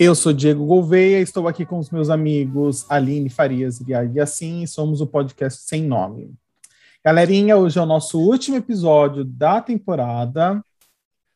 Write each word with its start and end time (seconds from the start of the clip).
Eu 0.00 0.14
sou 0.14 0.32
Diego 0.32 0.64
Gouveia, 0.64 1.18
estou 1.18 1.48
aqui 1.48 1.66
com 1.66 1.76
os 1.76 1.90
meus 1.90 2.08
amigos 2.08 2.86
Aline 2.88 3.28
Farias 3.28 3.82
e 3.84 4.20
assim, 4.20 4.64
somos 4.64 5.00
o 5.00 5.06
podcast 5.08 5.60
Sem 5.62 5.82
Nome. 5.82 6.30
Galerinha, 7.04 7.56
hoje 7.56 7.80
é 7.80 7.82
o 7.82 7.86
nosso 7.86 8.20
último 8.20 8.56
episódio 8.56 9.24
da 9.24 9.60
temporada. 9.60 10.62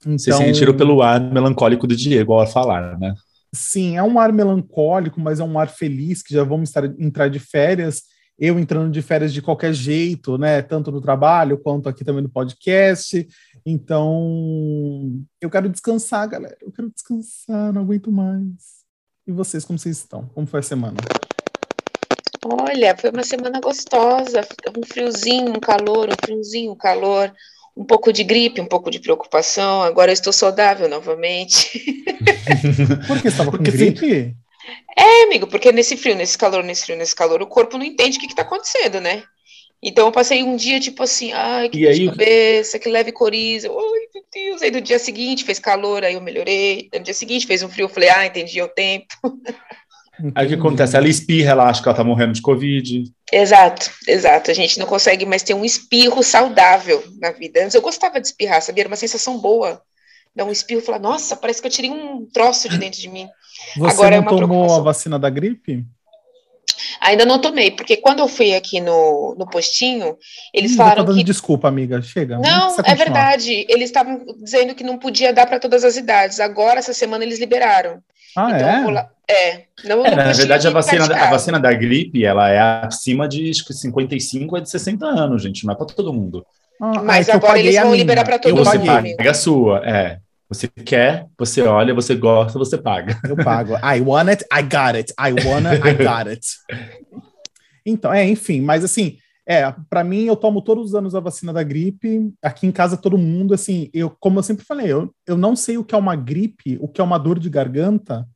Então... 0.03 0.17
Você 0.17 0.33
sentiram 0.33 0.77
pelo 0.77 1.03
ar 1.03 1.21
melancólico 1.21 1.89
do 1.89 1.96
Diego 1.96 2.35
ao 2.35 2.46
falar, 2.46 2.96
né? 3.01 3.17
Sim, 3.53 3.96
é 3.96 4.03
um 4.03 4.21
ar 4.21 4.33
melancólico, 4.33 5.21
mas 5.21 5.41
é 5.41 5.45
um 5.45 5.59
ar 5.59 5.69
feliz, 5.69 6.23
que 6.23 6.33
já 6.33 6.45
vamos 6.45 6.69
estar, 6.69 6.85
entrar 7.01 7.29
de 7.29 7.41
férias. 7.41 8.05
Eu 8.39 8.61
entrando 8.61 8.93
de 8.93 9.03
férias 9.03 9.33
de 9.33 9.43
qualquer 9.43 9.75
jeito, 9.75 10.39
né? 10.39 10.63
Tanto 10.63 10.93
no 10.93 11.01
trabalho 11.01 11.59
quanto 11.59 11.89
aqui 11.89 12.05
também 12.05 12.23
no 12.23 12.29
podcast. 12.29 13.27
Então, 13.65 15.25
eu 15.41 15.49
quero 15.49 15.68
descansar, 15.68 16.29
galera. 16.29 16.57
Eu 16.61 16.73
quero 16.73 16.91
descansar, 16.91 17.73
não 17.73 17.82
aguento 17.82 18.11
mais. 18.11 18.82
E 19.27 19.32
vocês, 19.32 19.64
como 19.64 19.79
vocês 19.79 19.99
estão? 19.99 20.29
Como 20.35 20.46
foi 20.46 20.61
a 20.61 20.63
semana? 20.64 20.96
Olha, 22.45 22.96
foi 22.96 23.11
uma 23.11 23.22
semana 23.22 23.61
gostosa. 23.61 24.41
Um 24.77 24.85
friozinho, 24.85 25.50
um 25.50 25.61
calor, 25.61 26.09
um 26.09 26.25
friozinho, 26.25 26.72
um 26.72 26.77
calor. 26.77 27.33
Um 27.77 27.85
pouco 27.85 28.13
de 28.13 28.25
gripe, 28.25 28.61
um 28.61 28.67
pouco 28.67 28.91
de 28.91 28.99
preocupação. 28.99 29.83
Agora 29.83 30.11
eu 30.11 30.14
estou 30.14 30.33
saudável 30.33 30.89
novamente. 30.89 32.05
Por 33.06 33.22
que 33.22 33.28
estava 33.28 33.50
com 33.50 33.58
porque 33.58 33.70
gripe? 33.70 34.36
É, 34.97 35.25
amigo, 35.25 35.47
porque 35.47 35.72
nesse 35.72 35.97
frio, 35.97 36.14
nesse 36.14 36.36
calor, 36.36 36.62
nesse 36.62 36.84
frio, 36.84 36.98
nesse 36.98 37.14
calor, 37.14 37.41
o 37.42 37.47
corpo 37.47 37.78
não 37.78 37.84
entende 37.84 38.19
o 38.19 38.20
que 38.20 38.27
está 38.27 38.42
acontecendo, 38.42 39.00
né? 39.00 39.22
Então 39.83 40.06
eu 40.06 40.12
passei 40.12 40.45
um 40.45 40.55
dia 40.55 40.78
tipo 40.78 41.03
assim, 41.03 41.33
ai, 41.33 41.69
que 41.69 41.92
de 41.92 42.06
cabeça, 42.06 42.78
que 42.78 42.89
leve 42.89 43.11
coriza, 43.11 43.69
ai 43.69 44.08
meu 44.14 44.25
Deus. 44.33 44.62
Aí 44.62 44.70
no 44.70 44.81
dia 44.81 44.98
seguinte 44.98 45.45
fez 45.45 45.58
calor, 45.58 46.05
aí 46.05 46.14
eu 46.14 46.20
melhorei. 46.20 46.89
No 46.95 47.00
dia 47.00 47.14
seguinte 47.14 47.47
fez 47.47 47.62
um 47.62 47.69
frio, 47.69 47.84
eu 47.84 47.88
falei, 47.88 48.08
ah, 48.10 48.25
entendi 48.25 48.62
o 48.62 48.69
tempo. 48.69 49.06
Aí 50.34 50.47
o 50.47 50.48
que 50.48 50.55
acontece? 50.55 50.97
Ela 50.97 51.08
espirra, 51.08 51.50
ela 51.50 51.69
acha 51.69 51.83
que 51.83 51.88
ela 51.88 51.97
tá 51.97 52.05
morrendo 52.05 52.33
de 52.33 52.42
Covid. 52.42 53.05
Exato, 53.33 53.91
exato. 54.06 54.50
A 54.50 54.55
gente 54.55 54.78
não 54.78 54.86
consegue 54.86 55.27
mais 55.27 55.42
ter 55.42 55.55
um 55.55 55.64
espirro 55.64 56.22
saudável 56.22 57.03
na 57.19 57.33
vida. 57.33 57.64
Antes 57.64 57.75
eu 57.75 57.83
gostava 57.83 58.20
de 58.20 58.27
espirrar, 58.27 58.62
sabia? 58.62 58.83
Era 58.83 58.88
uma 58.88 58.97
sensação 58.97 59.38
boa. 59.38 59.83
Dar 60.34 60.44
um 60.44 60.53
espirro 60.53 60.80
e 60.80 60.84
falar, 60.84 60.98
nossa, 60.98 61.34
parece 61.34 61.60
que 61.60 61.66
eu 61.66 61.72
tirei 61.72 61.91
um 61.91 62.27
troço 62.27 62.69
de 62.69 62.78
dentro 62.78 63.00
de 63.00 63.08
mim. 63.08 63.28
Você 63.77 63.94
Agora 63.94 64.20
não 64.20 64.36
é 64.36 64.41
tomou 64.41 64.75
a 64.75 64.80
vacina 64.80 65.19
da 65.19 65.28
gripe? 65.28 65.84
Ainda 67.03 67.25
não 67.25 67.41
tomei, 67.41 67.70
porque 67.72 67.97
quando 67.97 68.20
eu 68.20 68.28
fui 68.28 68.55
aqui 68.55 68.81
no, 68.81 69.34
no 69.36 69.45
postinho, 69.45 70.17
eles 70.55 70.72
Ih, 70.72 70.77
falaram 70.77 71.05
tá 71.05 71.12
que. 71.12 71.25
Desculpa, 71.25 71.67
amiga, 71.67 72.00
chega. 72.00 72.39
Não, 72.39 72.77
é 72.84 72.94
verdade. 72.94 73.67
Eles 73.69 73.86
estavam 73.86 74.25
dizendo 74.41 74.75
que 74.75 74.84
não 74.84 74.97
podia 74.97 75.33
dar 75.33 75.47
para 75.47 75.59
todas 75.59 75.83
as 75.84 75.97
idades. 75.97 76.39
Agora, 76.39 76.78
essa 76.78 76.94
semana, 76.94 77.25
eles 77.25 77.41
liberaram. 77.41 77.98
Ah, 78.36 78.50
então, 78.55 78.91
é? 78.91 78.92
Lá... 78.92 79.11
É. 79.28 79.62
Não, 79.84 80.06
é 80.06 80.14
na 80.14 80.33
verdade, 80.33 80.69
a 80.69 80.70
vacina, 80.70 81.05
a 81.05 81.31
vacina 81.31 81.59
da 81.59 81.72
gripe, 81.72 82.25
ela 82.25 82.48
é 82.48 82.59
acima 82.86 83.28
de 83.28 83.50
acho 83.50 83.64
que 83.64 83.72
55 83.72 84.56
é 84.56 84.61
de 84.61 84.70
60 84.70 85.05
anos, 85.05 85.42
gente. 85.42 85.66
Não 85.66 85.75
é 85.75 85.77
para 85.77 85.87
todo 85.87 86.12
mundo. 86.12 86.47
Ah, 86.81 87.03
Mas 87.03 87.28
é 87.28 87.33
agora 87.33 87.59
eles 87.59 87.75
vão 87.81 87.94
liberar 87.94 88.25
para 88.25 88.39
todo 88.39 88.55
mundo. 88.55 88.64
Você 88.64 88.78
paga 88.78 89.31
a 89.31 89.34
sua, 89.34 89.83
é. 89.84 90.19
Você 90.53 90.69
quer, 90.69 91.27
você 91.39 91.62
olha, 91.62 91.95
você 91.95 92.14
gosta, 92.14 92.58
você 92.58 92.77
paga. 92.77 93.19
Eu 93.27 93.36
pago. 93.36 93.75
I 93.77 94.00
want 94.00 94.28
it, 94.28 94.45
I 94.53 94.62
got 94.62 94.97
it. 94.97 95.12
I 95.19 95.33
wanna, 95.47 95.75
I 95.75 95.94
got 95.94 96.28
it. 96.28 96.47
Então, 97.84 98.12
é, 98.12 98.28
enfim, 98.28 98.61
mas 98.61 98.84
assim, 98.84 99.17
é, 99.47 99.75
para 99.89 100.05
mim 100.05 100.25
eu 100.25 100.36
tomo 100.36 100.62
todos 100.62 100.86
os 100.86 100.94
anos 100.94 101.14
a 101.14 101.20
vacina 101.20 101.53
da 101.53 101.62
gripe. 101.62 102.33
Aqui 102.42 102.67
em 102.67 102.72
casa 102.72 102.97
todo 102.97 103.19
mundo, 103.19 103.55
assim, 103.55 103.91
eu, 103.92 104.11
como 104.20 104.39
eu 104.39 104.42
sempre 104.42 104.64
falei, 104.64 104.92
eu, 104.92 105.12
eu 105.27 105.36
não 105.36 105.56
sei 105.56 105.78
o 105.78 105.84
que 105.84 105.94
é 105.94 105.98
uma 105.98 106.14
gripe, 106.14 106.78
o 106.81 106.89
que 106.89 107.00
é 107.00 107.05
uma 107.05 107.19
dor 107.19 107.39
de 107.39 107.50
garganta 107.50 108.28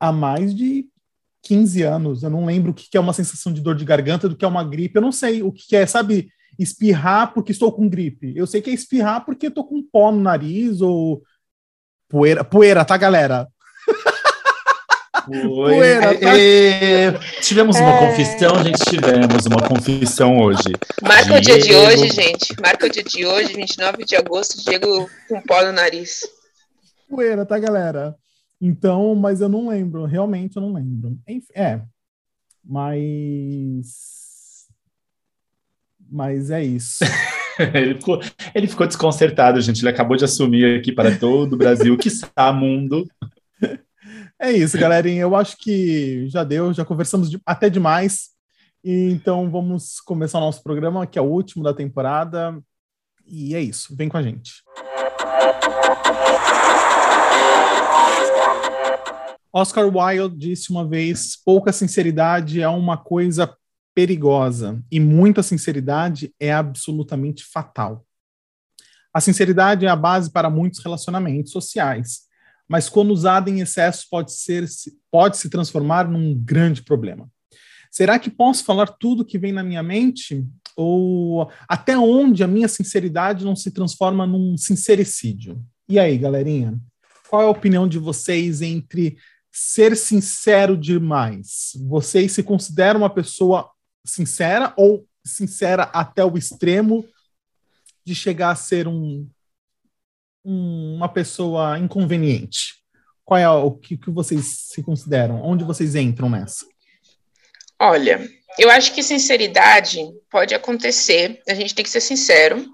há 0.00 0.10
mais 0.10 0.54
de 0.54 0.86
15 1.42 1.82
anos. 1.82 2.22
Eu 2.22 2.30
não 2.30 2.46
lembro 2.46 2.70
o 2.72 2.74
que 2.74 2.96
é 2.96 3.00
uma 3.00 3.12
sensação 3.12 3.52
de 3.52 3.60
dor 3.60 3.76
de 3.76 3.84
garganta 3.84 4.28
do 4.28 4.36
que 4.36 4.44
é 4.44 4.48
uma 4.48 4.64
gripe. 4.64 4.96
Eu 4.96 5.02
não 5.02 5.12
sei 5.12 5.42
o 5.42 5.52
que 5.52 5.76
é, 5.76 5.86
sabe, 5.86 6.30
espirrar 6.58 7.32
porque 7.32 7.52
estou 7.52 7.72
com 7.72 7.88
gripe. 7.88 8.32
Eu 8.36 8.46
sei 8.46 8.60
que 8.60 8.70
é 8.70 8.72
espirrar 8.72 9.24
porque 9.24 9.46
estou 9.46 9.64
com 9.64 9.82
pó 9.82 10.10
no 10.10 10.20
nariz 10.20 10.80
ou 10.80 11.22
Poeira, 12.14 12.44
poeira, 12.44 12.84
tá, 12.84 12.96
galera? 12.96 13.48
Poeira, 15.26 16.16
tá? 16.16 16.38
E, 16.38 17.12
tivemos 17.40 17.76
uma 17.76 17.90
é... 17.90 18.06
confissão, 18.06 18.62
gente, 18.62 18.78
tivemos 18.88 19.46
uma 19.46 19.68
confissão 19.68 20.38
hoje. 20.38 20.76
Marca 21.02 21.24
Diego... 21.24 21.38
o 21.38 21.40
dia 21.40 21.58
de 21.58 21.74
hoje, 21.74 22.10
gente. 22.12 22.60
Marca 22.60 22.86
o 22.86 22.88
dia 22.88 23.02
de 23.02 23.26
hoje, 23.26 23.54
29 23.54 24.04
de 24.04 24.14
agosto, 24.14 24.64
Diego 24.64 25.10
com 25.28 25.42
pó 25.42 25.64
no 25.64 25.72
nariz. 25.72 26.20
Poeira, 27.10 27.44
tá, 27.44 27.58
galera? 27.58 28.14
Então, 28.60 29.16
mas 29.16 29.40
eu 29.40 29.48
não 29.48 29.66
lembro, 29.66 30.04
realmente 30.04 30.54
eu 30.54 30.62
não 30.62 30.72
lembro. 30.72 31.18
É, 31.52 31.80
mas. 32.64 34.68
Mas 36.08 36.52
é 36.52 36.62
isso. 36.62 37.04
ele, 37.74 37.94
ficou, 37.94 38.20
ele 38.54 38.66
ficou 38.66 38.86
desconcertado, 38.86 39.60
gente. 39.60 39.80
Ele 39.80 39.90
acabou 39.90 40.16
de 40.16 40.24
assumir 40.24 40.78
aqui 40.78 40.92
para 40.92 41.16
todo 41.16 41.54
o 41.54 41.58
Brasil, 41.58 41.96
que 41.96 42.08
está 42.08 42.52
mundo. 42.52 43.06
É 44.40 44.52
isso, 44.52 44.78
galerinha. 44.78 45.22
Eu 45.22 45.36
acho 45.36 45.56
que 45.56 46.28
já 46.28 46.44
deu, 46.44 46.72
já 46.72 46.84
conversamos 46.84 47.30
de, 47.30 47.40
até 47.46 47.70
demais. 47.70 48.30
E, 48.82 49.10
então 49.10 49.50
vamos 49.50 50.00
começar 50.00 50.38
o 50.38 50.42
nosso 50.42 50.62
programa, 50.62 51.06
que 51.06 51.18
é 51.18 51.22
o 51.22 51.26
último 51.26 51.62
da 51.62 51.72
temporada. 51.72 52.60
E 53.26 53.54
é 53.54 53.60
isso, 53.60 53.96
vem 53.96 54.08
com 54.08 54.16
a 54.16 54.22
gente. 54.22 54.62
Oscar 59.52 59.86
Wilde 59.86 60.36
disse 60.36 60.70
uma 60.70 60.86
vez: 60.86 61.36
pouca 61.42 61.72
sinceridade 61.72 62.60
é 62.60 62.68
uma 62.68 62.96
coisa 62.96 63.56
perigosa 63.94 64.82
e 64.90 64.98
muita 64.98 65.42
sinceridade 65.42 66.34
é 66.40 66.52
absolutamente 66.52 67.44
fatal. 67.44 68.04
A 69.12 69.20
sinceridade 69.20 69.86
é 69.86 69.88
a 69.88 69.94
base 69.94 70.30
para 70.30 70.50
muitos 70.50 70.82
relacionamentos 70.82 71.52
sociais, 71.52 72.22
mas 72.68 72.88
quando 72.88 73.12
usada 73.12 73.48
em 73.48 73.60
excesso 73.60 74.06
pode, 74.10 74.32
ser, 74.32 74.66
pode 75.10 75.36
se 75.36 75.48
transformar 75.48 76.08
num 76.08 76.34
grande 76.34 76.82
problema. 76.82 77.28
Será 77.90 78.18
que 78.18 78.28
posso 78.28 78.64
falar 78.64 78.86
tudo 78.86 79.24
que 79.24 79.38
vem 79.38 79.52
na 79.52 79.62
minha 79.62 79.82
mente? 79.82 80.44
Ou 80.76 81.48
até 81.68 81.96
onde 81.96 82.42
a 82.42 82.48
minha 82.48 82.66
sinceridade 82.66 83.44
não 83.44 83.54
se 83.54 83.70
transforma 83.70 84.26
num 84.26 84.56
sincericídio? 84.56 85.64
E 85.88 85.96
aí, 85.96 86.18
galerinha? 86.18 86.76
Qual 87.28 87.40
é 87.40 87.44
a 87.44 87.50
opinião 87.50 87.86
de 87.86 88.00
vocês 88.00 88.62
entre 88.62 89.16
ser 89.52 89.96
sincero 89.96 90.76
demais? 90.76 91.70
Vocês 91.86 92.32
se 92.32 92.42
consideram 92.42 92.98
uma 92.98 93.10
pessoa 93.10 93.70
sincera 94.04 94.72
ou 94.76 95.06
sincera 95.24 95.84
até 95.84 96.24
o 96.24 96.36
extremo 96.36 97.06
de 98.04 98.14
chegar 98.14 98.50
a 98.50 98.56
ser 98.56 98.86
um, 98.86 99.28
um 100.44 100.96
uma 100.96 101.08
pessoa 101.08 101.78
inconveniente? 101.78 102.82
Qual 103.24 103.38
é 103.38 103.48
o 103.48 103.70
que, 103.70 103.96
que 103.96 104.10
vocês 104.10 104.66
se 104.68 104.82
consideram? 104.82 105.42
Onde 105.42 105.64
vocês 105.64 105.94
entram 105.94 106.28
nessa? 106.28 106.66
Olha, 107.80 108.28
eu 108.58 108.70
acho 108.70 108.92
que 108.92 109.02
sinceridade 109.02 110.00
pode 110.30 110.54
acontecer, 110.54 111.40
a 111.48 111.54
gente 111.54 111.74
tem 111.74 111.84
que 111.84 111.90
ser 111.90 112.00
sincero. 112.00 112.64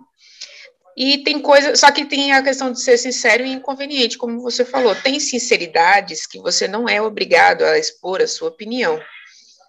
E 0.96 1.18
tem 1.18 1.40
coisa, 1.40 1.74
só 1.76 1.90
que 1.90 2.04
tem 2.04 2.32
a 2.32 2.42
questão 2.42 2.72
de 2.72 2.82
ser 2.82 2.98
sincero 2.98 3.44
e 3.44 3.52
inconveniente, 3.52 4.18
como 4.18 4.42
você 4.42 4.64
falou. 4.64 4.94
Tem 4.94 5.18
sinceridades 5.18 6.26
que 6.26 6.38
você 6.40 6.68
não 6.68 6.88
é 6.88 7.00
obrigado 7.00 7.62
a 7.62 7.78
expor 7.78 8.20
a 8.20 8.26
sua 8.26 8.48
opinião. 8.48 9.00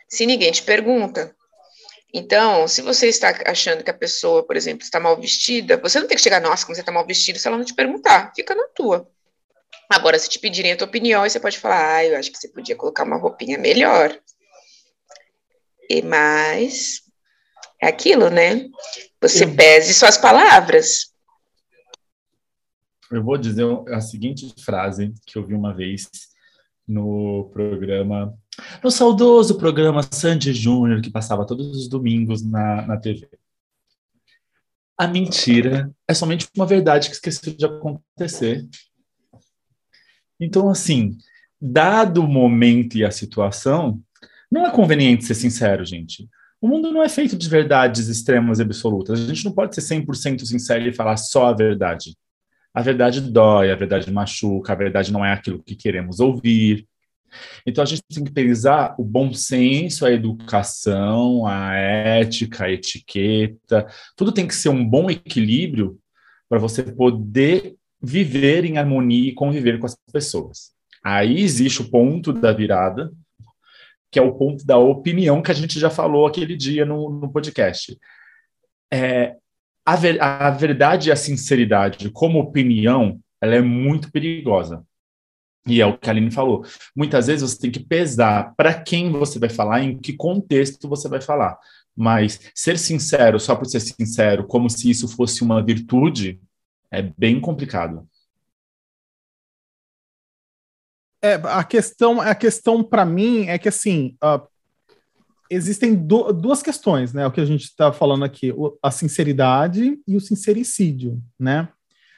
Se 0.10 0.26
ninguém 0.26 0.52
te 0.52 0.64
pergunta, 0.64 1.34
então, 2.14 2.68
se 2.68 2.82
você 2.82 3.08
está 3.08 3.34
achando 3.46 3.84
que 3.84 3.90
a 3.90 3.94
pessoa, 3.94 4.46
por 4.46 4.58
exemplo, 4.58 4.84
está 4.84 5.00
mal 5.00 5.20
vestida, 5.20 5.78
você 5.78 6.00
não 6.00 6.08
tem 6.08 6.18
que 6.18 6.24
chegar, 6.24 6.42
nossa, 6.42 6.66
como 6.66 6.76
você 6.76 6.82
está 6.82 6.92
mal 6.92 7.06
vestido, 7.06 7.40
se 7.40 7.48
ela 7.48 7.58
não 7.58 7.64
te 7.64 7.74
perguntar, 7.74 8.34
fica 8.36 8.54
na 8.54 8.68
tua. 8.68 9.10
Agora, 9.90 10.20
se 10.20 10.30
te 10.30 10.40
pedirem 10.40 10.74
a 10.74 10.78
tua 10.78 10.88
opinião, 10.88 11.24
você 11.24 11.40
pode 11.40 11.58
falar, 11.58 11.96
ah, 11.96 12.06
eu 12.06 12.18
acho 12.18 12.32
que 12.32 12.38
você 12.38 12.50
podia 12.50 12.76
colocar 12.76 13.04
uma 13.04 13.18
roupinha 13.18 13.58
melhor. 13.58 14.18
E 15.90 16.02
mais, 16.02 17.02
é 17.82 17.88
aquilo, 17.88 18.30
né? 18.30 18.70
Você 19.22 19.46
eu... 19.46 19.56
pese 19.56 19.94
suas 19.94 20.18
palavras. 20.18 21.12
Eu 23.10 23.24
vou 23.24 23.38
dizer 23.38 23.66
a 23.90 24.00
seguinte 24.00 24.54
frase 24.64 25.14
que 25.26 25.38
eu 25.38 25.46
vi 25.46 25.54
uma 25.54 25.76
vez 25.76 26.10
no 26.88 27.50
programa 27.54 28.38
no 28.84 28.92
saudoso 28.92 29.58
programa 29.58 30.02
Sandy 30.04 30.54
Júnior, 30.54 31.02
que 31.02 31.10
passava 31.10 31.46
todos 31.46 31.76
os 31.76 31.88
domingos 31.88 32.44
na, 32.44 32.86
na 32.86 32.98
TV. 32.98 33.28
A 34.98 35.08
mentira 35.08 35.92
é 36.08 36.14
somente 36.14 36.48
uma 36.56 36.66
verdade 36.66 37.10
que 37.10 37.16
esqueceu 37.16 37.54
de 37.54 37.66
acontecer. 37.66 38.68
Então, 40.40 40.70
assim, 40.70 41.18
dado 41.60 42.22
o 42.22 42.28
momento 42.28 42.98
e 42.98 43.06
a 43.06 43.12
situação, 43.12 44.02
não 44.52 44.66
é 44.66 44.72
conveniente 44.72 45.26
ser 45.26 45.36
sincero, 45.36 45.86
gente. 45.86 46.28
O 46.60 46.68
mundo 46.68 46.92
não 46.92 47.02
é 47.02 47.10
feito 47.10 47.36
de 47.38 47.50
verdades 47.50 48.08
extremas 48.08 48.60
e 48.60 48.62
absolutas. 48.62 49.20
A 49.20 49.26
gente 49.26 49.46
não 49.46 49.52
pode 49.52 49.74
ser 49.74 49.82
100% 49.82 50.46
sincero 50.46 50.88
e 50.88 50.94
falar 50.94 51.18
só 51.18 51.48
a 51.48 51.54
verdade. 51.54 52.16
A 52.74 52.82
verdade 52.82 53.22
dói, 53.22 53.72
a 53.72 53.76
verdade 53.76 54.12
machuca, 54.12 54.72
a 54.72 54.76
verdade 54.76 55.12
não 55.12 55.26
é 55.26 55.34
aquilo 55.34 55.64
que 55.64 55.76
queremos 55.76 56.20
ouvir. 56.20 56.88
Então 57.66 57.84
a 57.84 57.88
gente 57.88 58.04
tem 58.10 58.24
que 58.24 58.32
pensar 58.32 58.96
o 58.98 59.04
bom 59.04 59.34
senso, 59.34 60.06
a 60.06 60.12
educação, 60.12 61.46
a 61.46 61.74
ética, 61.76 62.66
a 62.66 62.72
etiqueta, 62.72 63.88
tudo 64.16 64.32
tem 64.32 64.48
que 64.48 64.56
ser 64.56 64.70
um 64.70 64.88
bom 64.88 65.10
equilíbrio 65.10 65.98
para 66.50 66.60
você 66.60 66.84
poder 66.84 67.76
viver 68.02 68.66
em 68.66 68.78
harmonia 68.78 69.30
e 69.30 69.34
conviver 69.34 69.80
com 69.80 69.86
as 69.86 69.96
pessoas. 70.12 70.72
Aí 71.04 71.40
existe 71.40 71.82
o 71.82 71.90
ponto 71.90 72.34
da 72.34 72.52
virada, 72.52 73.12
que 74.12 74.20
é 74.20 74.22
o 74.22 74.34
ponto 74.34 74.66
da 74.66 74.78
opinião 74.78 75.42
que 75.42 75.52
a 75.52 75.54
gente 75.54 75.80
já 75.80 75.90
falou 75.90 76.28
aquele 76.28 76.56
dia 76.56 76.86
no, 76.86 77.10
no 77.10 77.32
podcast. 77.32 77.98
É, 78.92 79.36
a, 79.86 79.96
ver, 79.96 80.22
a 80.22 80.50
verdade 80.50 81.10
e 81.10 81.12
a 81.12 81.16
sinceridade, 81.16 82.10
como 82.12 82.40
opinião, 82.40 83.20
ela 83.40 83.56
é 83.56 83.62
muito 83.62 84.12
perigosa. 84.12 84.84
E 85.68 85.80
é 85.80 85.86
o 85.86 85.98
que 85.98 86.10
a 86.10 86.14
Aline 86.14 86.32
falou. 86.32 86.66
Muitas 86.96 87.28
vezes 87.28 87.50
você 87.50 87.60
tem 87.60 87.72
que 87.72 87.80
pesar 87.80 88.56
para 88.56 88.74
quem 88.74 89.12
você 89.12 89.38
vai 89.38 89.50
falar, 89.50 89.84
em 89.84 89.98
que 89.98 90.14
contexto 90.14 90.90
você 90.90 91.08
vai 91.08 91.22
falar. 91.22 91.58
Mas 91.96 92.40
ser 92.56 92.80
sincero 92.80 93.40
só 93.40 93.56
por 93.56 93.66
ser 93.66 93.80
sincero, 93.80 94.48
como 94.48 94.70
se 94.70 94.90
isso 94.90 95.08
fosse 95.08 95.44
uma 95.44 95.64
virtude, 95.64 96.42
é 96.90 97.02
bem 97.02 97.40
complicado. 97.40 98.08
É, 101.24 101.36
a 101.36 101.64
questão, 101.64 102.20
a 102.20 102.34
questão 102.34 102.84
para 102.84 103.06
mim 103.06 103.46
é 103.46 103.60
que 103.60 103.70
assim 103.70 104.18
uh, 104.24 104.42
existem 105.52 105.94
do, 105.94 106.32
duas 106.32 106.64
questões, 106.64 107.14
né? 107.14 107.28
O 107.28 107.32
que 107.32 107.42
a 107.42 107.46
gente 107.46 107.66
está 107.66 107.94
falando 107.94 108.26
aqui, 108.26 108.52
o, 108.52 108.76
a 108.82 108.90
sinceridade 108.90 110.00
e 110.08 110.16
o 110.16 110.22
sincericídio, 110.22 111.22
né? 111.40 111.70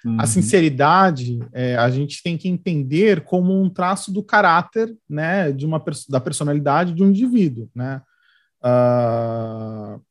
Uhum. 0.06 0.20
A 0.20 0.26
sinceridade 0.26 1.40
é, 1.54 1.76
a 1.78 1.90
gente 1.90 2.22
tem 2.22 2.38
que 2.38 2.50
entender 2.50 3.24
como 3.24 3.62
um 3.62 3.70
traço 3.70 4.12
do 4.12 4.22
caráter, 4.22 4.94
né? 5.10 5.52
De 5.52 5.66
uma 5.66 5.82
da 6.10 6.20
personalidade 6.20 6.94
de 6.94 7.04
um 7.04 7.10
indivíduo, 7.10 7.70
né? 7.74 8.02
Uh, 8.64 10.02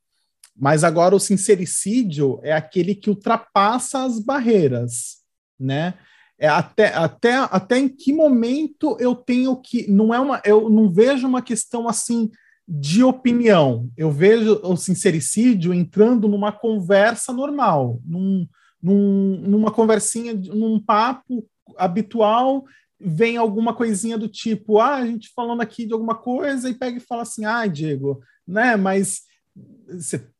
mas 0.57 0.85
agora 0.85 1.15
o 1.15 1.21
sincericídio 1.21 2.39
é 2.43 2.53
aquele 2.53 2.95
que 2.95 3.11
ultrapassa 3.11 4.05
as 4.05 4.19
barreiras, 4.19 5.19
né? 5.59 5.95
É 6.39 6.49
até, 6.49 6.95
até, 6.95 7.37
até 7.37 7.79
em 7.79 7.89
que 7.89 8.13
momento 8.13 8.97
eu 8.99 9.15
tenho 9.15 9.57
que. 9.57 9.91
Não 9.91 10.13
é 10.13 10.19
uma. 10.19 10.41
Eu 10.45 10.69
não 10.69 10.91
vejo 10.91 11.27
uma 11.27 11.43
questão 11.43 11.89
assim 11.89 12.31
de 12.67 13.05
opinião. 13.05 13.89
Eu 13.97 14.11
vejo 14.11 14.61
o 14.63 14.77
sincericídio 14.77 15.73
entrando 15.73 16.27
numa 16.29 16.51
conversa 16.51 17.33
normal, 17.33 18.01
num, 18.05 18.47
num, 18.83 19.41
numa 19.47 19.71
conversinha, 19.71 20.35
num 20.35 20.81
papo 20.81 21.47
habitual, 21.77 22.65
vem 22.99 23.37
alguma 23.37 23.75
coisinha 23.75 24.19
do 24.19 24.29
tipo, 24.29 24.79
ah, 24.79 24.97
a 24.97 25.07
gente 25.07 25.31
falando 25.35 25.61
aqui 25.61 25.87
de 25.87 25.93
alguma 25.93 26.15
coisa, 26.15 26.69
e 26.69 26.75
pega 26.75 26.99
e 26.99 27.01
fala 27.01 27.23
assim, 27.23 27.45
ah, 27.45 27.67
Diego, 27.67 28.21
né, 28.47 28.77
mas, 28.77 29.23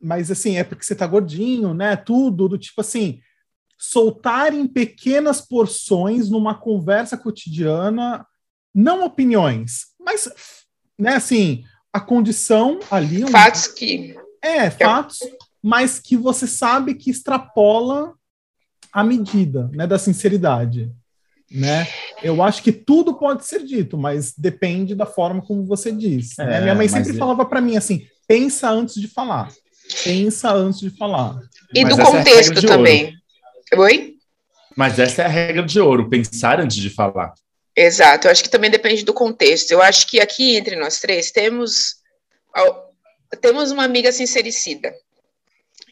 mas 0.01 0.31
assim, 0.31 0.57
é 0.57 0.65
porque 0.65 0.85
você 0.85 0.95
tá 0.95 1.07
gordinho, 1.07 1.73
né, 1.75 1.97
tudo, 1.97 2.49
do 2.49 2.59
tipo 2.59 2.81
assim, 2.81 3.21
soltar 3.79 4.55
em 4.55 4.67
pequenas 4.67 5.41
porções 5.41 6.31
numa 6.31 6.55
conversa 6.55 7.17
cotidiana, 7.17 8.27
não 8.75 9.05
opiniões, 9.05 9.87
mas, 10.01 10.29
né, 10.99 11.15
assim, 11.15 11.65
a 11.93 12.01
condição 12.01 12.81
ali. 12.91 13.29
Fatos 13.31 13.67
um, 13.69 13.75
que. 13.75 14.17
É, 14.41 14.71
fatos, 14.71 15.19
mas 15.63 16.01
que 16.01 16.17
você 16.17 16.47
sabe 16.47 16.95
que 16.95 17.11
extrapola 17.11 18.15
a 18.93 19.03
medida 19.03 19.71
né, 19.73 19.87
da 19.87 19.99
sinceridade. 19.99 20.91
Né? 21.51 21.87
Eu 22.23 22.43
acho 22.43 22.63
que 22.63 22.73
tudo 22.73 23.15
pode 23.15 23.45
ser 23.47 23.65
dito, 23.65 23.99
mas 23.99 24.33
depende 24.37 24.95
da 24.95 25.07
forma 25.07 25.43
como 25.43 25.65
você 25.65 25.93
diz. 25.93 26.37
Né? 26.39 26.45
É, 26.45 26.49
né? 26.49 26.61
Minha 26.63 26.75
mãe 26.75 26.89
sempre 26.89 27.15
falava 27.15 27.45
para 27.45 27.61
mim 27.61 27.77
assim: 27.77 28.07
pensa 28.27 28.71
antes 28.71 29.01
de 29.01 29.09
falar. 29.09 29.51
Pensa 30.05 30.53
antes 30.53 30.81
de 30.81 30.91
falar. 30.91 31.41
E 31.75 31.85
mas 31.85 31.95
do 31.95 32.01
é 32.01 32.05
contexto 32.05 32.59
é 32.59 32.63
também. 32.63 33.15
Ouro. 33.73 33.83
Oi? 33.85 34.15
Mas 34.77 34.99
essa 34.99 35.23
é 35.23 35.25
a 35.27 35.29
regra 35.29 35.63
de 35.63 35.79
ouro, 35.79 36.09
pensar 36.09 36.61
antes 36.61 36.77
de 36.79 36.89
falar. 36.89 37.35
Exato, 37.77 38.27
eu 38.27 38.31
acho 38.33 38.43
que 38.43 38.51
também 38.51 38.71
depende 38.71 39.05
do 39.05 39.15
contexto. 39.15 39.71
Eu 39.71 39.83
acho 39.83 40.07
que 40.07 40.21
aqui 40.21 40.57
entre 40.57 40.77
nós 40.77 41.01
três 41.01 41.31
temos 41.31 41.97
temos 43.41 43.71
uma 43.71 43.85
amiga 43.85 44.13
sincericida 44.13 44.93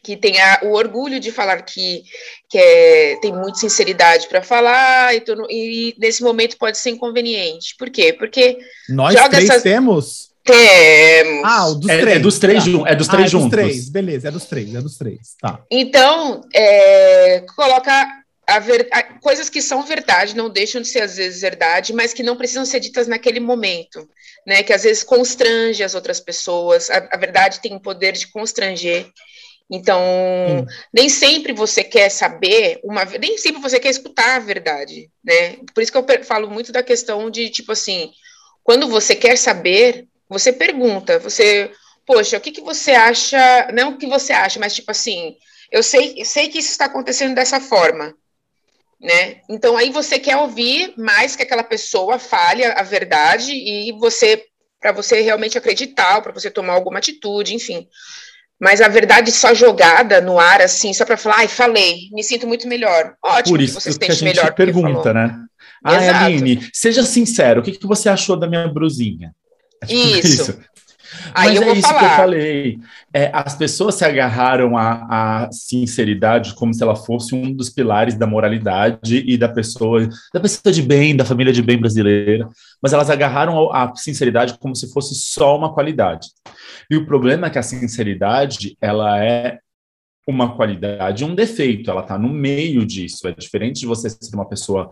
que 0.03 0.17
tem 0.17 0.39
a, 0.39 0.61
o 0.63 0.73
orgulho 0.73 1.19
de 1.19 1.31
falar 1.31 1.61
que, 1.61 2.03
que 2.49 2.57
é, 2.57 3.17
tem 3.21 3.31
muita 3.31 3.59
sinceridade 3.59 4.27
para 4.27 4.41
falar 4.41 5.13
e, 5.15 5.23
e, 5.49 5.95
nesse 5.99 6.23
momento 6.23 6.57
pode 6.57 6.77
ser 6.77 6.89
inconveniente. 6.89 7.75
Por 7.77 7.89
quê? 7.89 8.13
Porque 8.13 8.57
nós 8.89 9.13
três 9.29 9.49
essas... 9.49 9.63
temos 9.63 10.31
temos. 10.43 11.43
Ah, 11.45 11.67
o 11.67 11.75
dos 11.75 11.89
é, 11.89 11.99
três. 11.99 12.15
É 12.15 12.19
dos 12.19 12.39
três, 12.39 12.63
tá. 12.63 12.89
é 12.89 12.95
dos 12.95 13.07
três 13.07 13.25
ah, 13.25 13.27
juntos. 13.27 13.57
É 13.57 13.61
dos 13.61 13.71
três, 13.71 13.89
beleza, 13.89 14.27
é 14.27 14.31
dos 14.31 14.45
três, 14.45 14.75
é 14.75 14.81
dos 14.81 14.97
três. 14.97 15.19
Tá. 15.39 15.61
Então, 15.69 16.41
é, 16.53 17.43
coloca 17.55 18.07
a 18.47 18.59
ver, 18.59 18.87
a, 18.91 19.03
coisas 19.03 19.49
que 19.49 19.61
são 19.61 19.83
verdade, 19.83 20.35
não 20.35 20.49
deixam 20.49 20.81
de 20.81 20.87
ser 20.87 21.01
às 21.01 21.17
vezes 21.17 21.41
verdade, 21.41 21.93
mas 21.93 22.13
que 22.13 22.23
não 22.23 22.35
precisam 22.35 22.65
ser 22.65 22.79
ditas 22.79 23.07
naquele 23.07 23.39
momento, 23.39 24.07
né? 24.45 24.63
Que 24.63 24.73
às 24.73 24.83
vezes 24.83 25.03
constrange 25.03 25.83
as 25.83 25.95
outras 25.95 26.19
pessoas. 26.19 26.89
A, 26.89 27.07
a 27.11 27.17
verdade 27.17 27.59
tem 27.61 27.75
o 27.75 27.79
poder 27.79 28.13
de 28.13 28.27
constranger. 28.27 29.07
Então, 29.69 30.01
hum. 30.01 30.65
nem 30.93 31.07
sempre 31.07 31.53
você 31.53 31.83
quer 31.83 32.09
saber 32.09 32.79
uma, 32.83 33.05
nem 33.05 33.37
sempre 33.37 33.61
você 33.61 33.79
quer 33.79 33.89
escutar 33.89 34.35
a 34.35 34.39
verdade, 34.39 35.09
né? 35.23 35.57
Por 35.73 35.81
isso 35.81 35.91
que 35.91 35.97
eu 35.97 36.23
falo 36.25 36.49
muito 36.49 36.71
da 36.71 36.83
questão 36.83 37.29
de 37.29 37.49
tipo 37.49 37.71
assim, 37.71 38.11
quando 38.63 38.87
você 38.87 39.15
quer 39.15 39.37
saber, 39.37 40.07
você 40.27 40.51
pergunta, 40.51 41.19
você, 41.19 41.71
poxa, 42.05 42.37
o 42.37 42.41
que, 42.41 42.51
que 42.51 42.61
você 42.61 42.91
acha? 42.91 43.69
Não 43.73 43.91
o 43.91 43.97
que 43.97 44.07
você 44.07 44.33
acha, 44.33 44.59
mas 44.59 44.73
tipo 44.73 44.91
assim, 44.91 45.37
eu 45.71 45.81
sei, 45.81 46.23
sei 46.25 46.49
que 46.49 46.59
isso 46.59 46.71
está 46.71 46.85
acontecendo 46.85 47.33
dessa 47.33 47.59
forma, 47.61 48.13
né? 48.99 49.41
Então 49.49 49.77
aí 49.77 49.89
você 49.89 50.19
quer 50.19 50.37
ouvir 50.37 50.93
mais 50.97 51.35
que 51.35 51.43
aquela 51.43 51.63
pessoa 51.63 52.19
fale 52.19 52.65
a, 52.65 52.73
a 52.73 52.83
verdade 52.83 53.53
e 53.53 53.91
você, 53.93 54.45
para 54.81 54.91
você 54.91 55.21
realmente 55.21 55.57
acreditar, 55.57 56.21
para 56.21 56.33
você 56.33 56.51
tomar 56.51 56.73
alguma 56.73 56.99
atitude, 56.99 57.55
enfim. 57.55 57.87
Mas 58.61 58.79
a 58.79 58.87
verdade 58.87 59.31
só 59.31 59.55
jogada 59.55 60.21
no 60.21 60.39
ar, 60.39 60.61
assim, 60.61 60.93
só 60.93 61.03
para 61.03 61.17
falar, 61.17 61.37
ai, 61.37 61.47
falei, 61.47 62.09
me 62.11 62.23
sinto 62.23 62.45
muito 62.45 62.67
melhor. 62.67 63.15
Ótimo 63.23 63.57
Por 63.57 63.61
isso 63.61 63.77
que 63.77 63.83
você 63.91 63.97
que 63.97 64.05
a 64.05 64.13
gente 64.13 64.23
melhor 64.23 64.53
pergunta, 64.53 65.11
né? 65.11 65.35
Ai, 65.83 66.07
Aline, 66.09 66.69
seja 66.71 67.01
sincero, 67.01 67.61
o 67.61 67.63
que, 67.63 67.71
que 67.71 67.87
você 67.87 68.07
achou 68.07 68.37
da 68.37 68.47
minha 68.47 68.67
brusinha? 68.67 69.33
É 69.81 69.87
tipo 69.87 70.17
isso. 70.19 70.41
isso. 70.41 70.59
Aí 71.33 71.59
Mas 71.59 71.67
é 71.67 71.73
isso 71.73 71.87
falar. 71.87 71.99
que 71.99 72.05
eu 72.05 72.09
falei. 72.09 72.79
É, 73.13 73.29
as 73.33 73.55
pessoas 73.55 73.95
se 73.95 74.05
agarraram 74.05 74.77
à, 74.77 75.45
à, 75.45 75.51
sinceridade 75.51 76.53
como 76.55 76.73
se 76.73 76.83
ela 76.83 76.95
fosse 76.95 77.35
um 77.35 77.53
dos 77.53 77.69
pilares 77.69 78.15
da 78.15 78.27
moralidade 78.27 79.23
e 79.25 79.37
da 79.37 79.49
pessoa, 79.49 80.07
da 80.33 80.39
pessoa 80.39 80.71
de 80.73 80.81
bem, 80.81 81.15
da 81.15 81.25
família 81.25 81.53
de 81.53 81.61
bem 81.61 81.77
brasileira. 81.77 82.47
Mas 82.81 82.93
elas 82.93 83.09
agarraram 83.09 83.71
à 83.71 83.93
sinceridade 83.95 84.57
como 84.59 84.75
se 84.75 84.91
fosse 84.91 85.15
só 85.15 85.57
uma 85.57 85.73
qualidade. 85.73 86.27
E 86.89 86.95
o 86.95 87.05
problema 87.05 87.47
é 87.47 87.49
que 87.49 87.59
a 87.59 87.63
sinceridade 87.63 88.77
ela 88.81 89.23
é 89.23 89.59
uma 90.31 90.55
qualidade 90.55 91.23
um 91.23 91.35
defeito, 91.35 91.91
ela 91.91 92.01
está 92.01 92.17
no 92.17 92.29
meio 92.29 92.85
disso. 92.85 93.27
É 93.27 93.31
diferente 93.33 93.81
de 93.81 93.85
você 93.85 94.09
ser 94.09 94.35
uma 94.35 94.45
pessoa 94.45 94.89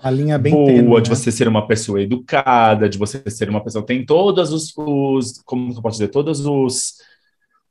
boa, 0.52 0.66
tênue, 0.66 1.02
de 1.02 1.10
né? 1.10 1.16
você 1.16 1.32
ser 1.32 1.48
uma 1.48 1.66
pessoa 1.68 2.02
educada, 2.02 2.88
de 2.88 2.98
você 2.98 3.24
ser 3.30 3.50
uma 3.50 3.64
pessoa 3.64 3.84
que 3.84 3.94
tem 3.94 4.06
todas 4.06 4.52
os, 4.52 4.74
os 4.78 5.42
como 5.44 5.74
eu 5.74 5.82
posso 5.82 5.98
dizer, 5.98 6.10
todas 6.10 6.46
os 6.46 6.98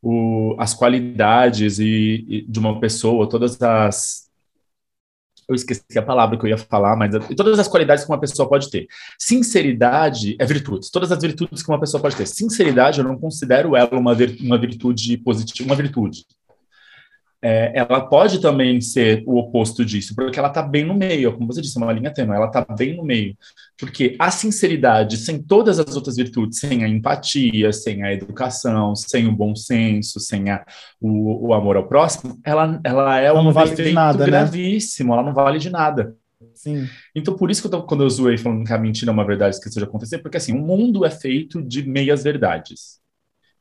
o, 0.02 0.54
as 0.58 0.74
qualidades 0.74 1.78
e, 1.78 2.24
e, 2.28 2.42
de 2.48 2.58
uma 2.58 2.80
pessoa, 2.80 3.28
todas 3.28 3.60
as 3.60 4.28
eu 5.48 5.54
esqueci 5.54 5.98
a 5.98 6.02
palavra 6.02 6.38
que 6.38 6.44
eu 6.44 6.50
ia 6.50 6.58
falar, 6.58 6.94
mas 6.94 7.10
todas 7.34 7.58
as 7.58 7.66
qualidades 7.66 8.04
que 8.04 8.10
uma 8.10 8.20
pessoa 8.20 8.46
pode 8.46 8.70
ter. 8.70 8.86
Sinceridade 9.18 10.36
é 10.38 10.44
virtude. 10.44 10.90
Todas 10.92 11.10
as 11.10 11.22
virtudes 11.22 11.62
que 11.62 11.70
uma 11.70 11.80
pessoa 11.80 12.02
pode 12.02 12.16
ter. 12.16 12.26
Sinceridade, 12.26 12.98
eu 12.98 13.04
não 13.04 13.18
considero 13.18 13.74
ela 13.74 13.98
uma, 13.98 14.14
vir, 14.14 14.36
uma 14.42 14.58
virtude 14.58 15.16
positiva, 15.16 15.66
uma 15.66 15.74
virtude 15.74 16.26
é, 17.42 17.72
ela 17.78 18.00
pode 18.00 18.40
também 18.40 18.80
ser 18.80 19.22
o 19.26 19.38
oposto 19.38 19.84
disso, 19.84 20.14
porque 20.14 20.38
ela 20.38 20.48
está 20.48 20.62
bem 20.62 20.84
no 20.84 20.94
meio, 20.94 21.32
como 21.32 21.46
você 21.46 21.60
disse, 21.60 21.78
é 21.78 21.82
uma 21.82 21.92
linha 21.92 22.12
tênue, 22.12 22.34
ela 22.34 22.46
está 22.46 22.64
bem 22.64 22.96
no 22.96 23.04
meio. 23.04 23.36
Porque 23.78 24.16
a 24.18 24.30
sinceridade, 24.30 25.16
sem 25.16 25.40
todas 25.40 25.78
as 25.78 25.94
outras 25.94 26.16
virtudes, 26.16 26.58
sem 26.58 26.82
a 26.82 26.88
empatia, 26.88 27.72
sem 27.72 28.02
a 28.02 28.12
educação, 28.12 28.96
sem 28.96 29.28
o 29.28 29.32
bom 29.32 29.54
senso, 29.54 30.18
sem 30.18 30.50
a, 30.50 30.64
o, 31.00 31.48
o 31.48 31.54
amor 31.54 31.76
ao 31.76 31.86
próximo, 31.86 32.40
ela, 32.44 32.80
ela 32.82 33.20
é 33.20 33.26
ela 33.26 33.40
um 33.40 33.52
vale 33.52 33.70
defeito 33.70 33.94
nada, 33.94 34.18
né? 34.18 34.26
gravíssimo, 34.26 35.10
né? 35.10 35.14
ela 35.14 35.26
não 35.26 35.34
vale 35.34 35.58
de 35.58 35.70
nada. 35.70 36.16
Sim. 36.54 36.88
Então, 37.14 37.36
por 37.36 37.50
isso 37.50 37.60
que 37.60 37.68
eu 37.68 37.70
tô, 37.70 37.82
quando 37.84 38.02
eu 38.02 38.10
zoei 38.10 38.36
falando 38.36 38.64
que 38.64 38.72
a 38.72 38.78
mentira 38.78 39.12
é 39.12 39.14
uma 39.14 39.26
verdade 39.26 39.54
esqueceu 39.54 39.80
de 39.80 39.88
acontecer, 39.88 40.18
porque 40.18 40.36
assim, 40.36 40.52
o 40.52 40.60
mundo 40.60 41.04
é 41.04 41.10
feito 41.10 41.62
de 41.62 41.88
meias 41.88 42.24
verdades. 42.24 42.97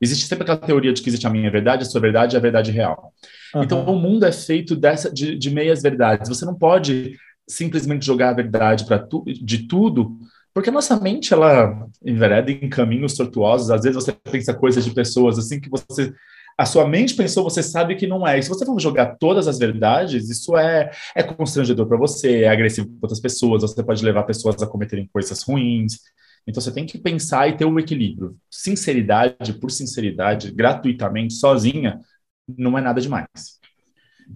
Existe 0.00 0.26
sempre 0.26 0.44
aquela 0.44 0.58
teoria 0.58 0.92
de 0.92 1.02
que 1.02 1.08
existe 1.08 1.26
a 1.26 1.30
minha 1.30 1.50
verdade, 1.50 1.82
a 1.82 1.86
sua 1.86 2.00
verdade 2.00 2.34
e 2.34 2.38
a 2.38 2.40
verdade 2.40 2.70
real. 2.70 3.12
Uhum. 3.54 3.62
Então, 3.62 3.84
o 3.84 3.98
mundo 3.98 4.24
é 4.24 4.32
feito 4.32 4.76
dessa, 4.76 5.10
de, 5.12 5.36
de 5.36 5.50
meias 5.50 5.82
verdades. 5.82 6.28
Você 6.28 6.44
não 6.44 6.54
pode 6.54 7.16
simplesmente 7.48 8.04
jogar 8.04 8.30
a 8.30 8.34
verdade 8.34 8.84
para 8.84 8.98
tu, 8.98 9.24
de 9.26 9.66
tudo, 9.66 10.18
Porque 10.54 10.70
a 10.70 10.72
nossa 10.72 10.98
mente, 10.98 11.32
ela 11.32 11.86
envereda 12.04 12.50
em 12.50 12.68
caminhos 12.68 13.14
tortuosos. 13.14 13.70
Às 13.70 13.82
vezes 13.82 13.94
você 13.94 14.12
pensa 14.12 14.52
coisas 14.52 14.84
de 14.84 14.92
pessoas 14.92 15.38
assim 15.38 15.60
que 15.60 15.70
você 15.70 16.12
a 16.58 16.66
sua 16.66 16.88
mente 16.88 17.14
pensou, 17.14 17.44
você 17.44 17.62
sabe 17.62 17.94
que 17.94 18.04
não 18.04 18.26
é. 18.26 18.36
E 18.36 18.42
se 18.42 18.48
você 18.48 18.66
for 18.66 18.80
jogar 18.80 19.16
todas 19.20 19.46
as 19.46 19.60
verdades, 19.60 20.28
isso 20.28 20.56
é, 20.56 20.90
é 21.14 21.22
constrangedor 21.22 21.86
para 21.86 21.96
você, 21.96 22.42
é 22.42 22.48
agressivo 22.48 22.88
para 22.88 22.98
outras 23.02 23.20
pessoas, 23.20 23.62
você 23.62 23.80
pode 23.80 24.04
levar 24.04 24.24
pessoas 24.24 24.60
a 24.60 24.66
cometerem 24.66 25.08
coisas 25.12 25.40
ruins. 25.44 26.00
Então 26.48 26.62
você 26.62 26.72
tem 26.72 26.86
que 26.86 26.96
pensar 26.96 27.46
e 27.46 27.56
ter 27.58 27.66
um 27.66 27.78
equilíbrio. 27.78 28.34
Sinceridade 28.50 29.52
por 29.60 29.70
sinceridade, 29.70 30.50
gratuitamente, 30.50 31.34
sozinha, 31.34 32.00
não 32.48 32.78
é 32.78 32.80
nada 32.80 33.02
demais. 33.02 33.58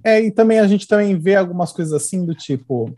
É, 0.05 0.21
e 0.21 0.31
também 0.31 0.59
a 0.59 0.67
gente 0.67 0.87
também 0.87 1.19
vê 1.19 1.35
algumas 1.35 1.73
coisas 1.73 1.95
assim 1.95 2.27
do 2.27 2.35
tipo, 2.35 2.95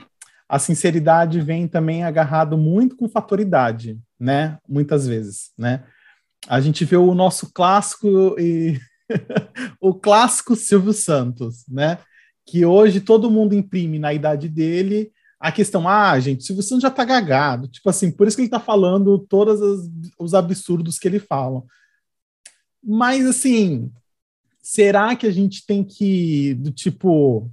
a 0.48 0.58
sinceridade 0.58 1.40
vem 1.40 1.68
também 1.68 2.02
agarrado 2.02 2.58
muito 2.58 2.96
com 2.96 3.08
fatoridade, 3.08 4.00
né? 4.18 4.58
Muitas 4.68 5.06
vezes, 5.06 5.52
né? 5.56 5.84
A 6.48 6.60
gente 6.60 6.84
vê 6.84 6.96
o 6.96 7.14
nosso 7.14 7.52
clássico 7.52 8.08
e 8.38 8.80
o 9.80 9.94
clássico 9.94 10.56
Silvio 10.56 10.92
Santos, 10.92 11.64
né? 11.68 11.98
Que 12.44 12.66
hoje 12.66 13.00
todo 13.00 13.30
mundo 13.30 13.54
imprime 13.54 13.98
na 13.98 14.12
idade 14.12 14.48
dele 14.48 15.12
a 15.44 15.52
questão, 15.52 15.86
ah, 15.86 16.18
gente, 16.18 16.42
Silvio 16.42 16.62
Santos 16.62 16.80
já 16.80 16.90
tá 16.90 17.04
gagado. 17.04 17.68
Tipo 17.68 17.90
assim, 17.90 18.10
por 18.10 18.26
isso 18.26 18.34
que 18.34 18.44
ele 18.44 18.48
tá 18.48 18.58
falando 18.58 19.18
todos 19.18 19.60
os 20.18 20.32
absurdos 20.32 20.98
que 20.98 21.06
ele 21.06 21.18
fala. 21.18 21.62
Mas, 22.82 23.26
assim, 23.26 23.92
será 24.62 25.14
que 25.14 25.26
a 25.26 25.30
gente 25.30 25.66
tem 25.66 25.84
que, 25.84 26.54
do 26.54 26.72
tipo, 26.72 27.50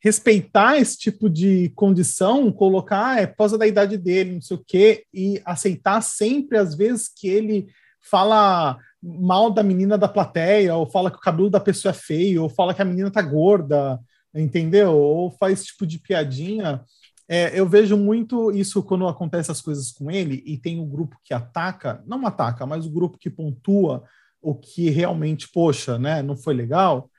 respeitar 0.00 0.78
esse 0.78 0.96
tipo 0.96 1.28
de 1.28 1.70
condição, 1.76 2.50
colocar, 2.50 3.16
ah, 3.16 3.20
é 3.20 3.26
por 3.26 3.36
causa 3.36 3.58
da 3.58 3.66
idade 3.66 3.98
dele, 3.98 4.36
não 4.36 4.40
sei 4.40 4.56
o 4.56 4.64
quê, 4.66 5.04
e 5.12 5.42
aceitar 5.44 6.00
sempre, 6.00 6.56
às 6.56 6.74
vezes, 6.74 7.06
que 7.06 7.28
ele 7.28 7.68
fala 8.00 8.78
mal 9.02 9.50
da 9.50 9.62
menina 9.62 9.98
da 9.98 10.08
plateia, 10.08 10.74
ou 10.74 10.90
fala 10.90 11.10
que 11.10 11.18
o 11.18 11.20
cabelo 11.20 11.50
da 11.50 11.60
pessoa 11.60 11.90
é 11.90 11.94
feio, 11.94 12.44
ou 12.44 12.48
fala 12.48 12.72
que 12.72 12.80
a 12.80 12.86
menina 12.86 13.10
tá 13.10 13.20
gorda, 13.20 14.00
entendeu? 14.34 14.92
Ou 14.92 15.30
faz 15.30 15.64
tipo 15.64 15.86
de 15.86 15.98
piadinha. 15.98 16.84
É, 17.28 17.58
eu 17.58 17.68
vejo 17.68 17.96
muito 17.96 18.50
isso 18.50 18.82
quando 18.82 19.06
acontece 19.06 19.50
as 19.50 19.60
coisas 19.60 19.92
com 19.92 20.10
ele 20.10 20.42
e 20.46 20.56
tem 20.56 20.78
o 20.78 20.84
um 20.84 20.88
grupo 20.88 21.18
que 21.22 21.34
ataca, 21.34 22.02
não 22.06 22.26
ataca, 22.26 22.64
mas 22.64 22.86
o 22.86 22.90
grupo 22.90 23.18
que 23.18 23.28
pontua 23.28 24.02
o 24.40 24.54
que 24.54 24.88
realmente, 24.88 25.48
poxa, 25.48 25.98
né, 25.98 26.22
não 26.22 26.36
foi 26.36 26.54
legal, 26.54 27.10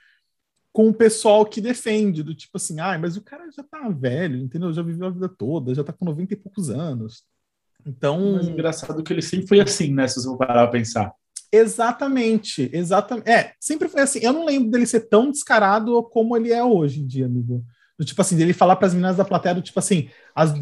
com 0.72 0.90
o 0.90 0.94
pessoal 0.94 1.46
que 1.46 1.60
defende, 1.60 2.24
do 2.24 2.34
tipo 2.34 2.58
assim, 2.58 2.80
ah, 2.80 2.98
mas 2.98 3.18
o 3.18 3.22
cara 3.22 3.50
já 3.52 3.64
tá 3.64 3.90
velho, 3.90 4.38
entendeu? 4.38 4.72
Já 4.72 4.82
viveu 4.82 5.08
a 5.08 5.12
vida 5.12 5.28
toda, 5.28 5.74
já 5.74 5.84
tá 5.84 5.92
com 5.92 6.06
90 6.06 6.34
e 6.34 6.38
poucos 6.38 6.70
anos. 6.70 7.24
Então. 7.86 8.34
Mas 8.34 8.48
engraçado 8.48 9.04
que 9.04 9.12
ele 9.12 9.22
sempre 9.22 9.48
foi 9.48 9.60
assim, 9.60 9.94
né? 9.94 10.08
Se 10.08 10.22
você 10.22 10.38
parar 10.38 10.68
pra 10.68 10.80
pensar. 10.80 11.14
Exatamente, 11.52 12.70
exatamente. 12.72 13.30
É, 13.30 13.54
sempre 13.60 13.88
foi 13.88 14.02
assim. 14.02 14.20
Eu 14.22 14.34
não 14.34 14.46
lembro 14.46 14.70
dele 14.70 14.86
ser 14.86 15.02
tão 15.02 15.32
descarado 15.32 16.04
como 16.12 16.38
ele 16.38 16.52
é 16.52 16.64
hoje 16.64 17.02
em 17.02 17.08
dia, 17.08 17.26
amigo. 17.26 17.64
Do, 17.98 18.06
tipo 18.06 18.22
assim, 18.22 18.38
dele 18.38 18.54
falar 18.54 18.76
para 18.76 18.88
as 18.88 18.94
meninas 18.94 19.18
da 19.18 19.26
plateia, 19.26 19.56
do 19.56 19.62
tipo 19.62 19.78
assim, 19.78 20.10
as, 20.34 20.54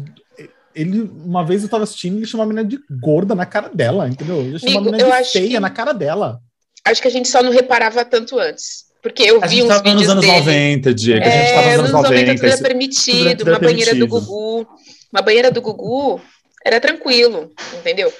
ele, 0.74 1.02
uma 1.24 1.44
vez 1.44 1.62
eu 1.62 1.68
tava 1.68 1.84
assistindo, 1.84 2.16
ele 2.16 2.26
chamou 2.26 2.44
a 2.44 2.46
menina 2.46 2.66
de 2.66 2.78
gorda 3.00 3.34
na 3.34 3.44
cara 3.44 3.68
dela, 3.68 4.08
entendeu? 4.08 4.40
Ele 4.40 4.58
chamou 4.58 4.78
a 4.78 4.84
menina 4.84 5.22
de 5.22 5.28
feia 5.30 5.48
que, 5.48 5.60
na 5.60 5.70
cara 5.70 5.92
dela. 5.92 6.40
Acho 6.84 7.02
que 7.02 7.08
a 7.08 7.10
gente 7.10 7.28
só 7.28 7.42
não 7.42 7.50
reparava 7.50 8.04
tanto 8.04 8.38
antes. 8.38 8.88
Porque 9.02 9.22
eu 9.22 9.40
vi 9.40 9.62
uns 9.62 9.80
vídeos 9.80 9.94
nos 9.94 10.08
anos 10.08 10.24
dele. 10.24 10.38
90, 10.38 10.94
Diego. 10.94 11.24
É, 11.24 11.28
a 11.28 11.40
gente 11.40 11.54
tava 11.54 11.70
nos 11.70 11.78
anos 11.78 11.92
90. 11.92 12.10
90 12.10 12.34
tudo 12.34 12.46
era 12.46 12.58
permitido, 12.58 13.36
tudo 13.38 13.48
era 13.50 13.58
uma 13.58 13.68
banheira 13.68 13.94
do 13.94 14.06
Gugu. 14.06 14.66
Uma 15.12 15.22
banheira 15.22 15.50
do 15.50 15.62
Gugu 15.62 16.20
era 16.64 16.80
tranquilo, 16.80 17.52
entendeu? 17.78 18.12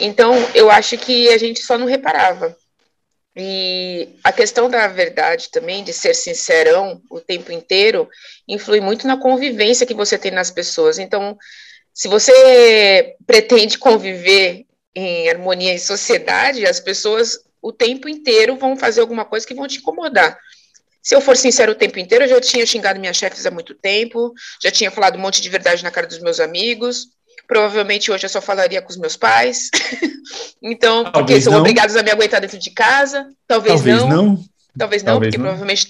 Então, 0.00 0.34
eu 0.54 0.70
acho 0.70 0.96
que 0.96 1.28
a 1.28 1.38
gente 1.38 1.60
só 1.60 1.76
não 1.76 1.86
reparava. 1.86 2.56
E 3.36 4.08
a 4.24 4.32
questão 4.32 4.68
da 4.68 4.88
verdade 4.88 5.50
também, 5.50 5.84
de 5.84 5.92
ser 5.92 6.14
sincerão 6.14 7.00
o 7.08 7.20
tempo 7.20 7.52
inteiro, 7.52 8.08
influi 8.48 8.80
muito 8.80 9.06
na 9.06 9.16
convivência 9.16 9.86
que 9.86 9.94
você 9.94 10.18
tem 10.18 10.32
nas 10.32 10.50
pessoas. 10.50 10.98
Então, 10.98 11.38
se 11.94 12.08
você 12.08 13.14
pretende 13.26 13.78
conviver 13.78 14.66
em 14.94 15.28
harmonia 15.28 15.72
em 15.72 15.78
sociedade, 15.78 16.66
as 16.66 16.80
pessoas 16.80 17.38
o 17.62 17.72
tempo 17.72 18.08
inteiro 18.08 18.56
vão 18.56 18.76
fazer 18.76 19.00
alguma 19.00 19.24
coisa 19.24 19.46
que 19.46 19.54
vão 19.54 19.68
te 19.68 19.78
incomodar. 19.78 20.38
Se 21.02 21.14
eu 21.14 21.20
for 21.20 21.36
sincero 21.36 21.72
o 21.72 21.76
tempo 21.76 21.98
inteiro, 21.98 22.24
eu 22.24 22.28
já 22.28 22.40
tinha 22.40 22.66
xingado 22.66 23.00
minhas 23.00 23.16
chefes 23.16 23.46
há 23.46 23.50
muito 23.50 23.74
tempo, 23.74 24.32
já 24.62 24.70
tinha 24.70 24.90
falado 24.90 25.16
um 25.16 25.20
monte 25.20 25.40
de 25.40 25.48
verdade 25.48 25.82
na 25.82 25.90
cara 25.90 26.06
dos 26.06 26.18
meus 26.18 26.40
amigos, 26.40 27.08
Provavelmente 27.48 28.12
hoje 28.12 28.26
eu 28.26 28.28
só 28.28 28.42
falaria 28.42 28.82
com 28.82 28.90
os 28.90 28.98
meus 28.98 29.16
pais. 29.16 29.70
então, 30.62 31.04
talvez 31.04 31.14
porque 31.14 31.40
são 31.40 31.54
não. 31.54 31.60
obrigados 31.60 31.96
a 31.96 32.02
me 32.02 32.10
aguentar 32.10 32.42
dentro 32.42 32.58
de 32.58 32.70
casa. 32.70 33.26
Talvez, 33.46 33.76
talvez 33.76 34.02
não. 34.02 34.08
não. 34.08 34.44
Talvez 34.78 35.02
não, 35.02 35.14
Talvez 35.14 35.30
porque 35.30 35.38
não. 35.38 35.46
provavelmente 35.46 35.88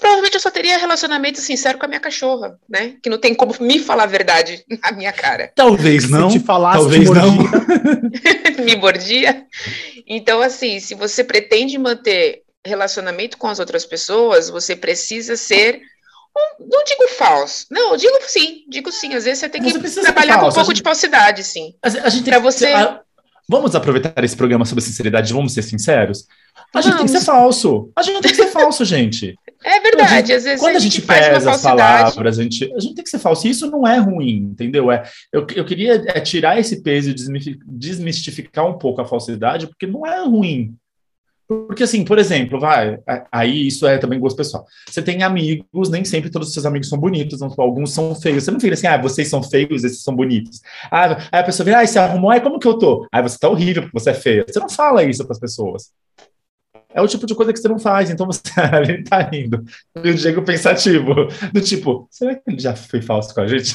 provavelmente 0.00 0.34
eu 0.34 0.40
só 0.40 0.50
teria 0.50 0.78
relacionamento 0.78 1.38
sincero 1.40 1.76
com 1.76 1.84
a 1.84 1.88
minha 1.88 2.00
cachorra, 2.00 2.56
né? 2.66 2.94
Que 3.02 3.10
não 3.10 3.18
tem 3.18 3.34
como 3.34 3.54
me 3.60 3.78
falar 3.78 4.04
a 4.04 4.06
verdade 4.06 4.64
na 4.82 4.90
minha 4.92 5.12
cara. 5.12 5.52
Talvez 5.54 6.08
não. 6.08 6.30
Se 6.30 6.38
te 6.38 6.44
falasse, 6.44 6.78
Talvez 6.78 7.10
não. 7.10 7.36
me 8.64 8.76
mordia. 8.76 9.44
Então, 10.06 10.40
assim, 10.40 10.80
se 10.80 10.94
você 10.94 11.22
pretende 11.22 11.76
manter 11.76 12.42
relacionamento 12.64 13.36
com 13.36 13.48
as 13.48 13.58
outras 13.58 13.84
pessoas, 13.84 14.48
você 14.48 14.74
precisa 14.74 15.36
ser 15.36 15.82
não 16.58 16.84
digo 16.84 17.08
falso. 17.16 17.66
Não, 17.70 17.96
digo 17.96 18.18
sim, 18.22 18.64
digo 18.68 18.90
sim. 18.90 19.14
Às 19.14 19.24
vezes 19.24 19.40
você 19.40 19.48
tem 19.48 19.62
que 19.62 19.78
você 19.78 20.00
trabalhar 20.00 20.38
com 20.40 20.48
um 20.48 20.52
pouco 20.52 20.70
gente, 20.70 20.76
de 20.76 20.82
falsidade, 20.82 21.44
sim. 21.44 21.74
A, 21.82 21.88
a 21.88 22.08
gente 22.08 22.24
para 22.24 22.38
você. 22.38 22.66
A, 22.66 23.00
vamos 23.48 23.74
aproveitar 23.74 24.24
esse 24.24 24.36
programa 24.36 24.64
sobre 24.64 24.82
sinceridade, 24.82 25.32
vamos 25.32 25.52
ser 25.52 25.62
sinceros? 25.62 26.26
A 26.74 26.80
gente 26.80 26.96
tem 26.96 27.06
que 27.06 27.12
ser 27.12 27.20
falso. 27.20 27.90
A 27.94 28.02
gente 28.02 28.22
tem 28.22 28.30
que 28.30 28.36
ser 28.36 28.48
falso, 28.48 28.84
gente. 28.84 29.36
É 29.64 29.78
verdade, 29.78 30.26
gente, 30.26 30.32
às 30.32 30.42
vezes 30.42 30.60
quando 30.60 30.74
a 30.74 30.78
gente, 30.80 30.92
a 30.92 30.96
gente 30.96 31.06
pesa 31.06 31.50
as 31.52 31.62
palavras, 31.62 32.36
a 32.36 32.42
gente, 32.42 32.64
a 32.64 32.80
gente 32.80 32.96
tem 32.96 33.04
que 33.04 33.10
ser 33.10 33.20
falso. 33.20 33.46
E 33.46 33.50
isso 33.50 33.70
não 33.70 33.86
é 33.86 33.96
ruim, 33.96 34.48
entendeu? 34.50 34.90
É, 34.90 35.04
eu, 35.32 35.46
eu 35.54 35.64
queria 35.64 36.02
é, 36.08 36.18
tirar 36.18 36.58
esse 36.58 36.82
peso 36.82 37.10
e 37.10 37.14
desmistificar 37.64 38.66
um 38.66 38.76
pouco 38.76 39.00
a 39.00 39.04
falsidade, 39.04 39.68
porque 39.68 39.86
não 39.86 40.04
é 40.04 40.18
ruim. 40.24 40.74
Porque, 41.66 41.84
assim, 41.84 42.04
por 42.04 42.18
exemplo, 42.18 42.60
vai, 42.60 42.98
aí 43.30 43.66
isso 43.66 43.86
é 43.86 43.98
também 43.98 44.18
gosto 44.20 44.36
pessoal. 44.36 44.66
Você 44.88 45.02
tem 45.02 45.22
amigos, 45.22 45.88
nem 45.88 46.04
sempre 46.04 46.30
todos 46.30 46.48
os 46.48 46.54
seus 46.54 46.66
amigos 46.66 46.88
são 46.88 46.98
bonitos, 46.98 47.40
alguns 47.42 47.92
são 47.92 48.14
feios. 48.14 48.44
Você 48.44 48.50
não 48.50 48.60
fica 48.60 48.74
assim, 48.74 48.86
ah, 48.86 49.00
vocês 49.00 49.28
são 49.28 49.42
feios, 49.42 49.84
esses 49.84 50.02
são 50.02 50.14
bonitos. 50.14 50.60
Ah, 50.90 51.16
aí 51.32 51.40
a 51.40 51.44
pessoa 51.44 51.64
vira, 51.64 51.80
ah, 51.80 51.86
você 51.86 51.98
arrumou, 51.98 52.30
aí 52.30 52.40
como 52.40 52.58
que 52.58 52.68
eu 52.68 52.78
tô? 52.78 53.06
Aí 53.10 53.22
você 53.22 53.38
tá 53.38 53.48
horrível 53.48 53.82
porque 53.82 53.98
você 53.98 54.10
é 54.10 54.14
feia. 54.14 54.44
Você 54.46 54.58
não 54.58 54.68
fala 54.68 55.02
isso 55.04 55.24
para 55.24 55.32
as 55.32 55.40
pessoas. 55.40 55.90
É 56.94 57.00
o 57.00 57.08
tipo 57.08 57.26
de 57.26 57.34
coisa 57.34 57.52
que 57.52 57.58
você 57.58 57.68
não 57.68 57.78
faz, 57.78 58.10
então 58.10 58.26
você 58.26 58.42
ele 58.88 59.02
tá 59.02 59.20
rindo. 59.20 59.64
E 60.04 60.10
o 60.10 60.14
Diego 60.14 60.42
pensativo, 60.42 61.14
do 61.52 61.60
tipo, 61.60 62.06
será 62.10 62.34
que 62.34 62.42
ele 62.46 62.58
já 62.58 62.76
foi 62.76 63.00
falso 63.00 63.34
com 63.34 63.40
a 63.40 63.46
gente? 63.46 63.74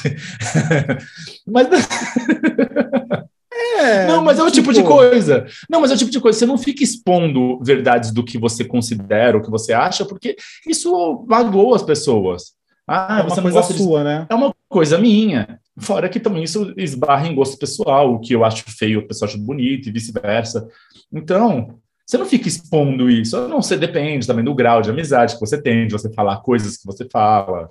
Mas. 1.46 1.66
É, 3.58 4.06
não, 4.06 4.22
mas 4.22 4.38
é 4.38 4.42
o 4.42 4.50
tipo, 4.50 4.72
tipo 4.72 4.72
de 4.72 4.82
coisa. 4.82 5.46
Não, 5.68 5.80
mas 5.80 5.90
é 5.90 5.94
o 5.94 5.98
tipo 5.98 6.10
de 6.10 6.20
coisa. 6.20 6.38
Você 6.38 6.46
não 6.46 6.56
fica 6.56 6.84
expondo 6.84 7.58
verdades 7.62 8.12
do 8.12 8.24
que 8.24 8.38
você 8.38 8.64
considera, 8.64 9.36
o 9.36 9.42
que 9.42 9.50
você 9.50 9.72
acha, 9.72 10.04
porque 10.04 10.36
isso 10.66 11.24
magoa 11.28 11.76
as 11.76 11.82
pessoas. 11.82 12.52
Ah, 12.86 13.20
é 13.20 13.22
uma 13.22 13.42
coisa 13.42 13.62
sua, 13.62 13.98
de... 13.98 14.04
né? 14.04 14.26
É 14.30 14.34
uma 14.34 14.54
coisa 14.68 14.96
minha. 14.96 15.60
Fora 15.78 16.08
que 16.08 16.18
também 16.18 16.42
isso 16.42 16.72
esbarra 16.76 17.28
em 17.28 17.34
gosto 17.34 17.58
pessoal, 17.58 18.14
o 18.14 18.18
que 18.18 18.34
eu 18.34 18.44
acho 18.44 18.64
feio, 18.66 19.00
o 19.00 19.06
pessoal 19.06 19.28
acha 19.28 19.38
bonito 19.38 19.88
e 19.88 19.92
vice-versa. 19.92 20.66
Então, 21.12 21.78
você 22.06 22.16
não 22.16 22.24
fica 22.24 22.48
expondo 22.48 23.10
isso. 23.10 23.46
Não, 23.48 23.60
você 23.60 23.76
depende 23.76 24.26
também 24.26 24.44
do 24.44 24.54
grau 24.54 24.80
de 24.80 24.90
amizade 24.90 25.34
que 25.34 25.40
você 25.40 25.60
tem, 25.60 25.86
de 25.86 25.92
você 25.92 26.10
falar 26.12 26.38
coisas 26.38 26.78
que 26.78 26.86
você 26.86 27.06
fala. 27.10 27.68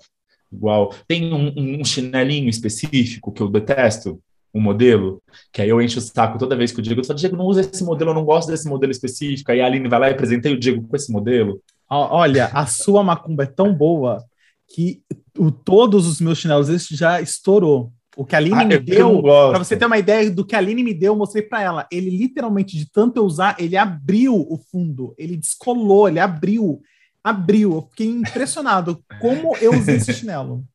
Igual, 0.53 0.93
tem 1.07 1.33
um, 1.33 1.79
um 1.79 1.83
chinelinho 1.83 2.47
específico 2.47 3.31
que 3.31 3.41
eu 3.41 3.49
detesto, 3.49 4.21
um 4.57 4.61
modelo, 4.61 5.21
que 5.51 5.61
aí 5.61 5.69
eu 5.69 5.81
encho 5.81 5.99
o 5.99 6.01
saco 6.01 6.37
toda 6.37 6.55
vez 6.55 6.71
que 6.71 6.79
o 6.79 6.81
Diego 6.81 7.03
fala, 7.03 7.17
Diego, 7.17 7.35
não 7.35 7.45
usa 7.45 7.61
esse 7.61 7.83
modelo, 7.83 8.11
eu 8.11 8.15
não 8.15 8.25
gosto 8.25 8.49
desse 8.49 8.67
modelo 8.67 8.91
específico. 8.91 9.51
Aí 9.51 9.61
a 9.61 9.65
Aline 9.65 9.87
vai 9.87 9.99
lá 9.99 10.07
e 10.09 10.11
apresentei 10.11 10.53
o 10.53 10.59
Diego 10.59 10.87
com 10.87 10.95
esse 10.95 11.11
modelo. 11.11 11.61
Olha, 11.89 12.47
a 12.47 12.65
sua 12.65 13.03
macumba 13.03 13.43
é 13.43 13.47
tão 13.47 13.73
boa 13.73 14.23
que 14.67 15.01
o, 15.37 15.51
todos 15.51 16.07
os 16.07 16.19
meus 16.19 16.37
chinelos 16.37 16.69
esse 16.69 16.95
já 16.95 17.21
estourou. 17.21 17.91
O 18.15 18.25
que 18.25 18.35
a 18.35 18.39
Aline 18.39 18.61
ah, 18.61 18.65
me 18.65 18.79
deu, 18.79 19.21
para 19.21 19.59
você 19.59 19.77
ter 19.77 19.85
uma 19.85 19.97
ideia 19.97 20.31
do 20.31 20.43
que 20.43 20.55
a 20.55 20.57
Aline 20.57 20.83
me 20.83 20.93
deu, 20.93 21.13
eu 21.13 21.17
mostrei 21.17 21.43
para 21.43 21.61
ela. 21.61 21.87
Ele 21.91 22.09
literalmente, 22.09 22.75
de 22.75 22.91
tanto 22.91 23.17
eu 23.17 23.23
usar, 23.23 23.55
ele 23.59 23.77
abriu 23.77 24.33
o 24.35 24.57
fundo, 24.71 25.13
ele 25.19 25.37
descolou, 25.37 26.09
ele 26.09 26.19
abriu, 26.19 26.81
abriu. 27.23 27.73
Eu 27.73 27.87
fiquei 27.91 28.07
impressionado 28.07 29.03
como 29.21 29.55
eu 29.57 29.71
usei 29.71 29.97
esse 29.97 30.11
chinelo. 30.13 30.65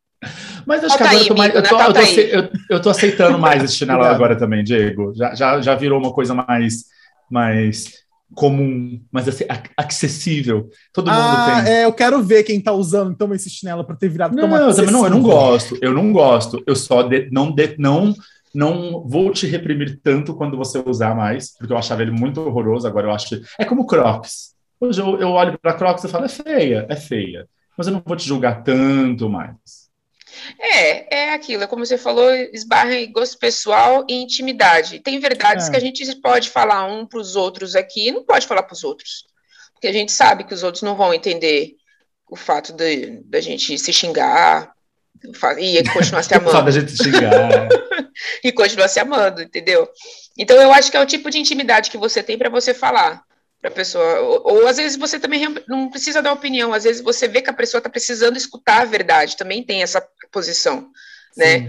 Mas 0.66 0.84
acho 0.84 0.96
que 0.96 1.02
agora 1.02 1.18
eu 1.18 1.26
tô, 1.26 1.34
mais, 1.34 1.54
eu, 1.54 1.62
tô, 1.62 1.80
eu, 1.80 1.92
tô, 1.92 2.00
eu, 2.00 2.48
eu 2.70 2.82
tô 2.82 2.90
aceitando 2.90 3.38
mais 3.38 3.64
esse 3.64 3.74
chinelo 3.74 4.04
agora 4.04 4.36
também, 4.36 4.62
Diego. 4.62 5.12
Já, 5.14 5.34
já, 5.34 5.60
já 5.60 5.74
virou 5.74 5.98
uma 5.98 6.12
coisa 6.12 6.34
mais, 6.34 6.84
mais 7.30 8.02
comum, 8.34 9.00
mais 9.10 9.26
acessível. 9.76 10.68
Todo 10.92 11.10
ah, 11.10 11.14
mundo 11.14 11.64
tem. 11.64 11.74
É, 11.74 11.84
eu 11.84 11.92
quero 11.92 12.22
ver 12.22 12.44
quem 12.44 12.60
tá 12.60 12.72
usando 12.72 13.12
então 13.12 13.32
esse 13.34 13.50
chinelo 13.50 13.84
para 13.84 13.96
ter 13.96 14.08
virado 14.08 14.34
não, 14.34 14.48
tão 14.48 14.50
não, 14.50 14.70
eu 14.70 14.92
não, 14.92 15.04
eu 15.04 15.10
não 15.10 15.22
gosto. 15.22 15.78
Eu 15.80 15.92
não 15.92 16.12
gosto. 16.12 16.62
Eu 16.66 16.76
só 16.76 17.02
de, 17.02 17.28
não 17.30 17.52
de, 17.52 17.74
não 17.78 18.14
não 18.54 19.02
vou 19.06 19.32
te 19.32 19.46
reprimir 19.46 19.98
tanto 20.02 20.34
quando 20.34 20.56
você 20.56 20.82
usar 20.84 21.14
mais, 21.14 21.56
porque 21.56 21.72
eu 21.72 21.78
achava 21.78 22.02
ele 22.02 22.10
muito 22.10 22.40
horroroso, 22.40 22.86
agora 22.86 23.06
eu 23.06 23.12
acho. 23.12 23.40
É 23.58 23.64
como 23.64 23.86
Crocs. 23.86 24.52
Hoje 24.78 25.00
eu, 25.00 25.18
eu 25.18 25.30
olho 25.30 25.58
para 25.58 25.74
Crocs 25.74 26.04
e 26.04 26.08
falo, 26.08 26.26
é 26.26 26.28
feia, 26.28 26.86
é 26.88 26.96
feia. 26.96 27.48
Mas 27.76 27.86
eu 27.86 27.94
não 27.94 28.02
vou 28.04 28.16
te 28.16 28.26
julgar 28.26 28.62
tanto 28.62 29.28
mais. 29.28 29.81
É, 30.58 31.24
é 31.24 31.34
aquilo, 31.34 31.62
é 31.62 31.66
como 31.66 31.84
você 31.84 31.98
falou, 31.98 32.32
esbarra 32.52 32.94
em 32.94 33.12
gosto 33.12 33.38
pessoal 33.38 34.04
e 34.08 34.14
intimidade. 34.14 35.00
Tem 35.00 35.18
verdades 35.18 35.68
é. 35.68 35.70
que 35.70 35.76
a 35.76 35.80
gente 35.80 36.04
pode 36.20 36.50
falar 36.50 36.84
um 36.84 37.06
para 37.06 37.18
os 37.18 37.36
outros 37.36 37.74
aqui 37.74 38.08
e 38.08 38.12
não 38.12 38.24
pode 38.24 38.46
falar 38.46 38.62
para 38.62 38.74
os 38.74 38.84
outros. 38.84 39.24
Porque 39.72 39.88
a 39.88 39.92
gente 39.92 40.12
sabe 40.12 40.44
que 40.44 40.54
os 40.54 40.62
outros 40.62 40.82
não 40.82 40.96
vão 40.96 41.12
entender 41.12 41.74
o 42.28 42.36
fato 42.36 42.72
da 42.72 43.40
gente 43.40 43.78
se 43.78 43.92
xingar 43.92 44.72
e 45.58 45.82
continuar 45.92 46.22
se 46.22 46.34
amando. 46.34 46.50
o 46.50 46.52
fato 46.52 46.64
da 46.64 46.70
gente 46.70 46.96
xingar. 46.96 47.68
e 48.42 48.52
continuar 48.52 48.88
se 48.88 49.00
amando, 49.00 49.42
entendeu? 49.42 49.88
Então 50.38 50.56
eu 50.60 50.72
acho 50.72 50.90
que 50.90 50.96
é 50.96 51.00
o 51.00 51.06
tipo 51.06 51.30
de 51.30 51.38
intimidade 51.38 51.90
que 51.90 51.98
você 51.98 52.22
tem 52.22 52.38
para 52.38 52.48
você 52.48 52.72
falar 52.72 53.22
para 53.62 53.70
a 53.70 53.74
pessoa. 53.74 54.20
Ou, 54.20 54.42
ou, 54.44 54.66
às 54.66 54.76
vezes 54.76 54.98
você 54.98 55.20
também 55.20 55.42
não 55.68 55.88
precisa 55.88 56.20
dar 56.20 56.32
opinião, 56.32 56.74
às 56.74 56.82
vezes 56.82 57.00
você 57.00 57.28
vê 57.28 57.40
que 57.40 57.48
a 57.48 57.54
pessoa 57.54 57.78
está 57.78 57.88
precisando 57.88 58.36
escutar 58.36 58.82
a 58.82 58.84
verdade, 58.84 59.36
também 59.36 59.62
tem 59.62 59.82
essa 59.82 60.04
posição, 60.32 60.88
né? 61.36 61.60
Sim. 61.60 61.68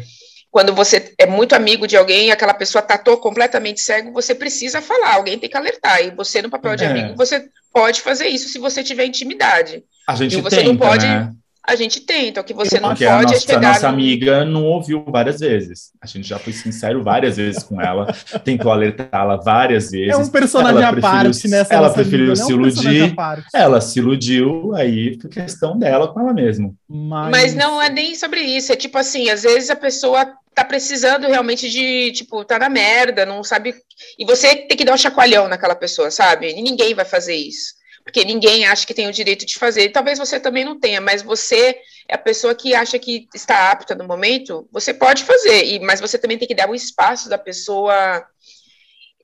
Quando 0.49 0.73
você 0.73 1.15
é 1.17 1.25
muito 1.25 1.55
amigo 1.55 1.87
de 1.87 1.97
alguém, 1.97 2.31
aquela 2.31 2.53
pessoa 2.53 2.81
tatou 2.81 3.17
completamente 3.17 3.81
cego, 3.81 4.11
você 4.11 4.35
precisa 4.35 4.81
falar, 4.81 5.15
alguém 5.15 5.39
tem 5.39 5.49
que 5.49 5.57
alertar. 5.57 6.03
E 6.03 6.11
você, 6.11 6.43
no 6.43 6.49
papel 6.49 6.75
de 6.75 6.83
é. 6.83 6.87
amigo, 6.87 7.15
você 7.15 7.49
pode 7.73 8.01
fazer 8.01 8.27
isso 8.27 8.49
se 8.49 8.59
você 8.59 8.83
tiver 8.83 9.05
intimidade. 9.05 9.83
A 10.07 10.13
gente 10.13 10.37
e 10.37 10.41
você 10.41 10.57
tenta, 10.57 10.69
não 10.69 10.77
pode. 10.77 11.07
Né? 11.07 11.33
A 11.65 11.77
gente 11.77 12.01
tenta, 12.01 12.41
o 12.41 12.43
que 12.43 12.53
você 12.53 12.77
não 12.77 12.89
Porque 12.89 13.05
pode 13.05 13.15
a 13.15 13.19
é 13.19 13.23
nossa, 13.23 13.39
chegar... 13.39 13.69
A 13.69 13.73
nossa 13.73 13.87
amiga 13.87 14.43
não 14.43 14.65
ouviu 14.65 15.01
várias 15.07 15.39
vezes. 15.39 15.91
A 16.01 16.05
gente 16.05 16.27
já 16.27 16.37
foi 16.37 16.51
sincero 16.51 17.01
várias 17.01 17.37
vezes 17.37 17.63
com 17.63 17.81
ela, 17.81 18.13
tentou 18.43 18.69
alertá-la 18.69 19.37
várias 19.37 19.89
vezes. 19.89 20.13
É 20.13 20.17
um 20.17 20.27
personagem 20.27 20.83
à 20.83 20.93
parte 20.93 21.47
nessa 21.47 21.73
Ela 21.73 21.89
preferiu 21.89 22.35
se 22.35 22.41
é 22.41 22.45
um 22.45 22.49
iludir. 22.49 23.15
Ela 23.53 23.79
se 23.79 23.97
iludiu, 23.97 24.75
aí 24.75 25.17
foi 25.21 25.29
questão 25.29 25.79
dela 25.79 26.09
com 26.09 26.19
ela 26.19 26.33
mesma. 26.33 26.73
Mas... 26.89 27.31
Mas 27.31 27.55
não 27.55 27.81
é 27.81 27.89
nem 27.89 28.13
sobre 28.13 28.41
isso. 28.41 28.73
É 28.73 28.75
tipo 28.75 28.97
assim, 28.97 29.29
às 29.29 29.43
vezes 29.43 29.69
a 29.69 29.75
pessoa 29.75 30.27
tá 30.53 30.65
precisando 30.65 31.27
realmente 31.27 31.69
de, 31.69 32.11
tipo, 32.11 32.43
tá 32.43 32.59
na 32.59 32.67
merda, 32.67 33.25
não 33.25 33.41
sabe... 33.41 33.73
E 34.19 34.25
você 34.25 34.53
tem 34.53 34.75
que 34.75 34.83
dar 34.83 34.93
um 34.93 34.97
chacoalhão 34.97 35.47
naquela 35.47 35.75
pessoa, 35.75 36.11
sabe? 36.11 36.51
E 36.51 36.61
ninguém 36.61 36.93
vai 36.93 37.05
fazer 37.05 37.35
isso 37.35 37.81
porque 38.03 38.25
ninguém 38.25 38.65
acha 38.65 38.85
que 38.85 38.93
tem 38.93 39.07
o 39.07 39.13
direito 39.13 39.45
de 39.45 39.57
fazer. 39.57 39.89
Talvez 39.89 40.19
você 40.19 40.39
também 40.39 40.65
não 40.65 40.79
tenha, 40.79 40.99
mas 40.99 41.21
você 41.21 41.77
é 42.07 42.15
a 42.15 42.17
pessoa 42.17 42.53
que 42.53 42.75
acha 42.75 42.99
que 42.99 43.27
está 43.33 43.71
apta 43.71 43.95
no 43.95 44.05
momento, 44.05 44.67
você 44.71 44.93
pode 44.93 45.23
fazer, 45.23 45.65
e, 45.65 45.79
mas 45.79 46.01
você 46.01 46.17
também 46.17 46.37
tem 46.37 46.47
que 46.47 46.55
dar 46.55 46.69
o 46.69 46.75
espaço 46.75 47.29
da 47.29 47.37
pessoa. 47.37 48.25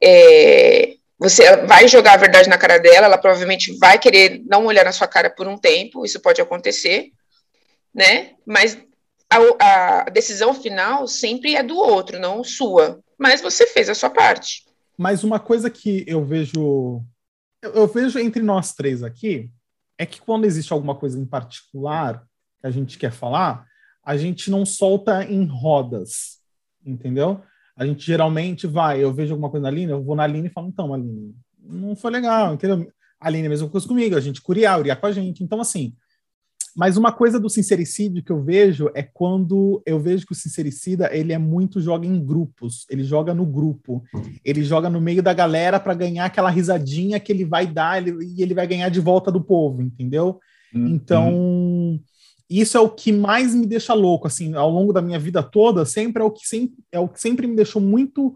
É, 0.01 0.93
você 1.17 1.57
vai 1.65 1.87
jogar 1.87 2.13
a 2.13 2.17
verdade 2.17 2.47
na 2.47 2.57
cara 2.57 2.77
dela, 2.77 3.07
ela 3.07 3.17
provavelmente 3.17 3.77
vai 3.77 3.99
querer 3.99 4.41
não 4.45 4.65
olhar 4.65 4.85
na 4.85 4.93
sua 4.93 5.07
cara 5.07 5.29
por 5.29 5.47
um 5.47 5.57
tempo, 5.57 6.05
isso 6.05 6.21
pode 6.21 6.41
acontecer, 6.41 7.09
né? 7.93 8.31
Mas 8.45 8.77
a, 9.29 10.03
a 10.05 10.09
decisão 10.09 10.53
final 10.53 11.05
sempre 11.05 11.55
é 11.55 11.61
do 11.61 11.75
outro, 11.75 12.17
não 12.17 12.43
sua. 12.43 13.01
Mas 13.17 13.41
você 13.41 13.67
fez 13.67 13.89
a 13.89 13.93
sua 13.95 14.09
parte. 14.09 14.63
Mas 14.97 15.23
uma 15.23 15.39
coisa 15.39 15.69
que 15.69 16.05
eu 16.07 16.23
vejo 16.23 17.01
eu, 17.61 17.71
eu 17.71 17.87
vejo 17.87 18.19
entre 18.19 18.41
nós 18.41 18.73
três 18.73 19.03
aqui 19.03 19.49
é 19.97 20.05
que 20.05 20.21
quando 20.21 20.45
existe 20.45 20.71
alguma 20.71 20.95
coisa 20.95 21.19
em 21.19 21.25
particular 21.25 22.23
que 22.59 22.67
a 22.67 22.71
gente 22.71 22.97
quer 22.97 23.11
falar, 23.11 23.65
a 24.03 24.17
gente 24.17 24.49
não 24.49 24.65
solta 24.65 25.23
em 25.25 25.45
rodas, 25.45 26.39
entendeu? 26.85 27.41
A 27.75 27.85
gente 27.85 28.05
geralmente 28.05 28.65
vai, 28.65 29.03
eu 29.03 29.13
vejo 29.13 29.33
alguma 29.33 29.49
coisa 29.49 29.63
na 29.63 29.69
Aline, 29.69 29.91
eu 29.91 30.03
vou 30.03 30.15
na 30.15 30.23
Aline 30.23 30.47
e 30.47 30.51
falo, 30.51 30.67
então, 30.67 30.93
Aline, 30.93 31.35
não 31.57 31.95
foi 31.95 32.11
legal, 32.11 32.53
entendeu? 32.53 32.91
A 33.19 33.27
Aline 33.27 33.43
é 33.43 33.47
a 33.47 33.49
mesma 33.49 33.69
coisa 33.69 33.87
comigo, 33.87 34.15
a 34.15 34.21
gente 34.21 34.41
curiar, 34.41 34.79
uriar 34.79 34.99
com 34.99 35.07
a 35.07 35.11
gente. 35.11 35.43
Então, 35.43 35.59
assim, 35.59 35.95
mas 36.75 36.97
uma 36.97 37.11
coisa 37.11 37.39
do 37.39 37.49
sincericídio 37.49 38.23
que 38.23 38.31
eu 38.31 38.41
vejo 38.41 38.89
é 38.93 39.03
quando 39.03 39.81
eu 39.85 39.99
vejo 39.99 40.25
que 40.25 40.31
o 40.31 40.35
sincericida 40.35 41.09
ele 41.15 41.33
é 41.33 41.37
muito 41.37 41.81
joga 41.81 42.05
em 42.05 42.23
grupos, 42.23 42.85
ele 42.89 43.03
joga 43.03 43.33
no 43.33 43.45
grupo, 43.45 44.03
ele 44.43 44.63
joga 44.63 44.89
no 44.89 45.01
meio 45.01 45.21
da 45.21 45.33
galera 45.33 45.79
para 45.79 45.93
ganhar 45.93 46.25
aquela 46.25 46.49
risadinha 46.49 47.19
que 47.19 47.31
ele 47.31 47.45
vai 47.45 47.67
dar 47.67 47.97
ele, 47.97 48.25
e 48.25 48.41
ele 48.41 48.53
vai 48.53 48.67
ganhar 48.67 48.89
de 48.89 48.99
volta 48.99 49.31
do 49.31 49.41
povo, 49.41 49.81
entendeu? 49.81 50.39
Uhum. 50.73 50.87
Então 50.87 51.99
isso 52.49 52.75
é 52.75 52.79
o 52.79 52.89
que 52.89 53.11
mais 53.11 53.53
me 53.53 53.67
deixa 53.67 53.93
louco, 53.93 54.25
assim, 54.25 54.55
ao 54.55 54.71
longo 54.71 54.91
da 54.91 55.01
minha 55.01 55.19
vida 55.19 55.43
toda, 55.43 55.85
sempre 55.85 56.23
é 56.23 56.25
o 56.25 56.31
que 56.31 56.47
sempre, 56.47 56.77
é 56.91 56.99
o 56.99 57.07
que 57.07 57.21
sempre 57.21 57.45
me 57.45 57.55
deixou 57.55 57.81
muito 57.81 58.35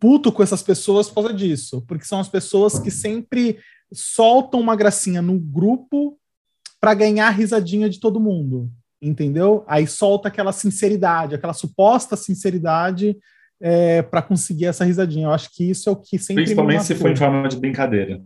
puto 0.00 0.32
com 0.32 0.42
essas 0.42 0.62
pessoas 0.62 1.08
por 1.08 1.16
causa 1.16 1.34
disso, 1.34 1.82
porque 1.86 2.04
são 2.04 2.18
as 2.18 2.28
pessoas 2.28 2.78
que 2.78 2.90
sempre 2.90 3.58
soltam 3.92 4.58
uma 4.60 4.74
gracinha 4.74 5.20
no 5.20 5.38
grupo 5.38 6.18
para 6.82 6.94
ganhar 6.94 7.28
a 7.28 7.30
risadinha 7.30 7.88
de 7.88 8.00
todo 8.00 8.18
mundo, 8.18 8.68
entendeu? 9.00 9.64
Aí 9.68 9.86
solta 9.86 10.26
aquela 10.26 10.50
sinceridade, 10.50 11.32
aquela 11.32 11.52
suposta 11.52 12.16
sinceridade 12.16 13.16
é, 13.60 14.02
para 14.02 14.20
conseguir 14.20 14.66
essa 14.66 14.84
risadinha. 14.84 15.26
Eu 15.26 15.30
acho 15.30 15.54
que 15.54 15.70
isso 15.70 15.88
é 15.88 15.92
o 15.92 15.96
que 15.96 16.18
sempre. 16.18 16.42
Principalmente 16.42 16.82
se 16.82 16.96
for 16.96 17.08
em 17.08 17.14
forma 17.14 17.48
de 17.48 17.56
brincadeira. 17.56 18.20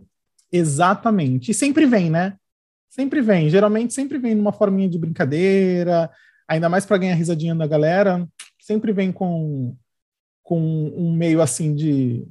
Exatamente. 0.51 1.51
E 1.51 1.53
sempre 1.53 1.85
vem, 1.85 2.09
né? 2.09 2.33
Sempre 2.89 3.21
vem. 3.21 3.47
Geralmente 3.47 3.93
sempre 3.93 4.17
vem 4.17 4.33
numa 4.33 4.51
forminha 4.51 4.89
de 4.89 4.97
brincadeira, 4.97 6.09
ainda 6.47 6.67
mais 6.67 6.83
para 6.83 6.97
ganhar 6.97 7.13
risadinha 7.13 7.53
da 7.53 7.67
galera. 7.67 8.27
Sempre 8.59 8.91
vem 8.91 9.11
com, 9.11 9.75
com 10.41 10.59
um 10.59 11.15
meio 11.15 11.43
assim 11.43 11.75
de. 11.75 12.27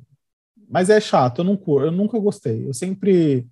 Mas 0.68 0.90
é 0.90 1.00
chato, 1.00 1.38
eu, 1.38 1.44
não, 1.44 1.62
eu 1.84 1.92
nunca 1.92 2.18
gostei. 2.18 2.66
Eu 2.66 2.74
sempre 2.74 3.46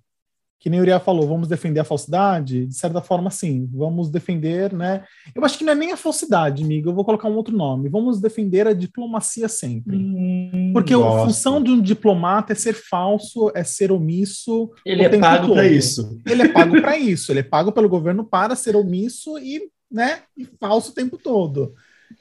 que 0.65 0.69
nem 0.71 0.79
o 0.79 0.81
Uriah 0.81 0.99
falou, 0.99 1.27
vamos 1.27 1.47
defender 1.47 1.79
a 1.79 1.83
falsidade? 1.83 2.65
De 2.65 2.73
certa 2.73 2.99
forma, 2.99 3.29
sim, 3.29 3.69
vamos 3.71 4.09
defender, 4.09 4.73
né? 4.73 5.03
Eu 5.35 5.45
acho 5.45 5.59
que 5.59 5.63
não 5.63 5.73
é 5.73 5.75
nem 5.75 5.91
a 5.91 5.95
falsidade, 5.95 6.63
amigo, 6.63 6.89
eu 6.89 6.93
vou 6.95 7.05
colocar 7.05 7.29
um 7.29 7.35
outro 7.35 7.55
nome. 7.55 7.87
Vamos 7.87 8.19
defender 8.19 8.65
a 8.65 8.73
diplomacia 8.73 9.47
sempre. 9.47 9.95
Hum, 9.95 10.71
Porque 10.73 10.95
gosto. 10.95 11.17
a 11.19 11.25
função 11.25 11.61
de 11.61 11.69
um 11.69 11.79
diplomata 11.79 12.51
é 12.51 12.55
ser 12.55 12.73
falso, 12.73 13.51
é 13.53 13.63
ser 13.63 13.91
omisso. 13.91 14.71
Ele 14.83 15.03
é 15.03 15.19
pago 15.19 15.53
para 15.53 15.67
isso. 15.67 16.19
Ele 16.25 16.41
é 16.41 16.47
pago 16.47 16.81
para 16.81 16.97
isso, 16.97 17.31
ele 17.31 17.41
é 17.41 17.43
pago 17.43 17.71
pelo 17.71 17.87
governo 17.87 18.25
para 18.25 18.55
ser 18.55 18.75
omisso 18.75 19.37
e, 19.37 19.69
né, 19.91 20.21
e 20.35 20.47
falso 20.59 20.89
o 20.89 20.95
tempo 20.95 21.15
todo. 21.15 21.75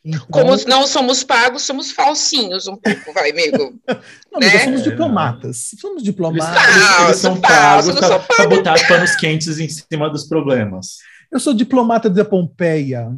Então... 0.04 0.26
Como 0.30 0.56
não 0.66 0.86
somos 0.86 1.24
pagos, 1.24 1.62
somos 1.62 1.90
falsinhos 1.90 2.66
um 2.66 2.76
pouco, 2.76 3.12
vai, 3.14 3.30
amigo. 3.30 3.74
Não, 4.30 4.40
né? 4.40 4.64
somos 4.64 4.82
diplomatas. 4.82 5.70
Somos 5.80 6.02
diplomatas. 6.02 6.76
Eles, 6.76 7.00
eles 7.04 7.16
são 7.18 7.40
pagos 7.40 7.94
para 7.94 8.48
botar 8.48 8.88
panos 8.88 9.14
quentes 9.14 9.58
em 9.58 9.68
cima 9.68 10.10
dos 10.10 10.24
problemas. 10.24 10.98
Eu 11.32 11.40
sou 11.40 11.54
diplomata 11.54 12.10
de 12.10 12.22
Pompeia. 12.24 13.12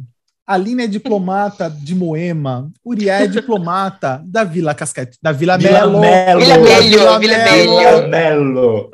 Aline 0.47 0.83
é 0.83 0.87
diplomata 0.87 1.69
de 1.69 1.93
Moema. 1.93 2.71
Uriah 2.85 3.23
é 3.23 3.27
diplomata 3.27 4.23
da 4.25 4.45
Vila 4.45 4.73
Casquete, 4.73 5.17
da 5.21 5.33
Vila, 5.33 5.57
Vila 5.57 5.85
Melo. 5.85 5.99
Melo. 5.99 6.39
Vila 6.39 6.57
Melo. 6.57 7.19
Vila 7.19 7.37
Melo. 7.39 8.07
Melo. 8.07 8.91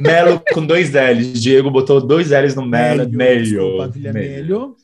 Melo 0.00 0.42
com 0.52 0.66
dois 0.66 0.90
L's. 0.90 1.40
Diego 1.40 1.70
botou 1.70 2.04
dois 2.04 2.30
L's 2.30 2.56
no 2.56 2.66
Melo. 2.66 3.08
Melo. 3.08 3.42
Desculpa, 3.44 3.88
Vila 3.88 4.12
Melo. 4.12 4.76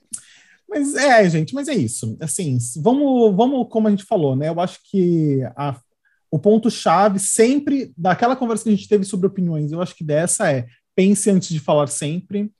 Mas 0.70 0.94
é, 0.94 1.28
gente, 1.28 1.52
mas 1.52 1.66
é 1.66 1.74
isso. 1.74 2.16
Assim, 2.20 2.56
vamos, 2.76 3.35
vamos 3.35 3.66
como 3.68 3.88
a 3.88 3.90
gente 3.90 4.04
falou, 4.04 4.37
né? 4.37 4.48
Eu 4.48 4.61
acho 4.61 4.78
que 4.88 5.42
a, 5.56 5.76
o 6.30 6.38
ponto-chave 6.38 7.18
sempre 7.18 7.92
daquela 7.98 8.37
conversa 8.37 8.62
que 8.62 8.70
a 8.70 8.74
gente 8.74 8.88
teve 8.88 9.04
sobre 9.04 9.26
opiniões, 9.26 9.72
eu 9.72 9.83
acho 9.83 9.96
que 9.96 10.04
dessa 10.04 10.50
é 10.50 10.66
pense 10.94 11.28
antes 11.28 11.48
de 11.48 11.59
falar 11.59 11.88
sempre, 11.88 12.52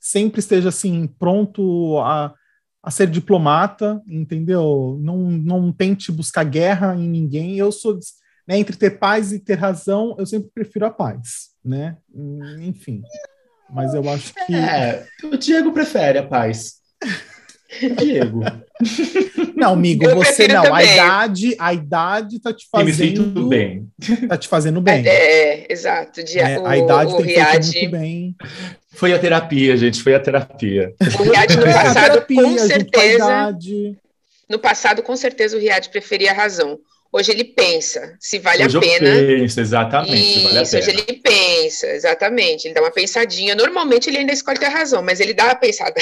sempre 0.00 0.40
esteja 0.40 0.70
assim 0.70 1.06
pronto 1.06 1.98
a, 2.00 2.34
a 2.82 2.90
ser 2.90 3.08
diplomata, 3.08 4.02
entendeu? 4.08 4.98
Não, 5.00 5.18
não 5.30 5.72
tente 5.72 6.10
buscar 6.10 6.44
guerra 6.44 6.96
em 6.96 7.08
ninguém. 7.08 7.56
Eu 7.58 7.70
sou 7.70 7.96
né, 8.48 8.58
entre 8.58 8.76
ter 8.76 8.98
paz 8.98 9.32
e 9.32 9.38
ter 9.38 9.54
razão, 9.54 10.16
eu 10.18 10.26
sempre 10.26 10.50
prefiro 10.52 10.86
a 10.86 10.90
paz, 10.90 11.50
né? 11.64 11.96
Enfim. 12.60 13.02
Mas 13.70 13.94
eu 13.94 14.08
acho 14.10 14.34
que. 14.34 14.54
É, 14.54 15.06
o 15.22 15.36
Diego 15.36 15.72
prefere 15.72 16.18
a 16.18 16.26
paz. 16.26 16.80
Diego. 17.98 18.40
Não, 19.56 19.74
amigo, 19.74 20.04
eu 20.04 20.16
você 20.16 20.48
não. 20.48 20.64
Também. 20.64 20.88
A 20.88 20.94
idade, 20.94 21.56
a 21.58 21.72
idade 21.72 22.40
tá 22.40 22.52
te 22.52 22.66
fazendo. 22.68 22.86
me 22.86 22.92
sinto 22.92 23.48
bem. 23.48 23.88
Tá 24.28 24.36
te 24.36 24.48
fazendo 24.48 24.80
bem. 24.80 25.06
É, 25.06 25.10
é 25.10 25.66
exato. 25.70 26.24
Dia, 26.24 26.48
é, 26.48 26.58
o, 26.58 26.66
a 26.66 26.76
idade 26.76 27.16
tem 27.16 27.26
Riad... 27.26 27.62
feito 27.62 27.78
muito 27.78 27.90
bem. 27.92 28.36
Foi 28.90 29.12
a 29.12 29.18
terapia, 29.18 29.76
gente, 29.76 30.02
foi 30.02 30.14
a 30.14 30.20
terapia. 30.20 30.92
O 31.00 31.22
Riad 31.22 31.56
no 31.56 31.62
passado, 31.72 32.12
terapia, 32.12 32.42
com 32.42 32.58
certeza. 32.58 33.58
No 34.48 34.58
passado, 34.58 35.02
com 35.02 35.16
certeza, 35.16 35.56
o 35.56 35.60
Riad 35.60 35.88
preferia 35.90 36.32
a 36.32 36.34
razão. 36.34 36.78
Hoje 37.12 37.30
ele 37.30 37.44
pensa 37.44 38.16
se 38.18 38.38
vale 38.38 38.64
hoje 38.64 38.78
a 38.78 38.80
pena. 38.80 39.08
Eu 39.08 39.38
penso, 39.38 39.60
exatamente. 39.60 40.38
Isso, 40.38 40.44
vale 40.44 40.58
a 40.58 40.62
pena. 40.62 40.78
hoje 40.78 40.90
ele 40.90 41.12
pensa, 41.20 41.86
exatamente. 41.88 42.64
Ele 42.66 42.74
dá 42.74 42.80
uma 42.80 42.90
pensadinha. 42.90 43.54
Normalmente 43.54 44.08
ele 44.08 44.18
ainda 44.18 44.32
escolhe 44.32 44.58
ter 44.58 44.68
razão, 44.68 45.02
mas 45.02 45.20
ele 45.20 45.34
dá 45.34 45.44
uma 45.44 45.54
pensada. 45.54 46.00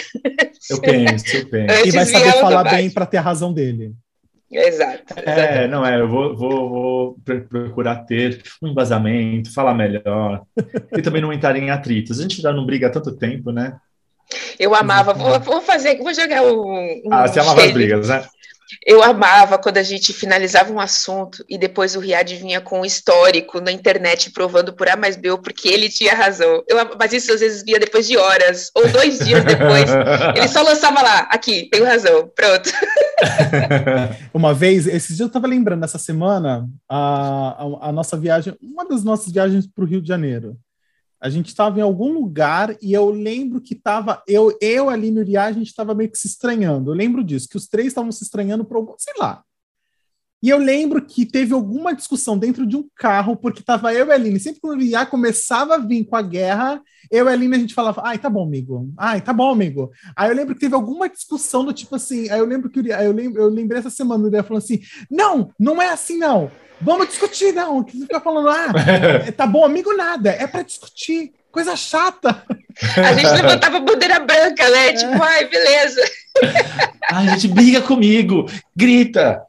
Eu 0.71 0.81
penso, 0.81 1.37
eu 1.37 1.49
penso. 1.49 1.87
e 1.87 1.91
vai 1.91 2.07
saber 2.07 2.33
falar 2.35 2.63
bem 2.63 2.89
para 2.91 3.07
ter 3.07 3.17
a 3.17 3.23
razão 3.23 3.53
dele. 3.53 3.93
Exato. 4.53 5.15
É, 5.17 5.69
não 5.69 5.87
é, 5.87 6.01
eu 6.01 6.09
vou, 6.09 6.37
vou, 6.37 6.69
vou, 6.69 7.17
procurar 7.49 8.05
ter 8.05 8.43
um 8.61 8.69
embasamento, 8.69 9.53
falar 9.53 9.75
melhor 9.75 10.43
e 10.97 11.03
também 11.03 11.23
não 11.23 11.33
entrar 11.33 11.57
em 11.57 11.71
atritos. 11.71 12.19
A 12.19 12.23
gente 12.23 12.41
já 12.41 12.53
não 12.53 12.67
briga 12.67 12.89
há 12.89 12.91
tanto 12.91 13.17
tempo, 13.17 13.53
né? 13.53 13.77
Eu 14.59 14.75
amava, 14.75 15.13
vou, 15.13 15.41
vou 15.41 15.61
fazer, 15.61 15.99
vou 15.99 16.13
jogar 16.15 16.43
um. 16.43 17.03
um 17.05 17.09
ah, 17.11 17.27
você 17.27 17.41
amava 17.41 17.65
as 17.65 17.73
brigas, 17.73 18.09
né? 18.09 18.25
Eu 18.87 19.03
amava 19.03 19.59
quando 19.59 19.79
a 19.79 19.83
gente 19.83 20.13
finalizava 20.13 20.73
um 20.73 20.81
assunto 20.81 21.45
e 21.49 21.59
depois 21.59 21.97
o 21.97 22.01
Riad 22.01 22.35
vinha 22.37 22.61
com 22.61 22.81
um 22.81 22.85
histórico 22.85 23.61
na 23.61 23.73
internet 23.73 24.31
provando 24.31 24.73
por 24.73 24.89
A 24.89 24.97
mais 24.97 25.17
B 25.17 25.31
porque 25.39 25.69
ele 25.69 25.89
tinha 25.89 26.15
razão. 26.15 26.63
Eu, 26.69 26.77
mas 26.99 27.13
isso 27.13 27.33
às 27.33 27.41
vezes 27.41 27.63
via 27.63 27.79
depois 27.79 28.07
de 28.07 28.17
horas 28.17 28.71
ou 28.75 28.89
dois 28.89 29.19
dias 29.19 29.45
depois. 29.45 29.91
ele 30.37 30.49
só 30.49 30.63
lançava 30.63 31.03
lá, 31.03 31.21
aqui, 31.31 31.69
tenho 31.71 31.85
razão, 31.85 32.31
pronto. 32.35 32.71
uma 34.33 34.55
vez, 34.55 34.87
esses 34.87 35.09
dias 35.09 35.21
eu 35.21 35.27
estava 35.27 35.47
lembrando, 35.47 35.85
essa 35.85 35.99
semana, 35.99 36.69
a, 36.89 37.65
a, 37.65 37.89
a 37.89 37.93
nossa 37.93 38.17
viagem, 38.17 38.57
uma 38.61 38.87
das 38.87 39.05
nossas 39.05 39.33
viagens 39.33 39.67
para 39.67 39.85
o 39.85 39.87
Rio 39.87 40.01
de 40.01 40.09
Janeiro. 40.09 40.57
A 41.21 41.29
gente 41.29 41.49
estava 41.49 41.79
em 41.79 41.83
algum 41.83 42.13
lugar 42.13 42.77
e 42.81 42.93
eu 42.93 43.11
lembro 43.11 43.61
que 43.61 43.75
estava 43.75 44.23
eu, 44.27 44.57
eu 44.61 44.89
ali 44.89 45.11
no 45.11 45.21
Uriá, 45.21 45.45
a 45.45 45.53
gente 45.53 45.67
estava 45.67 45.95
meio 45.95 46.11
que 46.11 46.19
se 46.19 46.27
estranhando. 46.27 46.91
Eu 46.91 46.95
lembro 46.95 47.23
disso, 47.23 47.49
que 47.49 47.57
os 47.57 47.67
três 47.67 47.89
estavam 47.89 48.11
se 48.11 48.25
estranhando 48.25 48.65
por 48.65 48.77
algum, 48.77 48.95
sei 48.97 49.15
lá. 49.19 49.45
E 50.43 50.49
eu 50.49 50.59
lembro 50.59 51.03
que 51.03 51.27
teve 51.27 51.53
alguma 51.53 51.95
discussão 51.95 52.39
dentro 52.39 52.67
de 52.67 52.77
um 52.77 52.89
carro, 52.97 53.37
porque 53.37 53.61
estava 53.61 53.93
eu 53.93 54.07
e 54.07 54.11
a 54.11 54.15
Aline. 54.15 54.41
Sempre 54.41 54.61
quando 54.61 54.73
o 54.73 54.77
Uriá 54.77 55.05
começava 55.05 55.75
a 55.75 55.79
vir 55.79 56.05
com 56.05 56.17
a 56.17 56.23
guerra, 56.23 56.81
eu 57.11 57.27
e 57.27 57.29
a 57.29 57.33
Aline 57.33 57.57
a 57.57 57.59
gente 57.59 57.75
falava: 57.75 58.03
ai, 58.05 58.19
tá 58.19 58.31
bom, 58.31 58.45
amigo. 58.45 58.91
Ai, 58.97 59.21
tá 59.21 59.33
bom, 59.33 59.51
amigo. 59.51 59.91
Aí 60.17 60.31
eu 60.31 60.35
lembro 60.35 60.55
que 60.55 60.61
teve 60.61 60.75
alguma 60.75 61.09
discussão 61.09 61.65
do 61.65 61.73
tipo 61.73 61.95
assim. 61.97 62.31
Aí 62.31 62.39
eu 62.39 62.47
lembro 62.47 62.71
que 62.71 62.79
Uriá, 62.79 63.05
eu, 63.05 63.13
lembro, 63.13 63.43
eu 63.43 63.49
lembrei 63.49 63.81
essa 63.81 63.91
semana, 63.91 64.25
o 64.25 64.27
Uriá 64.27 64.43
falou 64.43 64.59
assim: 64.59 64.81
não, 65.11 65.51
não 65.59 65.81
é 65.81 65.91
assim, 65.91 66.17
não. 66.17 66.51
Vamos 66.81 67.09
discutir, 67.09 67.53
não. 67.53 67.85
Que 67.85 67.99
você 67.99 68.05
fica 68.05 68.21
falando, 68.21 68.49
ah, 68.49 68.73
tá 69.37 69.47
bom, 69.47 69.65
amigo, 69.65 69.95
nada. 69.95 70.31
É 70.31 70.47
para 70.47 70.63
discutir. 70.63 71.33
Coisa 71.51 71.77
chata. 71.77 72.45
A 72.97 73.13
gente 73.13 73.43
levantava 73.43 73.77
a 73.77 73.81
bandeira 73.81 74.21
branca, 74.21 74.71
né? 74.71 74.89
É. 74.89 74.93
Tipo, 74.95 75.23
ai, 75.23 75.49
beleza. 75.49 76.01
Ai, 77.13 77.29
a 77.29 77.37
gente 77.37 77.49
briga 77.49 77.83
comigo, 77.83 78.47
grita. 78.75 79.43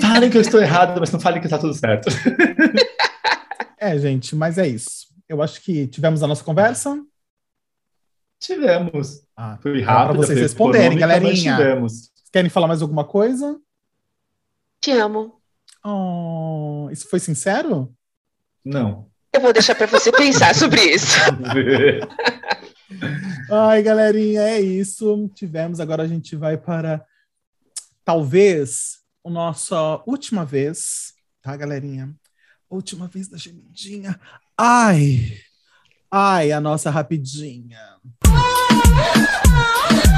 Falem 0.00 0.30
que 0.30 0.38
eu 0.38 0.40
estou 0.40 0.60
errado, 0.60 0.98
mas 0.98 1.12
não 1.12 1.20
falem 1.20 1.40
que 1.40 1.46
está 1.46 1.58
tudo 1.58 1.74
certo. 1.74 2.08
É, 3.78 3.96
gente, 3.98 4.34
mas 4.34 4.56
é 4.56 4.66
isso. 4.66 5.08
Eu 5.28 5.42
acho 5.42 5.60
que 5.60 5.86
tivemos 5.86 6.22
a 6.22 6.26
nossa 6.26 6.42
conversa. 6.42 6.98
Tivemos. 8.40 9.22
Ah, 9.36 9.58
foi 9.60 9.82
rápido. 9.82 10.06
Para 10.06 10.26
vocês 10.26 10.40
responderem, 10.40 10.98
galerinha. 10.98 11.56
Tivemos. 11.56 12.10
Querem 12.32 12.50
falar 12.50 12.68
mais 12.68 12.80
alguma 12.80 13.04
coisa? 13.04 13.60
Te 14.80 14.92
amo. 14.92 15.40
Oh, 15.84 16.88
isso 16.90 17.08
foi 17.08 17.20
sincero? 17.20 17.94
Não. 18.64 19.08
Eu 19.36 19.42
vou 19.42 19.52
deixar 19.52 19.74
para 19.74 19.86
você 19.86 20.10
pensar 20.10 20.54
sobre 20.54 20.80
isso. 20.80 21.14
Ai, 23.52 23.82
galerinha, 23.82 24.40
é 24.40 24.58
isso. 24.58 25.30
Tivemos, 25.34 25.78
agora 25.78 26.04
a 26.04 26.08
gente 26.08 26.34
vai 26.34 26.56
para 26.56 27.04
talvez 28.02 29.00
a 29.22 29.28
nossa 29.28 30.02
última 30.06 30.42
vez, 30.42 31.12
tá, 31.42 31.54
galerinha? 31.54 32.14
Última 32.70 33.08
vez 33.08 33.28
da 33.28 33.36
gemidinha. 33.36 34.18
Ai, 34.56 35.36
ai, 36.10 36.50
a 36.50 36.58
nossa 36.58 36.88
rapidinha. 36.88 37.78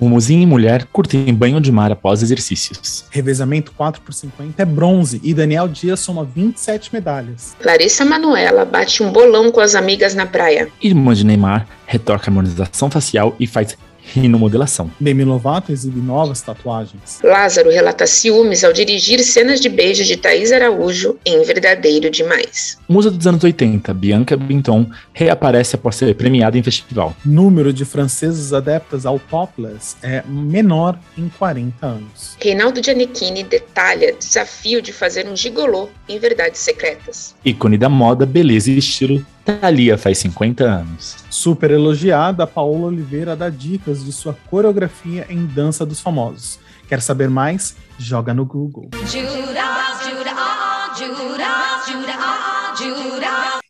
Mumuzinho 0.00 0.42
e 0.42 0.46
mulher 0.46 0.84
curtem 0.92 1.34
banho 1.34 1.60
de 1.60 1.72
mar 1.72 1.90
após 1.90 2.22
exercícios. 2.22 3.04
Revezamento 3.10 3.72
4 3.72 4.00
por 4.00 4.14
50 4.14 4.62
é 4.62 4.64
bronze 4.64 5.20
e 5.24 5.34
Daniel 5.34 5.66
Dias 5.66 5.98
soma 5.98 6.24
27 6.24 6.92
medalhas. 6.92 7.56
Larissa 7.64 8.04
Manuela 8.04 8.64
bate 8.64 9.02
um 9.02 9.10
bolão 9.10 9.50
com 9.50 9.60
as 9.60 9.74
amigas 9.74 10.14
na 10.14 10.24
praia. 10.24 10.68
Irmã 10.80 11.12
de 11.14 11.26
Neymar 11.26 11.66
retorca 11.84 12.26
a 12.26 12.30
harmonização 12.30 12.88
facial 12.88 13.34
e 13.40 13.46
faz 13.46 13.76
rinomodelação. 14.12 14.90
Demi 14.98 15.24
Lovato 15.24 15.72
exibe 15.72 16.00
novas 16.00 16.40
tatuagens. 16.40 17.20
Lázaro 17.22 17.70
relata 17.70 18.06
ciúmes 18.06 18.64
ao 18.64 18.72
dirigir 18.72 19.20
cenas 19.20 19.60
de 19.60 19.68
beijo 19.68 20.04
de 20.04 20.16
Thaís 20.16 20.52
Araújo 20.52 21.16
em 21.24 21.42
Verdadeiro 21.42 22.10
Demais. 22.10 22.78
Musa 22.88 23.10
dos 23.10 23.26
anos 23.26 23.44
80, 23.44 23.92
Bianca 23.94 24.36
Binton, 24.36 24.86
reaparece 25.12 25.76
após 25.76 25.96
ser 25.96 26.14
premiada 26.14 26.56
em 26.56 26.62
festival. 26.62 27.14
Número 27.24 27.72
de 27.72 27.84
franceses 27.84 28.52
adeptas 28.52 29.04
ao 29.04 29.18
topless 29.18 29.96
é 30.02 30.22
menor 30.26 30.98
em 31.16 31.28
40 31.28 31.86
anos. 31.86 32.36
Reinaldo 32.40 32.82
Giannichini 32.82 33.42
detalha 33.42 34.14
desafio 34.18 34.80
de 34.80 34.92
fazer 34.92 35.26
um 35.28 35.36
gigolô 35.36 35.88
em 36.08 36.18
Verdades 36.18 36.60
Secretas. 36.60 37.34
Ícone 37.44 37.76
da 37.76 37.88
moda, 37.88 38.24
beleza 38.24 38.70
e 38.70 38.78
estilo 38.78 39.24
Thalia 39.48 39.96
faz 39.96 40.18
50 40.18 40.62
anos. 40.62 41.16
Super 41.30 41.70
elogiada, 41.70 42.46
Paola 42.46 42.88
Oliveira 42.88 43.34
dá 43.34 43.48
dicas 43.48 44.04
de 44.04 44.12
sua 44.12 44.34
coreografia 44.50 45.26
em 45.30 45.46
Dança 45.46 45.86
dos 45.86 46.00
Famosos. 46.00 46.58
Quer 46.86 47.00
saber 47.00 47.30
mais? 47.30 47.74
Joga 47.98 48.34
no 48.34 48.44
Google. 48.44 48.90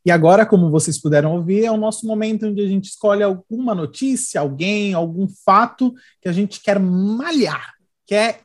E 0.04 0.10
agora, 0.10 0.44
como 0.44 0.68
vocês 0.68 1.00
puderam 1.00 1.36
ouvir, 1.36 1.64
é 1.64 1.70
o 1.70 1.76
nosso 1.76 2.08
momento 2.08 2.46
onde 2.48 2.60
a 2.60 2.66
gente 2.66 2.86
escolhe 2.86 3.22
alguma 3.22 3.72
notícia, 3.72 4.40
alguém, 4.40 4.94
algum 4.94 5.28
fato 5.44 5.94
que 6.20 6.28
a 6.28 6.32
gente 6.32 6.60
quer 6.60 6.80
malhar, 6.80 7.74
quer 8.04 8.40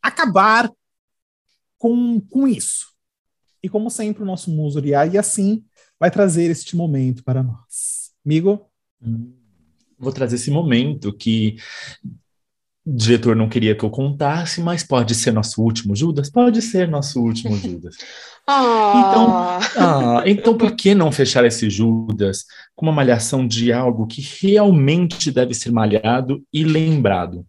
acabar 0.00 0.70
com, 1.76 2.20
com 2.30 2.46
isso. 2.46 2.90
E 3.60 3.68
como 3.68 3.90
sempre, 3.90 4.22
o 4.22 4.26
nosso 4.26 4.52
muso 4.52 4.78
e 4.84 4.94
assim 5.18 5.64
vai 6.00 6.10
trazer 6.10 6.50
este 6.50 6.74
momento 6.74 7.22
para 7.22 7.42
nós. 7.42 8.10
Amigo? 8.24 8.66
Vou 9.98 10.12
trazer 10.12 10.36
esse 10.36 10.50
momento 10.50 11.12
que 11.12 11.56
o 12.86 12.96
diretor 12.96 13.36
não 13.36 13.50
queria 13.50 13.74
que 13.74 13.84
eu 13.84 13.90
contasse, 13.90 14.62
mas 14.62 14.82
pode 14.82 15.14
ser 15.14 15.30
nosso 15.30 15.62
último 15.62 15.94
Judas? 15.94 16.30
Pode 16.30 16.62
ser 16.62 16.88
nosso 16.88 17.20
último 17.20 17.54
Judas. 17.60 17.96
oh. 18.48 18.98
Então, 18.98 19.30
ah, 19.76 20.22
então, 20.24 20.56
por 20.56 20.74
que 20.74 20.94
não 20.94 21.12
fechar 21.12 21.44
esse 21.44 21.68
Judas 21.68 22.46
com 22.74 22.86
uma 22.86 22.92
malhação 22.92 23.46
de 23.46 23.70
algo 23.70 24.06
que 24.06 24.22
realmente 24.40 25.30
deve 25.30 25.52
ser 25.52 25.70
malhado 25.70 26.42
e 26.50 26.64
lembrado? 26.64 27.46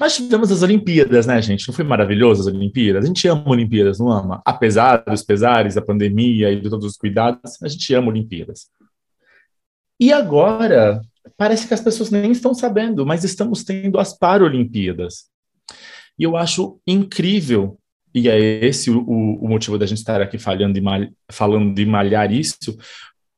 Nós 0.00 0.16
tivemos 0.16 0.50
as 0.50 0.62
Olimpíadas, 0.62 1.26
né, 1.26 1.42
gente? 1.42 1.68
Não 1.68 1.74
foi 1.74 1.84
maravilhoso 1.84 2.40
as 2.40 2.46
Olimpíadas? 2.46 3.04
A 3.04 3.06
gente 3.06 3.28
ama 3.28 3.50
Olimpíadas, 3.50 3.98
não 3.98 4.10
ama? 4.10 4.40
Apesar 4.46 5.04
dos 5.04 5.22
pesares, 5.22 5.74
da 5.74 5.82
pandemia 5.82 6.50
e 6.50 6.58
de 6.58 6.70
todos 6.70 6.86
os 6.86 6.96
cuidados, 6.96 7.62
a 7.62 7.68
gente 7.68 7.92
ama 7.92 8.08
Olimpíadas. 8.08 8.70
E 10.00 10.10
agora, 10.10 11.02
parece 11.36 11.68
que 11.68 11.74
as 11.74 11.82
pessoas 11.82 12.10
nem 12.10 12.32
estão 12.32 12.54
sabendo, 12.54 13.04
mas 13.04 13.24
estamos 13.24 13.62
tendo 13.62 13.98
as 13.98 14.16
Paralimpíadas. 14.16 15.26
E 16.18 16.22
eu 16.22 16.34
acho 16.34 16.80
incrível, 16.86 17.78
e 18.14 18.26
é 18.26 18.38
esse 18.64 18.90
o, 18.90 19.02
o 19.06 19.46
motivo 19.46 19.76
da 19.76 19.84
gente 19.84 19.98
estar 19.98 20.22
aqui 20.22 20.38
falando 20.38 20.72
de, 20.72 20.80
mal, 20.80 21.00
falando 21.30 21.74
de 21.74 21.84
malhar 21.84 22.32
isso, 22.32 22.78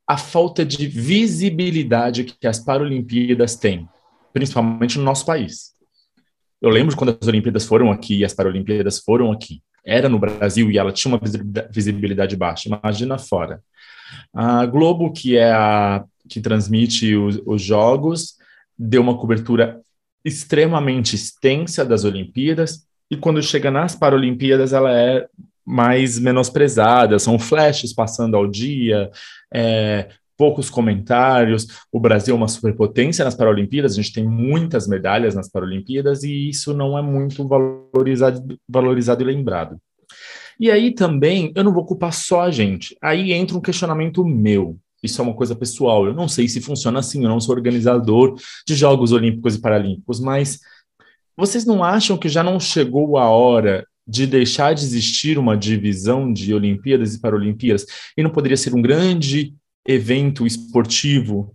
a 0.07 0.16
falta 0.16 0.64
de 0.64 0.87
visibilidade 0.87 2.22
que 2.22 2.46
as 2.46 2.61
Paralimpíadas 2.61 3.57
têm, 3.57 3.88
principalmente 4.33 4.96
no 4.96 5.03
nosso 5.03 5.27
país. 5.27 5.72
Eu 6.62 6.70
lembro 6.70 6.96
quando 6.96 7.18
as 7.20 7.27
Olimpíadas 7.27 7.66
foram 7.66 7.90
aqui 7.90 8.18
e 8.18 8.25
as 8.25 8.33
Paralimpíadas 8.33 9.01
foram 9.01 9.33
aqui. 9.33 9.61
Era 9.85 10.09
no 10.09 10.18
Brasil 10.18 10.70
e 10.70 10.79
ela 10.79 10.92
tinha 10.92 11.12
uma 11.12 11.20
visibilidade 11.68 12.37
baixa. 12.37 12.68
Imagina 12.68 13.18
fora. 13.18 13.61
A 14.33 14.64
Globo, 14.64 15.12
que 15.12 15.37
é 15.37 15.51
a 15.51 16.05
que 16.29 16.40
transmite 16.40 17.16
os, 17.16 17.42
os 17.44 17.61
jogos, 17.61 18.37
deu 18.79 19.03
uma 19.03 19.18
cobertura 19.18 19.81
extremamente 20.25 21.16
extensa 21.16 21.85
das 21.85 22.05
Olimpíadas 22.05 22.87
e 23.11 23.16
quando 23.16 23.42
chega 23.42 23.70
nas 23.70 23.96
Paralimpíadas 23.96 24.72
ela 24.72 24.96
é 24.96 25.27
mais 25.66 26.18
menosprezada, 26.18 27.18
são 27.18 27.38
flashes 27.38 27.92
passando 27.92 28.37
ao 28.37 28.46
dia, 28.48 29.11
é, 29.53 30.09
poucos 30.42 30.68
comentários. 30.68 31.68
O 31.92 32.00
Brasil 32.00 32.35
é 32.35 32.37
uma 32.37 32.48
superpotência 32.48 33.24
nas 33.24 33.37
Paralimpíadas, 33.37 33.92
a 33.92 33.94
gente 33.94 34.12
tem 34.12 34.26
muitas 34.26 34.88
medalhas 34.88 35.37
nas 35.37 35.48
Paralimpíadas 35.48 36.24
e 36.24 36.48
isso 36.48 36.74
não 36.74 36.98
é 36.98 37.02
muito 37.02 37.46
valorizado, 37.46 38.59
valorizado 38.68 39.22
e 39.22 39.24
lembrado. 39.24 39.81
E 40.59 40.68
aí 40.68 40.92
também, 40.92 41.52
eu 41.55 41.62
não 41.62 41.72
vou 41.72 41.87
culpar 41.87 42.12
só 42.12 42.40
a 42.40 42.50
gente. 42.50 42.96
Aí 43.00 43.33
entra 43.33 43.57
um 43.57 43.61
questionamento 43.61 44.24
meu. 44.24 44.76
Isso 45.00 45.20
é 45.20 45.24
uma 45.24 45.33
coisa 45.33 45.55
pessoal. 45.55 46.07
Eu 46.07 46.12
não 46.12 46.26
sei 46.26 46.48
se 46.48 46.61
funciona 46.61 46.98
assim, 46.98 47.22
eu 47.22 47.28
não 47.28 47.40
sou 47.40 47.55
organizador 47.55 48.35
de 48.66 48.74
Jogos 48.74 49.12
Olímpicos 49.12 49.55
e 49.55 49.61
Paralímpicos, 49.61 50.18
mas 50.18 50.59
vocês 51.37 51.64
não 51.64 51.85
acham 51.85 52.18
que 52.18 52.28
já 52.28 52.42
não 52.42 52.59
chegou 52.59 53.16
a 53.16 53.28
hora 53.28 53.87
de 54.05 54.26
deixar 54.26 54.74
de 54.74 54.83
existir 54.83 55.38
uma 55.38 55.57
divisão 55.57 56.33
de 56.33 56.52
Olimpíadas 56.52 57.14
e 57.14 57.20
Paralimpíadas? 57.20 57.87
E 58.16 58.24
não 58.24 58.31
poderia 58.31 58.57
ser 58.57 58.74
um 58.74 58.83
grande 58.83 59.55
evento 59.86 60.46
esportivo 60.46 61.54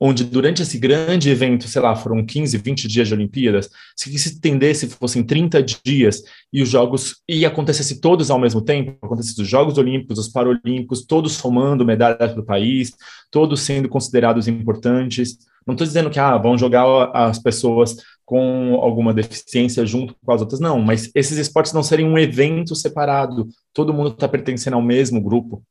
onde 0.00 0.24
durante 0.24 0.62
esse 0.62 0.78
grande 0.78 1.30
evento, 1.30 1.66
sei 1.68 1.80
lá, 1.80 1.96
foram 1.96 2.24
15, 2.24 2.56
20 2.58 2.88
dias 2.88 3.08
de 3.08 3.14
Olimpíadas, 3.14 3.70
se 3.96 4.16
se 4.18 4.28
estendesse, 4.28 4.88
fossem 4.88 5.22
30 5.22 5.62
dias, 5.62 6.22
e 6.52 6.62
os 6.62 6.68
Jogos, 6.68 7.16
e 7.28 7.46
acontecesse 7.46 8.00
todos 8.00 8.30
ao 8.30 8.38
mesmo 8.38 8.60
tempo, 8.60 8.96
acontecessem 9.02 9.42
os 9.42 9.48
Jogos 9.48 9.78
Olímpicos, 9.78 10.18
os 10.18 10.28
Paralímpicos, 10.28 11.04
todos 11.04 11.32
somando 11.32 11.84
medalhas 11.84 12.32
para 12.32 12.40
o 12.40 12.44
país, 12.44 12.92
todos 13.30 13.60
sendo 13.60 13.88
considerados 13.88 14.46
importantes. 14.46 15.38
Não 15.66 15.74
estou 15.74 15.86
dizendo 15.86 16.10
que 16.10 16.18
ah, 16.18 16.36
vão 16.36 16.56
jogar 16.56 17.10
as 17.12 17.38
pessoas 17.38 17.96
com 18.24 18.74
alguma 18.82 19.14
deficiência 19.14 19.86
junto 19.86 20.14
com 20.22 20.32
as 20.32 20.40
outras, 20.40 20.60
não, 20.60 20.80
mas 20.80 21.10
esses 21.14 21.38
esportes 21.38 21.72
não 21.72 21.82
seriam 21.82 22.10
um 22.10 22.18
evento 22.18 22.74
separado, 22.74 23.48
todo 23.72 23.94
mundo 23.94 24.10
está 24.10 24.28
pertencendo 24.28 24.74
ao 24.74 24.82
mesmo 24.82 25.20
grupo. 25.22 25.62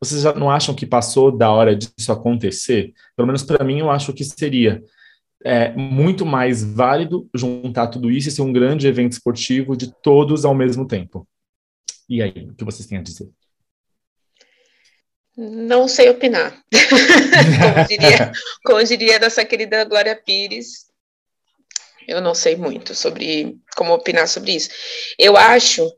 Vocês 0.00 0.22
já 0.22 0.32
não 0.32 0.50
acham 0.50 0.74
que 0.74 0.86
passou 0.86 1.30
da 1.30 1.50
hora 1.50 1.74
disso 1.74 2.12
acontecer? 2.12 2.92
Pelo 3.14 3.26
menos 3.26 3.42
para 3.42 3.64
mim, 3.64 3.80
eu 3.80 3.90
acho 3.90 4.12
que 4.12 4.24
seria 4.24 4.82
é, 5.44 5.72
muito 5.72 6.26
mais 6.26 6.62
válido 6.62 7.28
juntar 7.34 7.88
tudo 7.88 8.10
isso 8.10 8.28
e 8.28 8.32
ser 8.32 8.42
um 8.42 8.52
grande 8.52 8.86
evento 8.86 9.12
esportivo 9.12 9.76
de 9.76 9.92
todos 10.02 10.44
ao 10.44 10.54
mesmo 10.54 10.86
tempo. 10.86 11.26
E 12.08 12.22
aí, 12.22 12.48
o 12.50 12.54
que 12.54 12.64
vocês 12.64 12.86
têm 12.86 12.98
a 12.98 13.02
dizer? 13.02 13.28
Não 15.36 15.86
sei 15.86 16.08
opinar. 16.08 16.64
como, 16.72 17.88
diria, 17.88 18.32
como 18.64 18.84
diria 18.84 19.18
nossa 19.18 19.44
querida 19.44 19.84
Glória 19.84 20.16
Pires, 20.16 20.86
eu 22.08 22.20
não 22.20 22.34
sei 22.34 22.56
muito 22.56 22.94
sobre 22.94 23.58
como 23.76 23.92
opinar 23.92 24.28
sobre 24.28 24.52
isso. 24.52 24.70
Eu 25.18 25.36
acho 25.36 25.92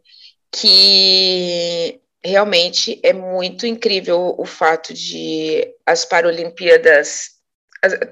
que 0.50 2.00
realmente 2.24 3.00
é 3.02 3.12
muito 3.12 3.66
incrível 3.66 4.34
o 4.38 4.44
fato 4.44 4.92
de 4.92 5.66
as 5.86 6.04
Paralimpíadas 6.04 7.38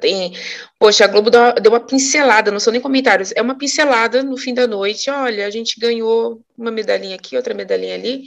tem, 0.00 0.32
poxa, 0.78 1.04
a 1.04 1.08
Globo 1.08 1.30
deu 1.30 1.72
uma 1.72 1.80
pincelada, 1.80 2.50
não 2.50 2.60
são 2.60 2.72
nem 2.72 2.80
comentários, 2.80 3.32
é 3.34 3.42
uma 3.42 3.58
pincelada 3.58 4.22
no 4.22 4.36
fim 4.36 4.54
da 4.54 4.66
noite. 4.66 5.10
Olha, 5.10 5.46
a 5.46 5.50
gente 5.50 5.80
ganhou 5.80 6.40
uma 6.56 6.70
medalhinha 6.70 7.16
aqui, 7.16 7.36
outra 7.36 7.54
medalhinha 7.54 7.94
ali. 7.94 8.22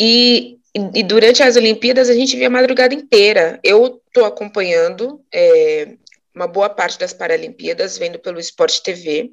E, 0.00 0.58
e 0.94 1.02
durante 1.02 1.42
as 1.42 1.56
Olimpíadas 1.56 2.08
a 2.08 2.14
gente 2.14 2.36
via 2.36 2.46
a 2.46 2.50
madrugada 2.50 2.94
inteira. 2.94 3.60
Eu 3.62 4.00
estou 4.06 4.24
acompanhando 4.24 5.22
é, 5.32 5.94
uma 6.34 6.46
boa 6.46 6.70
parte 6.70 6.98
das 6.98 7.12
Paralimpíadas, 7.12 7.98
vendo 7.98 8.18
pelo 8.18 8.40
Esporte 8.40 8.82
TV. 8.82 9.30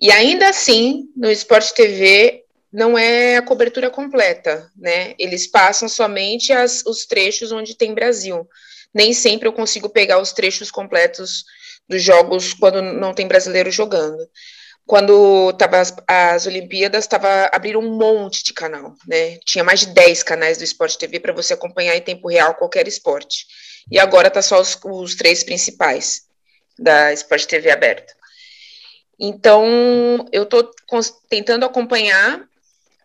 E 0.00 0.10
ainda 0.12 0.48
assim, 0.50 1.08
no 1.16 1.30
Esporte 1.30 1.74
TV, 1.74 2.44
não 2.72 2.98
é 2.98 3.36
a 3.36 3.42
cobertura 3.42 3.90
completa, 3.90 4.70
né? 4.76 5.14
Eles 5.18 5.46
passam 5.46 5.88
somente 5.88 6.52
as, 6.52 6.84
os 6.84 7.06
trechos 7.06 7.52
onde 7.52 7.76
tem 7.76 7.94
Brasil. 7.94 8.48
Nem 8.92 9.12
sempre 9.12 9.48
eu 9.48 9.52
consigo 9.52 9.88
pegar 9.88 10.20
os 10.20 10.32
trechos 10.32 10.70
completos 10.70 11.44
dos 11.88 12.02
jogos 12.02 12.52
quando 12.52 12.82
não 12.82 13.14
tem 13.14 13.26
brasileiro 13.26 13.70
jogando. 13.70 14.28
Quando 14.86 15.52
tava 15.54 15.80
as, 15.80 15.94
as 16.06 16.46
Olimpíadas, 16.46 17.06
tava 17.06 17.50
abriram 17.52 17.80
um 17.80 17.96
monte 17.96 18.44
de 18.44 18.52
canal, 18.52 18.94
né? 19.06 19.38
Tinha 19.44 19.64
mais 19.64 19.80
de 19.80 19.86
10 19.86 20.22
canais 20.22 20.58
do 20.58 20.64
Esporte 20.64 20.98
TV 20.98 21.18
para 21.18 21.32
você 21.32 21.54
acompanhar 21.54 21.96
em 21.96 22.00
tempo 22.00 22.28
real 22.28 22.54
qualquer 22.54 22.86
esporte. 22.86 23.46
E 23.90 23.98
agora 23.98 24.30
tá 24.30 24.42
só 24.42 24.60
os, 24.60 24.78
os 24.84 25.14
três 25.14 25.42
principais 25.42 26.22
da 26.78 27.12
Esporte 27.12 27.48
TV 27.48 27.70
aberta. 27.70 28.14
Então, 29.18 30.26
eu 30.30 30.42
estou 30.42 30.70
tentando 31.28 31.64
acompanhar 31.64 32.46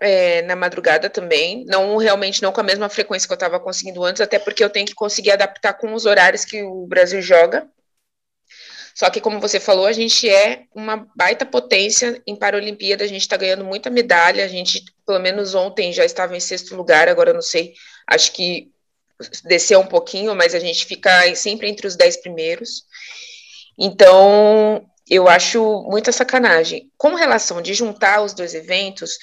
é, 0.02 0.42
na 0.42 0.56
madrugada 0.56 1.10
também, 1.10 1.64
não 1.66 1.96
realmente 1.96 2.42
não 2.42 2.52
com 2.52 2.60
a 2.60 2.64
mesma 2.64 2.90
frequência 2.90 3.28
que 3.28 3.34
eu 3.34 3.36
estava 3.36 3.60
conseguindo 3.60 4.04
antes, 4.04 4.20
até 4.20 4.40
porque 4.40 4.64
eu 4.64 4.70
tenho 4.70 4.88
que 4.88 4.96
conseguir 4.96 5.32
adaptar 5.32 5.76
com 5.76 5.94
os 5.94 6.08
horários 6.08 6.44
que 6.44 6.64
o 6.64 6.88
Brasil 6.88 7.22
joga. 7.22 7.70
Só 8.96 9.10
que, 9.10 9.22
como 9.22 9.40
você 9.40 9.60
falou, 9.60 9.86
a 9.86 9.92
gente 9.92 10.28
é 10.28 10.64
uma 10.76 11.08
baita 11.16 11.46
potência 11.46 12.22
em 12.26 12.36
Paralimpíada, 12.36 13.04
a 13.04 13.08
gente 13.08 13.22
está 13.22 13.38
ganhando 13.38 13.64
muita 13.64 13.90
medalha, 13.90 14.44
a 14.44 14.48
gente, 14.48 14.84
pelo 15.06 15.20
menos 15.20 15.54
ontem, 15.54 15.94
já 15.94 16.04
estava 16.04 16.36
em 16.36 16.40
sexto 16.40 16.76
lugar, 16.76 17.08
agora 17.08 17.32
não 17.32 17.42
sei, 17.42 17.74
acho 18.08 18.34
que 18.34 18.72
desceu 19.46 19.80
um 19.80 19.88
pouquinho, 19.88 20.36
mas 20.36 20.56
a 20.56 20.60
gente 20.60 20.86
fica 20.86 21.34
sempre 21.36 21.70
entre 21.70 21.86
os 21.86 21.96
dez 21.96 22.18
primeiros. 22.18 22.84
Então, 23.80 24.84
eu 25.12 25.28
acho 25.28 25.62
muita 25.90 26.10
sacanagem. 26.14 26.90
Com 26.98 27.16
relação 27.16 27.62
de 27.62 27.74
juntar 27.74 28.22
os 28.24 28.34
dois 28.34 28.56
eventos, 28.56 29.18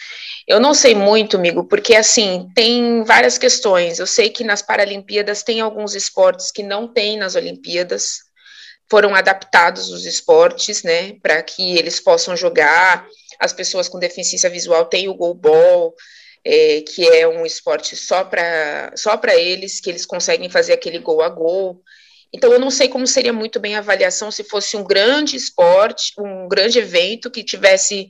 eu 0.46 0.60
não 0.60 0.74
sei 0.74 0.94
muito, 0.94 1.38
amigo, 1.38 1.64
porque 1.64 1.94
assim, 1.94 2.46
tem 2.54 3.02
várias 3.04 3.38
questões. 3.38 3.98
Eu 3.98 4.06
sei 4.06 4.28
que 4.28 4.44
nas 4.44 4.60
Paralimpíadas 4.60 5.42
tem 5.42 5.62
alguns 5.62 5.94
esportes 5.94 6.52
que 6.52 6.62
não 6.62 6.86
tem 6.86 7.16
nas 7.16 7.36
Olimpíadas. 7.36 8.18
Foram 8.90 9.14
adaptados 9.14 9.88
os 9.88 10.04
esportes, 10.04 10.82
né, 10.82 11.14
para 11.22 11.42
que 11.42 11.78
eles 11.78 11.98
possam 11.98 12.36
jogar. 12.36 13.06
As 13.40 13.54
pessoas 13.54 13.88
com 13.88 13.98
deficiência 13.98 14.50
visual 14.50 14.84
têm 14.84 15.08
o 15.08 15.14
goalball, 15.14 15.94
é, 16.44 16.82
que 16.82 17.08
é 17.08 17.26
um 17.26 17.46
esporte 17.46 17.96
só 17.96 18.24
para 18.24 18.92
só 18.94 19.18
eles, 19.38 19.80
que 19.80 19.88
eles 19.88 20.04
conseguem 20.04 20.50
fazer 20.50 20.74
aquele 20.74 20.98
gol 20.98 21.22
a 21.22 21.30
gol. 21.30 21.82
Então, 22.32 22.52
eu 22.52 22.60
não 22.60 22.70
sei 22.70 22.88
como 22.88 23.06
seria 23.06 23.32
muito 23.32 23.58
bem 23.58 23.74
a 23.74 23.78
avaliação 23.78 24.30
se 24.30 24.44
fosse 24.44 24.76
um 24.76 24.84
grande 24.84 25.36
esporte, 25.36 26.12
um 26.18 26.46
grande 26.46 26.78
evento 26.78 27.30
que 27.30 27.42
tivesse, 27.42 28.08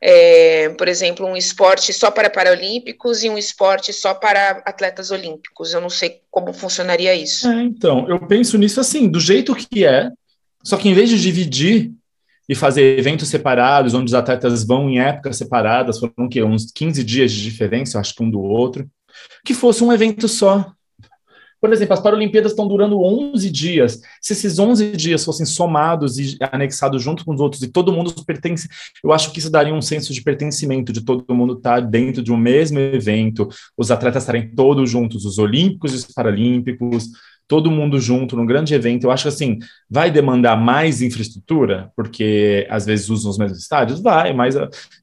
é, 0.00 0.68
por 0.70 0.86
exemplo, 0.86 1.26
um 1.26 1.36
esporte 1.36 1.92
só 1.92 2.10
para 2.10 2.30
paralímpicos 2.30 3.24
e 3.24 3.28
um 3.28 3.36
esporte 3.36 3.92
só 3.92 4.14
para 4.14 4.62
atletas 4.64 5.10
olímpicos. 5.10 5.74
Eu 5.74 5.80
não 5.80 5.90
sei 5.90 6.20
como 6.30 6.52
funcionaria 6.52 7.14
isso. 7.14 7.48
É, 7.48 7.62
então, 7.62 8.08
eu 8.08 8.24
penso 8.26 8.56
nisso 8.56 8.80
assim, 8.80 9.08
do 9.08 9.18
jeito 9.18 9.54
que 9.54 9.84
é, 9.84 10.10
só 10.62 10.76
que 10.76 10.88
em 10.88 10.94
vez 10.94 11.08
de 11.08 11.20
dividir 11.20 11.92
e 12.48 12.54
fazer 12.54 12.98
eventos 12.98 13.28
separados, 13.28 13.94
onde 13.94 14.06
os 14.06 14.14
atletas 14.14 14.64
vão 14.64 14.88
em 14.88 15.00
épocas 15.00 15.36
separadas, 15.36 15.98
foram 15.98 16.28
que, 16.28 16.42
uns 16.42 16.70
15 16.70 17.02
dias 17.02 17.32
de 17.32 17.42
diferença, 17.42 17.98
acho 17.98 18.14
que 18.14 18.22
um 18.22 18.30
do 18.30 18.40
outro, 18.40 18.88
que 19.44 19.54
fosse 19.54 19.82
um 19.82 19.92
evento 19.92 20.28
só, 20.28 20.72
por 21.60 21.72
exemplo, 21.72 21.94
as 21.94 22.00
Paralimpíadas 22.00 22.52
estão 22.52 22.68
durando 22.68 23.00
11 23.00 23.50
dias. 23.50 24.00
Se 24.20 24.32
esses 24.32 24.58
11 24.58 24.92
dias 24.92 25.24
fossem 25.24 25.46
somados 25.46 26.18
e 26.18 26.36
anexados 26.52 27.02
junto 27.02 27.24
com 27.24 27.34
os 27.34 27.40
outros 27.40 27.62
e 27.62 27.68
todo 27.68 27.92
mundo 27.92 28.14
pertence, 28.24 28.68
eu 29.02 29.12
acho 29.12 29.32
que 29.32 29.38
isso 29.38 29.50
daria 29.50 29.74
um 29.74 29.82
senso 29.82 30.12
de 30.12 30.22
pertencimento, 30.22 30.92
de 30.92 31.04
todo 31.04 31.24
mundo 31.34 31.54
estar 31.54 31.80
dentro 31.80 32.22
de 32.22 32.32
um 32.32 32.36
mesmo 32.36 32.78
evento, 32.78 33.48
os 33.76 33.90
atletas 33.90 34.22
estarem 34.22 34.54
todos 34.54 34.90
juntos, 34.90 35.24
os 35.24 35.38
olímpicos 35.38 35.92
e 35.92 35.96
os 35.96 36.06
paralímpicos, 36.06 37.08
todo 37.48 37.70
mundo 37.70 38.00
junto 38.00 38.36
num 38.36 38.46
grande 38.46 38.74
evento. 38.74 39.04
Eu 39.04 39.10
acho 39.10 39.24
que 39.24 39.28
assim, 39.28 39.58
vai 39.88 40.10
demandar 40.10 40.56
mais 40.56 41.00
infraestrutura, 41.00 41.90
porque 41.96 42.66
às 42.68 42.84
vezes 42.84 43.08
usam 43.08 43.30
os 43.30 43.38
mesmos 43.38 43.58
estádios? 43.58 44.00
Vai, 44.00 44.32
mas, 44.32 44.54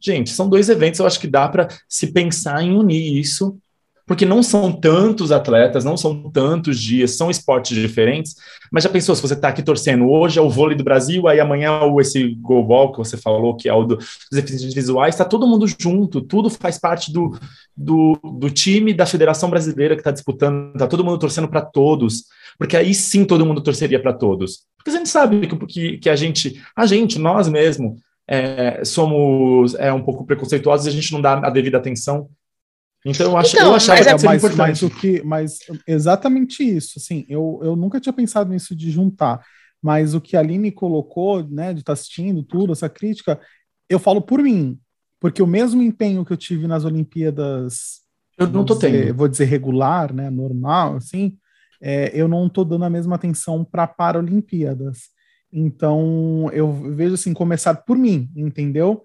gente, 0.01 0.29
são 0.29 0.49
dois 0.49 0.69
eventos, 0.69 0.99
eu 0.99 1.07
acho 1.07 1.19
que 1.19 1.27
dá 1.27 1.47
para 1.47 1.67
se 1.87 2.11
pensar 2.11 2.61
em 2.61 2.75
unir 2.75 3.17
isso 3.17 3.57
porque 4.05 4.25
não 4.25 4.43
são 4.43 4.71
tantos 4.71 5.31
atletas, 5.31 5.85
não 5.85 5.95
são 5.95 6.29
tantos 6.29 6.79
dias, 6.79 7.11
são 7.11 7.31
esportes 7.31 7.77
diferentes. 7.77 8.35
Mas 8.71 8.83
já 8.83 8.89
pensou 8.89 9.15
se 9.15 9.21
você 9.21 9.33
está 9.33 9.47
aqui 9.47 9.63
torcendo? 9.63 10.09
Hoje 10.09 10.37
é 10.37 10.41
o 10.41 10.49
vôlei 10.49 10.77
do 10.77 10.83
Brasil, 10.83 11.27
aí 11.27 11.39
amanhã 11.39 11.79
é 11.81 12.01
esse 12.01 12.35
goalball 12.35 12.91
que 12.91 12.97
você 12.97 13.15
falou, 13.15 13.55
que 13.55 13.69
é 13.69 13.73
o 13.73 13.83
do, 13.83 13.95
dos 13.95 14.07
deficientes 14.31 14.73
visuais, 14.73 15.15
está 15.15 15.23
todo 15.23 15.47
mundo 15.47 15.65
junto, 15.79 16.21
tudo 16.21 16.49
faz 16.49 16.77
parte 16.77 17.13
do, 17.13 17.37
do, 17.75 18.19
do 18.39 18.49
time 18.49 18.93
da 18.93 19.05
Federação 19.05 19.49
Brasileira 19.49 19.95
que 19.95 20.01
está 20.01 20.11
disputando, 20.11 20.73
está 20.73 20.87
todo 20.87 21.03
mundo 21.03 21.17
torcendo 21.17 21.47
para 21.47 21.61
todos, 21.61 22.25
porque 22.57 22.75
aí 22.75 22.93
sim 22.93 23.23
todo 23.23 23.45
mundo 23.45 23.61
torceria 23.61 24.01
para 24.01 24.11
todos. 24.11 24.63
Porque 24.77 24.91
a 24.91 24.97
gente 24.97 25.09
sabe 25.09 25.47
que, 25.47 25.65
que, 25.65 25.97
que 25.97 26.09
a 26.09 26.15
gente, 26.15 26.61
a 26.75 26.85
gente, 26.85 27.17
nós 27.17 27.47
mesmo, 27.47 27.95
é, 28.27 28.83
somos 28.83 29.75
é, 29.75 29.93
um 29.93 30.01
pouco 30.01 30.25
preconceituosos 30.25 30.85
e 30.85 30.89
a 30.89 30.93
gente 30.93 31.11
não 31.13 31.21
dá 31.21 31.33
a 31.37 31.49
devida 31.49 31.77
atenção 31.77 32.29
então 33.05 33.31
eu 33.31 33.37
acho, 33.37 33.55
então, 33.55 33.67
eu 33.67 33.75
achava 33.75 33.99
mas, 33.99 34.21
que 34.21 34.27
mas, 34.27 34.43
importante. 34.43 34.57
Mas 34.57 34.81
o 34.81 34.89
que, 34.89 35.23
mas 35.23 35.59
exatamente 35.85 36.63
isso, 36.63 36.93
assim, 36.97 37.25
eu, 37.27 37.59
eu 37.61 37.75
nunca 37.75 37.99
tinha 37.99 38.13
pensado 38.13 38.49
nisso 38.49 38.75
de 38.75 38.89
juntar, 38.89 39.43
mas 39.81 40.13
o 40.13 40.21
que 40.21 40.37
a 40.37 40.39
Aline 40.39 40.71
colocou, 40.71 41.43
né, 41.47 41.73
de 41.73 41.81
estar 41.81 41.91
tá 41.91 41.93
assistindo 41.93 42.43
tudo, 42.43 42.71
essa 42.71 42.87
crítica, 42.87 43.39
eu 43.89 43.99
falo 43.99 44.21
por 44.21 44.41
mim, 44.41 44.79
porque 45.19 45.41
o 45.41 45.47
mesmo 45.47 45.81
empenho 45.81 46.23
que 46.23 46.31
eu 46.31 46.37
tive 46.37 46.67
nas 46.67 46.85
Olimpíadas, 46.85 48.01
eu 48.37 48.47
não 48.47 48.63
tô 48.65 48.75
dizer, 48.75 49.07
tendo, 49.07 49.17
vou 49.17 49.27
dizer 49.27 49.45
regular, 49.45 50.13
né, 50.13 50.29
normal, 50.29 50.95
assim, 50.95 51.37
é, 51.81 52.09
eu 52.13 52.29
não 52.29 52.47
tô 52.47 52.63
dando 52.63 52.85
a 52.85 52.89
mesma 52.89 53.15
atenção 53.15 53.65
para 53.65 53.85
Paralimpíadas. 53.85 55.09
Então, 55.51 56.49
eu 56.53 56.71
vejo 56.95 57.15
assim, 57.15 57.33
começar 57.33 57.75
por 57.75 57.97
mim, 57.97 58.31
entendeu? 58.35 59.03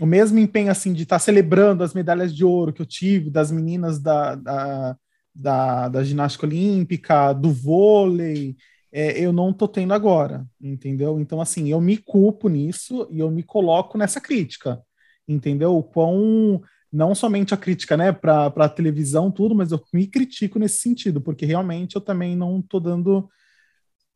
O 0.00 0.06
mesmo 0.06 0.38
empenho 0.38 0.70
assim 0.70 0.92
de 0.92 1.02
estar 1.02 1.16
tá 1.16 1.20
celebrando 1.20 1.82
as 1.82 1.94
medalhas 1.94 2.34
de 2.34 2.44
ouro 2.44 2.72
que 2.72 2.82
eu 2.82 2.86
tive 2.86 3.30
das 3.30 3.50
meninas 3.50 3.98
da, 3.98 4.34
da, 4.34 4.96
da, 5.34 5.88
da 5.88 6.04
ginástica 6.04 6.46
olímpica, 6.46 7.32
do 7.32 7.50
vôlei, 7.50 8.56
é, 8.92 9.18
eu 9.20 9.32
não 9.32 9.52
tô 9.52 9.68
tendo 9.68 9.92
agora, 9.92 10.46
entendeu? 10.60 11.20
Então, 11.20 11.40
assim, 11.40 11.68
eu 11.68 11.80
me 11.80 11.96
culpo 11.96 12.48
nisso 12.48 13.06
e 13.10 13.18
eu 13.18 13.30
me 13.30 13.42
coloco 13.42 13.98
nessa 13.98 14.20
crítica, 14.20 14.80
entendeu? 15.26 15.76
O 15.76 15.82
quão, 15.82 16.62
não 16.90 17.14
somente 17.14 17.52
a 17.52 17.56
crítica, 17.56 17.96
né, 17.96 18.12
para 18.12 18.46
a 18.46 18.68
televisão, 18.68 19.30
tudo, 19.30 19.54
mas 19.54 19.72
eu 19.72 19.80
me 19.92 20.06
critico 20.06 20.58
nesse 20.58 20.78
sentido, 20.80 21.20
porque 21.20 21.44
realmente 21.44 21.96
eu 21.96 22.00
também 22.00 22.34
não 22.34 22.62
tô 22.62 22.80
dando 22.80 23.28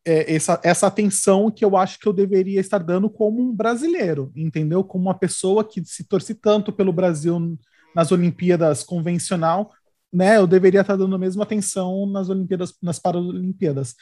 é, 0.05 0.35
essa, 0.35 0.61
essa 0.65 0.87
atenção 0.87 1.51
que 1.51 1.65
eu 1.65 1.77
acho 1.77 1.99
que 1.99 2.09
eu 2.09 2.13
deveria 2.13 2.61
estar 2.61 2.79
dando 2.79 3.09
como 3.09 3.41
um 3.41 3.55
brasileiro, 3.55 4.33
entendeu? 4.35 4.83
Como 4.83 5.05
uma 5.05 5.19
pessoa 5.19 5.65
que 5.65 5.85
se 5.85 6.05
torce 6.05 6.35
tanto 6.35 6.73
pelo 6.73 6.93
Brasil 6.93 7.57
nas 7.95 8.11
Olimpíadas 8.11 8.83
convencional, 8.83 9.71
né? 10.13 10.37
Eu 10.37 10.47
deveria 10.47 10.81
estar 10.81 10.97
dando 10.97 11.15
a 11.15 11.19
mesma 11.19 11.45
atenção 11.45 12.07
nas 12.07 12.29
Olimpíadas, 12.29 12.75
nas 12.83 12.99
Paralimpíadas. 12.99 13.95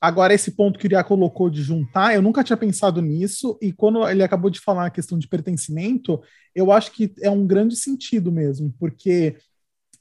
Agora, 0.00 0.32
esse 0.32 0.52
ponto 0.52 0.78
que 0.78 0.86
o 0.86 0.88
Iria 0.88 1.04
colocou 1.04 1.50
de 1.50 1.62
juntar, 1.62 2.14
eu 2.14 2.22
nunca 2.22 2.42
tinha 2.42 2.56
pensado 2.56 3.02
nisso, 3.02 3.58
e 3.60 3.70
quando 3.70 4.08
ele 4.08 4.22
acabou 4.22 4.50
de 4.50 4.58
falar 4.58 4.86
a 4.86 4.90
questão 4.90 5.18
de 5.18 5.28
pertencimento, 5.28 6.22
eu 6.54 6.72
acho 6.72 6.90
que 6.92 7.12
é 7.20 7.28
um 7.28 7.46
grande 7.46 7.76
sentido 7.76 8.32
mesmo, 8.32 8.74
porque 8.78 9.36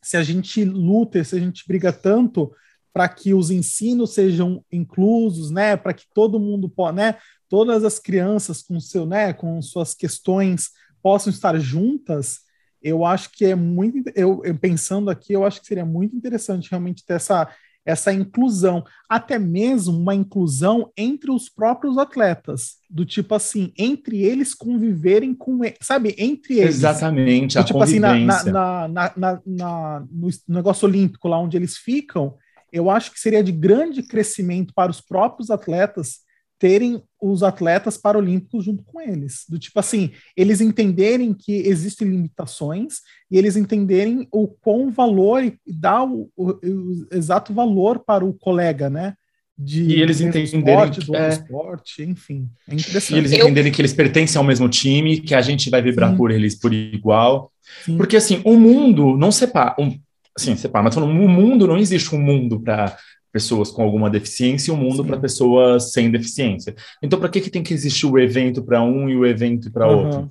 se 0.02 0.16
a 0.16 0.24
gente 0.24 0.64
luta, 0.64 1.22
se 1.24 1.36
a 1.36 1.40
gente 1.40 1.66
briga 1.68 1.92
tanto 1.92 2.50
para 2.94 3.08
que 3.08 3.34
os 3.34 3.52
ensinos 3.52 4.14
sejam 4.14 4.64
inclusos, 4.72 5.52
né, 5.52 5.78
para 5.78 5.94
que 5.94 6.06
todo 6.14 6.40
mundo, 6.40 6.72
né, 6.94 7.16
todas 7.48 7.84
as 7.84 8.00
crianças 8.00 8.62
com 8.62 8.80
seu, 8.80 9.06
né, 9.06 9.34
com 9.34 9.62
suas 9.62 9.94
questões 9.94 10.72
possam 11.02 11.32
estar 11.32 11.58
juntas, 11.60 12.40
eu 12.82 13.06
acho 13.06 13.32
que 13.32 13.46
é 13.46 13.56
muito, 13.56 14.12
eu, 14.16 14.42
eu 14.44 14.58
pensando 14.58 15.10
aqui, 15.10 15.34
eu 15.34 15.46
acho 15.46 15.62
que 15.62 15.68
seria 15.68 15.86
muito 15.86 16.16
interessante 16.16 16.70
realmente 16.70 17.06
ter 17.06 17.14
essa 17.14 17.48
essa 17.86 18.14
inclusão, 18.14 18.84
até 19.10 19.40
mesmo 19.40 19.98
uma 19.98 20.14
inclusão 20.14 20.92
entre 20.96 21.32
os 21.32 21.50
próprios 21.50 21.98
atletas, 21.98 22.78
do 22.90 23.06
tipo 23.06 23.34
assim, 23.34 23.74
entre 23.78 24.22
eles 24.22 24.54
conviverem 24.54 25.34
com, 25.34 25.60
sabe, 25.82 26.14
entre 26.18 26.60
eles. 26.60 26.76
Exatamente, 26.76 27.56
do, 27.56 27.60
a 27.60 27.64
tipo 27.64 27.80
convivência. 27.80 28.36
assim, 28.36 28.52
na, 28.52 28.88
na, 28.88 29.42
na, 29.46 30.06
no 30.12 30.30
negócio 30.48 30.88
olímpico, 30.88 31.28
lá 31.28 31.40
onde 31.40 31.58
eles 31.58 31.78
ficam, 31.78 32.36
eu 32.72 32.90
acho 32.90 33.12
que 33.12 33.20
seria 33.20 33.44
de 33.44 33.52
grande 33.52 34.04
crescimento 34.04 34.74
para 34.74 34.92
os 34.92 35.02
próprios 35.02 35.50
atletas 35.50 36.20
terem 36.60 37.02
os 37.22 37.42
atletas 37.42 37.98
paralímpicos 37.98 38.66
junto 38.66 38.84
com 38.84 39.00
eles. 39.00 39.46
Do 39.48 39.58
tipo 39.58 39.80
assim, 39.80 40.12
eles 40.36 40.60
entenderem 40.60 41.34
que 41.34 41.54
existem 41.54 42.10
limitações 42.10 42.96
e 43.32 43.38
eles 43.38 43.56
entenderem 43.56 44.28
o 44.30 44.46
quão 44.48 44.92
valor 44.92 45.42
e 45.44 45.58
dar 45.66 46.04
o, 46.04 46.30
o, 46.36 46.50
o 46.52 47.08
exato 47.14 47.54
valor 47.54 48.00
para 48.00 48.26
o 48.26 48.34
colega, 48.34 48.90
né? 48.90 49.14
De, 49.58 49.84
e 49.84 50.02
eles 50.02 50.22
entenderem 50.22 50.86
esporte, 50.86 51.06
que, 51.06 51.16
é... 51.16 51.30
esporte, 51.30 52.04
enfim, 52.04 52.50
é 52.66 52.76
interessante. 52.76 53.14
E 53.14 53.18
eles 53.18 53.32
entenderem 53.34 53.72
que 53.72 53.82
eles 53.82 53.94
pertencem 53.94 54.38
ao 54.38 54.46
mesmo 54.46 54.70
time, 54.70 55.20
que 55.20 55.36
a 55.36 55.42
gente 55.42 55.70
vai 55.70 55.82
vibrar 55.82 56.12
Sim. 56.12 56.18
por 56.18 56.32
eles 56.32 56.56
por 56.56 56.74
igual. 56.74 57.52
Sim. 57.84 57.98
Porque 57.98 58.16
assim, 58.16 58.42
o 58.46 58.58
mundo 58.58 59.18
não 59.18 59.34
separa, 59.34 59.76
um, 59.78 60.00
assim, 60.38 60.56
separa, 60.56 60.84
mas 60.84 60.96
falando, 60.96 61.12
o 61.12 61.30
mundo 61.30 61.68
não 61.68 61.78
existe 61.78 62.16
um 62.16 62.20
mundo 62.20 62.60
para 62.60 62.98
pessoas 63.32 63.72
com 63.72 63.84
alguma 63.84 64.10
deficiência 64.10 64.72
e 64.72 64.74
um 64.74 64.78
mundo 64.78 65.06
para 65.06 65.18
pessoas 65.18 65.92
sem 65.92 66.10
deficiência. 66.10 66.76
Então, 67.02 67.20
para 67.20 67.30
que, 67.30 67.42
que 67.42 67.50
tem 67.50 67.64
que 67.64 67.74
existir 67.74 68.06
o 68.06 68.18
evento 68.18 68.64
para 68.64 68.82
um 68.82 69.10
e 69.10 69.16
o 69.16 69.26
evento 69.26 69.72
para 69.72 69.88
uhum. 69.88 70.06
outro? 70.06 70.30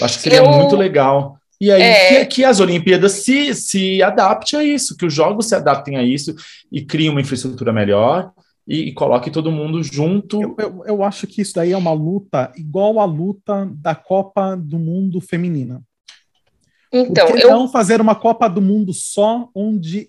Acho 0.00 0.16
que 0.16 0.22
seria 0.22 0.38
Eu... 0.38 0.48
muito 0.50 0.76
legal. 0.76 1.38
E 1.60 1.70
aí 1.70 1.82
é... 1.82 2.08
que, 2.08 2.36
que, 2.36 2.44
as 2.44 2.60
Olimpíadas 2.60 3.12
se, 3.12 3.54
se 3.54 4.02
adaptem 4.02 4.58
a 4.58 4.64
isso, 4.64 4.96
que 4.96 5.06
os 5.06 5.14
jogos 5.14 5.46
se 5.48 5.54
adaptem 5.54 5.96
a 5.96 6.02
isso 6.02 6.34
e 6.70 6.84
criem 6.84 7.10
uma 7.10 7.20
infraestrutura 7.20 7.72
melhor 7.72 8.30
e, 8.66 8.88
e 8.88 8.92
coloque 8.92 9.30
todo 9.30 9.52
mundo 9.52 9.82
junto. 9.82 10.42
Eu, 10.42 10.56
eu, 10.58 10.84
eu, 10.86 11.02
acho 11.02 11.26
que 11.26 11.40
isso 11.40 11.54
daí 11.54 11.72
é 11.72 11.76
uma 11.76 11.92
luta 11.92 12.52
igual 12.56 12.98
à 12.98 13.04
luta 13.04 13.70
da 13.76 13.94
Copa 13.94 14.56
do 14.56 14.78
Mundo 14.78 15.20
feminina. 15.20 15.82
Então, 16.94 17.26
Por 17.26 17.36
que 17.36 17.44
eu... 17.44 17.50
não 17.50 17.68
fazer 17.68 18.00
uma 18.00 18.14
Copa 18.14 18.48
do 18.48 18.62
Mundo 18.62 18.92
só, 18.92 19.48
onde 19.54 20.08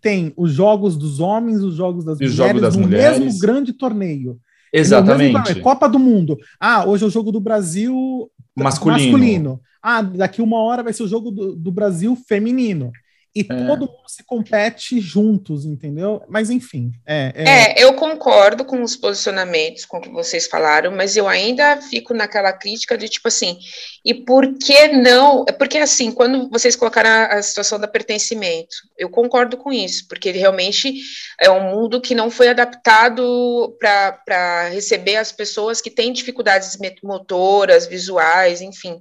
tem 0.00 0.32
os 0.36 0.52
jogos 0.52 0.96
dos 0.96 1.20
homens, 1.20 1.62
os 1.62 1.74
jogos 1.74 2.04
das 2.04 2.20
e 2.20 2.24
mulheres 2.24 2.36
jogo 2.36 2.60
das 2.60 2.76
no 2.76 2.82
mulheres. 2.82 3.18
mesmo 3.18 3.40
grande 3.40 3.72
torneio. 3.72 4.38
Exatamente. 4.72 5.48
Mesmo, 5.48 5.62
Copa 5.62 5.88
do 5.88 5.98
Mundo. 5.98 6.36
Ah, 6.60 6.84
hoje 6.86 7.04
é 7.04 7.06
o 7.06 7.10
jogo 7.10 7.32
do 7.32 7.40
Brasil 7.40 8.30
masculino. 8.56 9.12
masculino. 9.12 9.60
Ah, 9.82 10.02
daqui 10.02 10.42
uma 10.42 10.58
hora 10.58 10.82
vai 10.82 10.92
ser 10.92 11.02
o 11.02 11.08
jogo 11.08 11.30
do, 11.30 11.54
do 11.54 11.72
Brasil 11.72 12.16
feminino 12.28 12.90
e 13.36 13.40
é. 13.40 13.66
todo 13.66 13.80
mundo 13.80 14.08
se 14.08 14.24
compete 14.24 14.98
juntos, 14.98 15.66
entendeu? 15.66 16.22
Mas 16.26 16.48
enfim. 16.48 16.90
É, 17.04 17.32
é... 17.34 17.44
é, 17.44 17.84
eu 17.84 17.92
concordo 17.92 18.64
com 18.64 18.82
os 18.82 18.96
posicionamentos 18.96 19.84
com 19.84 20.00
que 20.00 20.08
vocês 20.08 20.46
falaram, 20.46 20.90
mas 20.90 21.18
eu 21.18 21.28
ainda 21.28 21.76
fico 21.82 22.14
naquela 22.14 22.50
crítica 22.50 22.96
de 22.96 23.10
tipo 23.10 23.28
assim, 23.28 23.58
e 24.02 24.14
por 24.14 24.56
que 24.58 24.88
não? 24.88 25.44
Porque 25.58 25.76
assim, 25.76 26.10
quando 26.10 26.48
vocês 26.48 26.74
colocaram 26.74 27.10
a, 27.10 27.26
a 27.34 27.42
situação 27.42 27.78
da 27.78 27.86
pertencimento, 27.86 28.74
eu 28.96 29.10
concordo 29.10 29.58
com 29.58 29.70
isso, 29.70 30.08
porque 30.08 30.30
realmente 30.30 30.98
é 31.38 31.50
um 31.50 31.74
mundo 31.74 32.00
que 32.00 32.14
não 32.14 32.30
foi 32.30 32.48
adaptado 32.48 33.76
para 33.78 34.70
receber 34.70 35.16
as 35.16 35.30
pessoas 35.30 35.82
que 35.82 35.90
têm 35.90 36.10
dificuldades 36.10 36.78
motoras, 37.02 37.86
visuais, 37.86 38.62
enfim. 38.62 38.98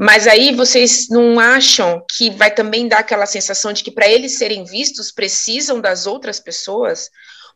Mas 0.00 0.28
aí 0.28 0.54
vocês 0.54 1.08
não 1.08 1.40
acham 1.40 2.00
que 2.16 2.30
vai 2.30 2.54
também 2.54 2.86
dar 2.86 3.00
aquela 3.00 3.26
sensação 3.26 3.72
de 3.72 3.82
que 3.82 3.90
para 3.90 4.06
eles 4.06 4.38
serem 4.38 4.62
vistos 4.62 5.10
precisam 5.10 5.80
das 5.80 6.06
outras 6.06 6.38
pessoas? 6.38 7.10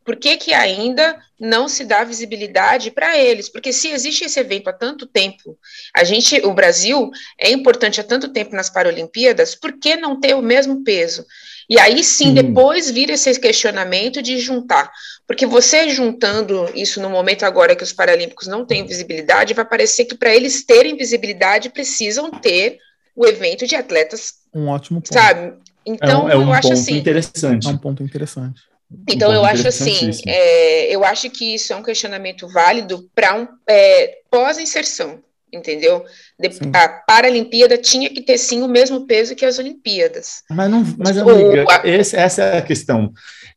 Por 0.04 0.16
que, 0.16 0.36
que 0.36 0.52
ainda 0.52 1.16
não 1.38 1.68
se 1.68 1.84
dá 1.84 2.02
visibilidade 2.02 2.90
para 2.90 3.16
eles? 3.16 3.48
Porque 3.48 3.72
se 3.72 3.90
existe 3.90 4.24
esse 4.24 4.40
evento 4.40 4.66
há 4.66 4.72
tanto 4.72 5.06
tempo, 5.06 5.56
a 5.94 6.02
gente, 6.02 6.44
o 6.44 6.52
Brasil 6.52 7.12
é 7.38 7.52
importante 7.52 8.00
há 8.00 8.04
tanto 8.04 8.32
tempo 8.32 8.56
nas 8.56 8.68
Paralimpíadas, 8.68 9.54
por 9.54 9.78
que 9.78 9.94
não 9.94 10.18
ter 10.18 10.34
o 10.34 10.42
mesmo 10.42 10.82
peso? 10.82 11.24
E 11.68 11.78
aí 11.78 12.02
sim, 12.02 12.30
hum. 12.30 12.34
depois 12.34 12.90
vira 12.90 13.12
esse 13.12 13.38
questionamento 13.38 14.20
de 14.22 14.38
juntar. 14.38 14.90
Porque 15.26 15.46
você 15.46 15.88
juntando 15.88 16.70
isso 16.74 17.00
no 17.00 17.08
momento 17.08 17.44
agora 17.44 17.76
que 17.76 17.84
os 17.84 17.92
Paralímpicos 17.92 18.46
não 18.46 18.64
têm 18.64 18.86
visibilidade, 18.86 19.54
vai 19.54 19.64
parecer 19.64 20.04
que 20.04 20.14
para 20.14 20.34
eles 20.34 20.64
terem 20.64 20.96
visibilidade 20.96 21.70
precisam 21.70 22.30
ter 22.30 22.78
o 23.14 23.26
evento 23.26 23.66
de 23.66 23.76
atletas. 23.76 24.34
Um 24.54 24.68
ótimo 24.68 25.00
ponto. 25.00 25.12
Sabe? 25.12 25.54
Então, 25.84 26.28
é 26.28 26.36
um, 26.36 26.42
é 26.42 26.44
um 26.44 26.48
eu 26.48 26.52
acho 26.52 26.72
assim. 26.72 26.96
Interessante. 26.96 27.66
É 27.66 27.70
um 27.70 27.78
ponto 27.78 28.02
interessante. 28.02 28.62
Então, 29.08 29.30
um 29.30 29.34
eu 29.34 29.44
acho 29.44 29.66
assim, 29.66 30.10
é, 30.26 30.94
eu 30.94 31.04
acho 31.04 31.30
que 31.30 31.54
isso 31.54 31.72
é 31.72 31.76
um 31.76 31.82
questionamento 31.82 32.46
válido 32.48 33.08
para 33.14 33.34
um 33.34 33.48
é, 33.66 34.18
pós-inserção 34.30 35.18
entendeu? 35.52 36.04
De, 36.38 36.48
a 36.74 36.88
Paralimpíada 36.88 37.76
tinha 37.76 38.08
que 38.08 38.22
ter 38.22 38.38
sim 38.38 38.62
o 38.62 38.68
mesmo 38.68 39.06
peso 39.06 39.36
que 39.36 39.44
as 39.44 39.58
Olimpíadas. 39.58 40.42
Mas 40.50 40.70
não, 40.70 40.84
mas 40.98 41.18
amiga, 41.18 41.64
o, 41.64 41.86
esse, 41.86 42.16
essa 42.16 42.42
é 42.42 42.58
a 42.58 42.62
questão. 42.62 43.12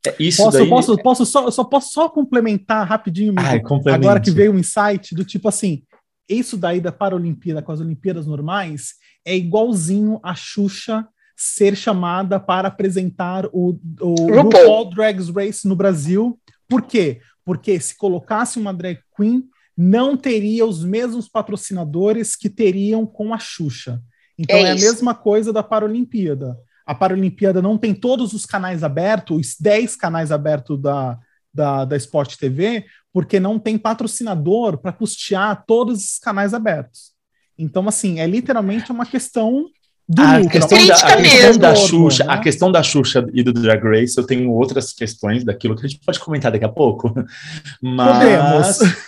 É, 0.05 0.13
isso 0.19 0.43
posso, 0.43 0.57
daí... 0.57 0.69
posso, 0.69 0.97
posso 0.97 1.25
só, 1.25 1.49
só 1.49 1.63
posso 1.63 1.91
só 1.91 2.09
complementar 2.09 2.87
rapidinho, 2.87 3.33
Ai, 3.37 3.61
agora 3.93 4.19
que 4.19 4.31
veio 4.31 4.51
um 4.51 4.59
insight 4.59 5.15
do 5.15 5.23
tipo 5.23 5.47
assim, 5.47 5.83
isso 6.27 6.57
daí 6.57 6.81
da 6.81 6.91
Paralimpíada 6.91 7.61
com 7.61 7.71
as 7.71 7.79
Olimpíadas 7.79 8.25
normais 8.25 8.95
é 9.23 9.35
igualzinho 9.35 10.19
a 10.21 10.35
Xuxa 10.35 11.07
ser 11.35 11.75
chamada 11.75 12.39
para 12.39 12.69
apresentar 12.69 13.45
o, 13.51 13.77
o 13.99 14.15
RuPaul 14.31 14.89
Drag 14.89 15.19
Race 15.31 15.67
no 15.67 15.75
Brasil. 15.75 16.39
Por 16.67 16.83
quê? 16.83 17.19
Porque 17.43 17.79
se 17.79 17.97
colocasse 17.97 18.57
uma 18.57 18.73
drag 18.73 18.99
queen 19.15 19.43
não 19.77 20.15
teria 20.15 20.65
os 20.65 20.83
mesmos 20.83 21.27
patrocinadores 21.27 22.35
que 22.35 22.49
teriam 22.49 23.05
com 23.05 23.33
a 23.33 23.39
Xuxa. 23.39 24.01
Então 24.37 24.57
é, 24.57 24.63
é 24.63 24.71
a 24.71 24.75
mesma 24.75 25.13
coisa 25.13 25.51
da 25.51 25.63
Paralimpíada. 25.63 26.57
A 26.85 26.93
Paralimpíada 26.93 27.61
não 27.61 27.77
tem 27.77 27.93
todos 27.93 28.33
os 28.33 28.45
canais 28.45 28.83
abertos, 28.83 29.37
os 29.37 29.55
10 29.59 29.95
canais 29.95 30.31
abertos 30.31 30.79
da, 30.79 31.17
da, 31.53 31.85
da 31.85 31.97
Sport 31.97 32.35
TV, 32.35 32.85
porque 33.11 33.39
não 33.39 33.57
tem 33.57 33.77
patrocinador 33.77 34.77
para 34.77 34.91
custear 34.91 35.63
todos 35.65 36.03
os 36.03 36.19
canais 36.19 36.53
abertos. 36.53 37.13
Então, 37.57 37.87
assim, 37.87 38.19
é 38.19 38.27
literalmente 38.27 38.91
uma 38.91 39.05
questão 39.05 39.65
do 40.07 40.21
a 40.21 40.47
questão, 40.47 40.85
da, 40.85 40.93
a 40.93 41.17
questão 41.17 41.57
da 41.57 41.75
Xuxa, 41.75 42.23
né? 42.25 42.33
a 42.33 42.37
questão 42.37 42.71
da 42.71 42.83
Xuxa 42.83 43.25
e 43.33 43.41
do 43.41 43.51
Drag 43.51 43.83
Race, 43.83 44.15
eu 44.17 44.25
tenho 44.25 44.51
outras 44.51 44.93
questões 44.93 45.43
daquilo 45.43 45.75
que 45.75 45.83
a 45.83 45.89
gente 45.89 46.01
pode 46.05 46.19
comentar 46.19 46.51
daqui 46.51 46.65
a 46.65 46.69
pouco. 46.69 47.11
Mas 47.81 48.77
Podemos. 48.77 49.04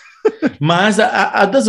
Mas 0.60 1.00
a, 1.00 1.42
a 1.42 1.46
das, 1.46 1.66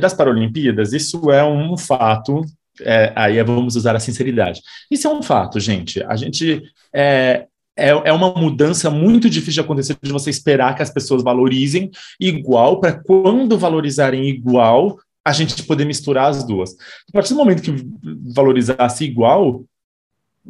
das 0.00 0.14
Paralimpíadas, 0.14 0.92
isso 0.92 1.30
é 1.30 1.44
um 1.44 1.76
fato. 1.76 2.42
É, 2.80 3.12
aí 3.14 3.42
vamos 3.42 3.76
usar 3.76 3.94
a 3.94 4.00
sinceridade. 4.00 4.60
Isso 4.90 5.06
é 5.06 5.10
um 5.10 5.22
fato, 5.22 5.60
gente. 5.60 6.02
A 6.04 6.16
gente 6.16 6.62
é, 6.92 7.46
é, 7.76 7.90
é 7.90 8.12
uma 8.12 8.32
mudança 8.34 8.90
muito 8.90 9.28
difícil 9.28 9.54
de 9.54 9.60
acontecer 9.60 9.96
de 10.02 10.12
você 10.12 10.30
esperar 10.30 10.74
que 10.74 10.82
as 10.82 10.90
pessoas 10.90 11.22
valorizem 11.22 11.90
igual, 12.20 12.80
para 12.80 12.92
quando 12.92 13.58
valorizarem 13.58 14.28
igual, 14.28 14.98
a 15.24 15.32
gente 15.32 15.62
poder 15.62 15.84
misturar 15.84 16.28
as 16.30 16.44
duas. 16.44 16.72
A 17.08 17.12
partir 17.12 17.30
do 17.30 17.38
momento 17.38 17.62
que 17.62 17.74
valorizasse 18.34 19.04
igual, 19.04 19.64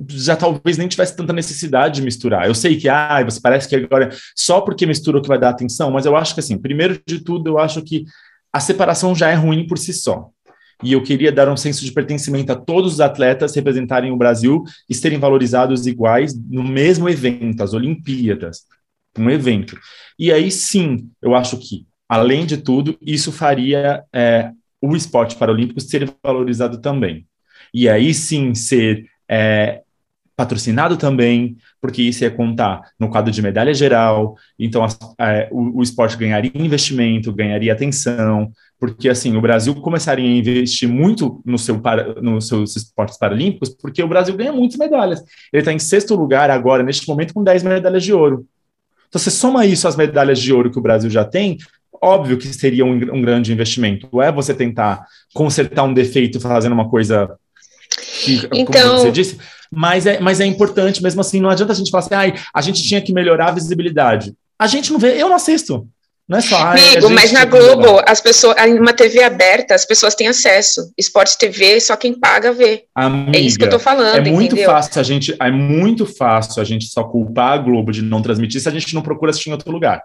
já 0.09 0.37
talvez 0.37 0.79
nem 0.79 0.89
tivesse 0.89 1.17
tanta 1.17 1.33
necessidade 1.33 1.97
de 1.97 2.03
misturar. 2.03 2.47
Eu 2.47 2.55
sei 2.55 2.77
que, 2.77 2.89
ah, 2.89 3.23
você 3.25 3.41
parece 3.41 3.69
que 3.69 3.77
agora 3.77 4.11
só 4.35 4.61
porque 4.61 4.87
misturou 4.87 5.21
que 5.21 5.29
vai 5.29 5.39
dar 5.39 5.51
atenção, 5.51 5.91
mas 5.91 6.07
eu 6.07 6.17
acho 6.17 6.35
que, 6.35 6.41
assim, 6.41 6.59
primeiro 6.59 7.01
de 7.07 7.21
tudo, 7.21 7.51
eu 7.51 7.59
acho 7.59 7.83
que 7.83 8.05
a 8.53 8.61
separação 8.61 9.15
já 9.15 9.31
é 9.31 9.35
ruim 9.35 9.67
por 9.67 9.79
si 9.79 9.93
só. 9.93 10.31
E 10.83 10.93
eu 10.93 11.03
queria 11.03 11.31
dar 11.31 11.49
um 11.49 11.57
senso 11.57 11.85
de 11.85 11.93
pertencimento 11.93 12.51
a 12.51 12.57
todos 12.57 12.95
os 12.95 13.01
atletas 13.01 13.55
representarem 13.55 14.11
o 14.11 14.17
Brasil 14.17 14.65
e 14.89 14.95
serem 14.95 15.19
valorizados 15.19 15.87
iguais 15.87 16.35
no 16.35 16.63
mesmo 16.63 17.09
evento, 17.09 17.63
as 17.63 17.73
Olimpíadas. 17.73 18.63
um 19.17 19.31
evento. 19.31 19.79
E 20.19 20.33
aí 20.33 20.51
sim, 20.51 21.09
eu 21.21 21.35
acho 21.35 21.59
que, 21.59 21.87
além 22.09 22.45
de 22.47 22.57
tudo, 22.57 22.97
isso 23.01 23.31
faria 23.31 24.03
é, 24.13 24.51
o 24.81 24.97
esporte 24.97 25.37
paralímpico 25.37 25.81
ser 25.81 26.13
valorizado 26.23 26.81
também. 26.81 27.27
E 27.73 27.89
aí 27.89 28.13
sim 28.13 28.55
ser 28.55 29.07
é, 29.29 29.83
patrocinado 30.37 30.97
também, 30.97 31.57
porque 31.81 32.03
isso 32.03 32.25
ia 32.25 32.31
contar 32.31 32.83
no 32.99 33.09
quadro 33.09 33.31
de 33.31 33.43
medalha 33.43 33.73
geral, 33.75 34.37
então 34.59 34.85
é, 35.19 35.49
o, 35.51 35.79
o, 35.79 35.83
esporte 35.83 36.17
ganharia 36.17 36.51
investimento, 36.55 37.33
ganharia 37.33 37.73
atenção, 37.73 38.51
porque 38.79 39.09
assim, 39.09 39.37
o 39.37 39.41
Brasil 39.41 39.75
começaria 39.77 40.25
a 40.25 40.37
investir 40.37 40.89
muito 40.89 41.41
no 41.45 41.59
seu 41.59 41.79
para, 41.81 42.21
nos 42.21 42.49
seus 42.49 42.75
esportes 42.75 43.19
paralímpicos, 43.19 43.71
porque 43.71 44.03
o 44.03 44.09
Brasil 44.09 44.37
ganha 44.37 44.53
muitas 44.53 44.77
medalhas. 44.77 45.23
Ele 45.53 45.61
está 45.61 45.73
em 45.73 45.79
sexto 45.79 46.17
lugar 46.17 46.51
agora, 46.51 46.83
neste 46.83 47.07
momento, 47.07 47.35
com 47.35 47.45
10 47.45 47.63
medalhas 47.63 48.03
de 48.03 48.13
ouro. 48.13 48.47
Então, 49.09 49.21
você 49.21 49.31
soma 49.31 49.67
isso 49.67 49.87
às 49.87 49.95
medalhas 49.95 50.41
de 50.41 50.53
ouro 50.53 50.71
que 50.71 50.79
o 50.79 50.83
Brasil 50.83 51.11
já 51.11 51.25
tem, 51.25 51.59
óbvio 52.03 52.37
que 52.37 52.49
seria 52.49 52.85
um, 52.85 52.95
um 52.95 53.23
grande 53.23 53.53
investimento. 53.53 54.21
É 54.21 54.33
você 54.33 54.53
tentar 54.53 55.07
consertar 55.33 55.85
um 55.85 55.95
defeito 55.95 56.41
fazendo 56.41 56.73
uma 56.73 56.89
coisa 56.89 57.39
então... 58.53 58.89
como 58.89 59.01
você 59.01 59.11
disse, 59.11 59.39
mas 59.71 60.07
é, 60.07 60.21
mas 60.21 60.41
é 60.41 60.47
importante, 60.47 61.03
mesmo 61.03 61.21
assim, 61.21 61.41
não 61.41 61.51
adianta 61.51 61.73
a 61.73 61.77
gente 61.77 61.91
falar 61.91 62.05
assim, 62.05 62.15
ai, 62.15 62.35
a 62.55 62.61
gente 62.61 62.83
tinha 62.83 63.01
que 63.01 63.13
melhorar 63.13 63.49
a 63.49 63.53
visibilidade. 63.53 64.35
A 64.59 64.67
gente 64.67 64.93
não 64.93 64.99
vê, 64.99 65.21
eu 65.21 65.29
não 65.29 65.37
assisto. 65.37 65.89
Não 66.29 66.39
é 66.39 66.41
só. 66.41 66.57
Amigo, 66.57 67.11
mas 67.11 67.33
na 67.33 67.45
Globo, 67.45 68.01
as 68.07 68.21
pessoas, 68.21 68.57
uma 68.79 68.93
TV 68.93 69.23
aberta, 69.23 69.75
as 69.75 69.85
pessoas 69.85 70.15
têm 70.15 70.29
acesso. 70.29 70.93
Esporte 70.97 71.37
TV, 71.37 71.81
só 71.81 71.97
quem 71.97 72.19
paga 72.19 72.53
vê. 72.53 72.85
Amiga, 72.95 73.37
é 73.37 73.41
isso 73.41 73.59
que 73.59 73.65
eu 73.65 73.71
tô 73.71 73.79
falando. 73.79 74.17
É 74.17 74.21
muito 74.21 74.55
entendeu? 74.55 74.71
fácil 74.71 75.01
a 75.01 75.03
gente, 75.03 75.37
é 75.39 75.51
muito 75.51 76.07
fácil 76.07 76.63
a 76.63 76.65
gente 76.65 76.87
só 76.87 77.05
culpar 77.05 77.53
a 77.53 77.59
Globo 77.59 77.91
de 77.91 78.03
não 78.03 78.23
transmitir 78.23 78.61
se 78.61 78.69
a 78.69 78.73
gente 78.73 78.95
não 78.95 79.03
procura 79.03 79.31
assistir 79.31 79.51
em 79.51 79.53
outro 79.53 79.71
lugar. 79.73 80.03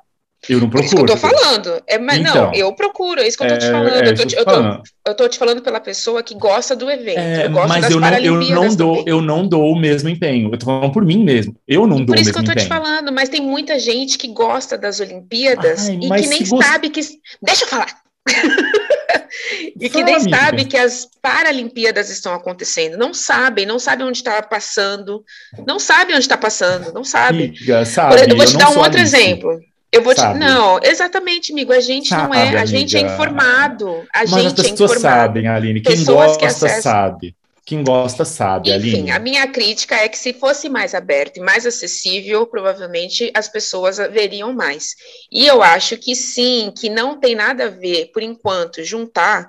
Eu 0.49 0.59
não 0.59 0.69
procuro. 0.69 0.83
É 0.83 0.85
isso 0.85 0.95
que 0.95 1.01
eu 1.01 1.05
tô 1.05 1.17
falando. 1.17 1.83
É, 1.87 1.97
mas 1.97 2.19
então, 2.19 2.35
não, 2.35 2.53
eu 2.53 2.73
procuro, 2.73 3.21
é 3.21 3.27
isso 3.27 3.37
que 3.37 3.43
eu 3.43 3.49
tô 3.49 3.57
te 3.57 3.65
é, 3.65 3.71
falando. 3.71 3.93
É, 3.93 4.09
eu, 4.09 4.15
tô 4.15 4.25
te, 4.25 4.35
eu, 4.35 4.45
tô, 4.45 4.83
eu, 5.05 5.15
tô, 5.15 5.27
te 5.27 5.37
falando 5.37 5.61
pela 5.61 5.79
pessoa 5.79 6.23
que 6.23 6.35
gosta 6.35 6.75
do 6.75 6.89
evento. 6.89 7.19
É, 7.19 7.47
eu 7.47 7.49
mas 7.49 7.89
eu 7.89 7.99
não, 7.99 8.17
eu 8.17 8.35
não 8.35 8.75
dou, 8.75 9.03
eu 9.05 9.21
não 9.21 9.47
dou 9.47 9.71
o 9.71 9.75
mesmo 9.79 10.09
empenho. 10.09 10.49
Eu 10.53 10.57
tô 10.57 10.65
falando 10.67 10.91
por 10.91 11.03
mim 11.03 11.23
mesmo. 11.23 11.55
Eu 11.67 11.87
não 11.87 11.99
e 11.99 12.05
dou 12.05 12.13
o 12.15 12.15
mesmo 12.15 12.15
empenho. 12.15 12.15
Por 12.15 12.21
isso 12.21 12.33
que 12.33 12.39
eu 12.39 12.43
tô 12.43 12.51
empenho. 12.51 12.65
te 12.65 12.69
falando, 12.69 13.11
mas 13.11 13.29
tem 13.29 13.41
muita 13.41 13.79
gente 13.79 14.17
que 14.17 14.27
gosta 14.27 14.77
das 14.77 14.99
Olimpíadas 14.99 15.89
Ai, 15.89 15.95
e 15.95 16.09
que 16.09 16.27
nem 16.27 16.45
sabe 16.45 16.89
que. 16.89 17.01
Deixa 17.41 17.65
eu 17.65 17.67
falar! 17.67 17.87
e 19.79 19.89
que 19.89 20.03
nem 20.03 20.15
amiga. 20.15 20.37
sabe 20.37 20.65
que 20.65 20.77
as 20.77 21.07
Paralimpíadas 21.21 22.09
estão 22.09 22.33
acontecendo. 22.33 22.97
Não 22.97 23.13
sabem, 23.13 23.65
não 23.65 23.79
sabem 23.79 24.05
onde 24.05 24.17
está 24.19 24.41
passando, 24.41 25.23
não 25.65 25.79
sabem 25.79 26.15
onde 26.15 26.23
está 26.23 26.37
passando, 26.37 26.93
não 26.93 27.03
sabem. 27.03 27.47
Amiga, 27.47 27.85
sabe, 27.85 28.31
eu 28.31 28.37
vou 28.37 28.45
te 28.45 28.57
dar 28.57 28.69
um 28.69 28.79
outro 28.79 28.99
exemplo. 28.99 29.59
Eu 29.97 30.03
vou 30.03 30.13
te... 30.13 30.21
Não, 30.21 30.79
exatamente, 30.83 31.51
amigo. 31.51 31.73
A 31.73 31.79
gente 31.79 32.09
sabe, 32.09 32.23
não 32.23 32.33
é. 32.33 32.57
A 32.57 32.65
gente 32.65 32.95
é 32.95 33.01
informado. 33.01 34.05
A 34.13 34.19
Mas 34.19 34.29
gente 34.29 34.61
as 34.61 34.67
é 34.67 34.69
pessoas 34.71 34.91
é 34.91 34.99
sabem, 34.99 35.47
Aline. 35.47 35.81
Quem 35.81 35.97
pessoas 35.97 36.37
gosta 36.37 36.67
que 36.67 36.81
sabe. 36.81 37.35
Quem 37.67 37.83
gosta 37.83 38.23
sabe, 38.23 38.69
Enfim, 38.69 38.77
Aline. 38.77 39.11
a 39.11 39.19
minha 39.19 39.45
crítica 39.45 39.93
é 39.95 40.07
que 40.07 40.17
se 40.17 40.31
fosse 40.31 40.69
mais 40.69 40.95
aberto 40.95 41.35
e 41.35 41.41
mais 41.41 41.65
acessível, 41.65 42.47
provavelmente 42.47 43.29
as 43.33 43.49
pessoas 43.49 43.97
veriam 43.97 44.53
mais. 44.53 44.95
E 45.29 45.45
eu 45.45 45.61
acho 45.61 45.97
que 45.97 46.15
sim, 46.15 46.71
que 46.79 46.89
não 46.89 47.19
tem 47.19 47.35
nada 47.35 47.65
a 47.65 47.69
ver, 47.69 48.09
por 48.13 48.23
enquanto, 48.23 48.85
juntar, 48.85 49.45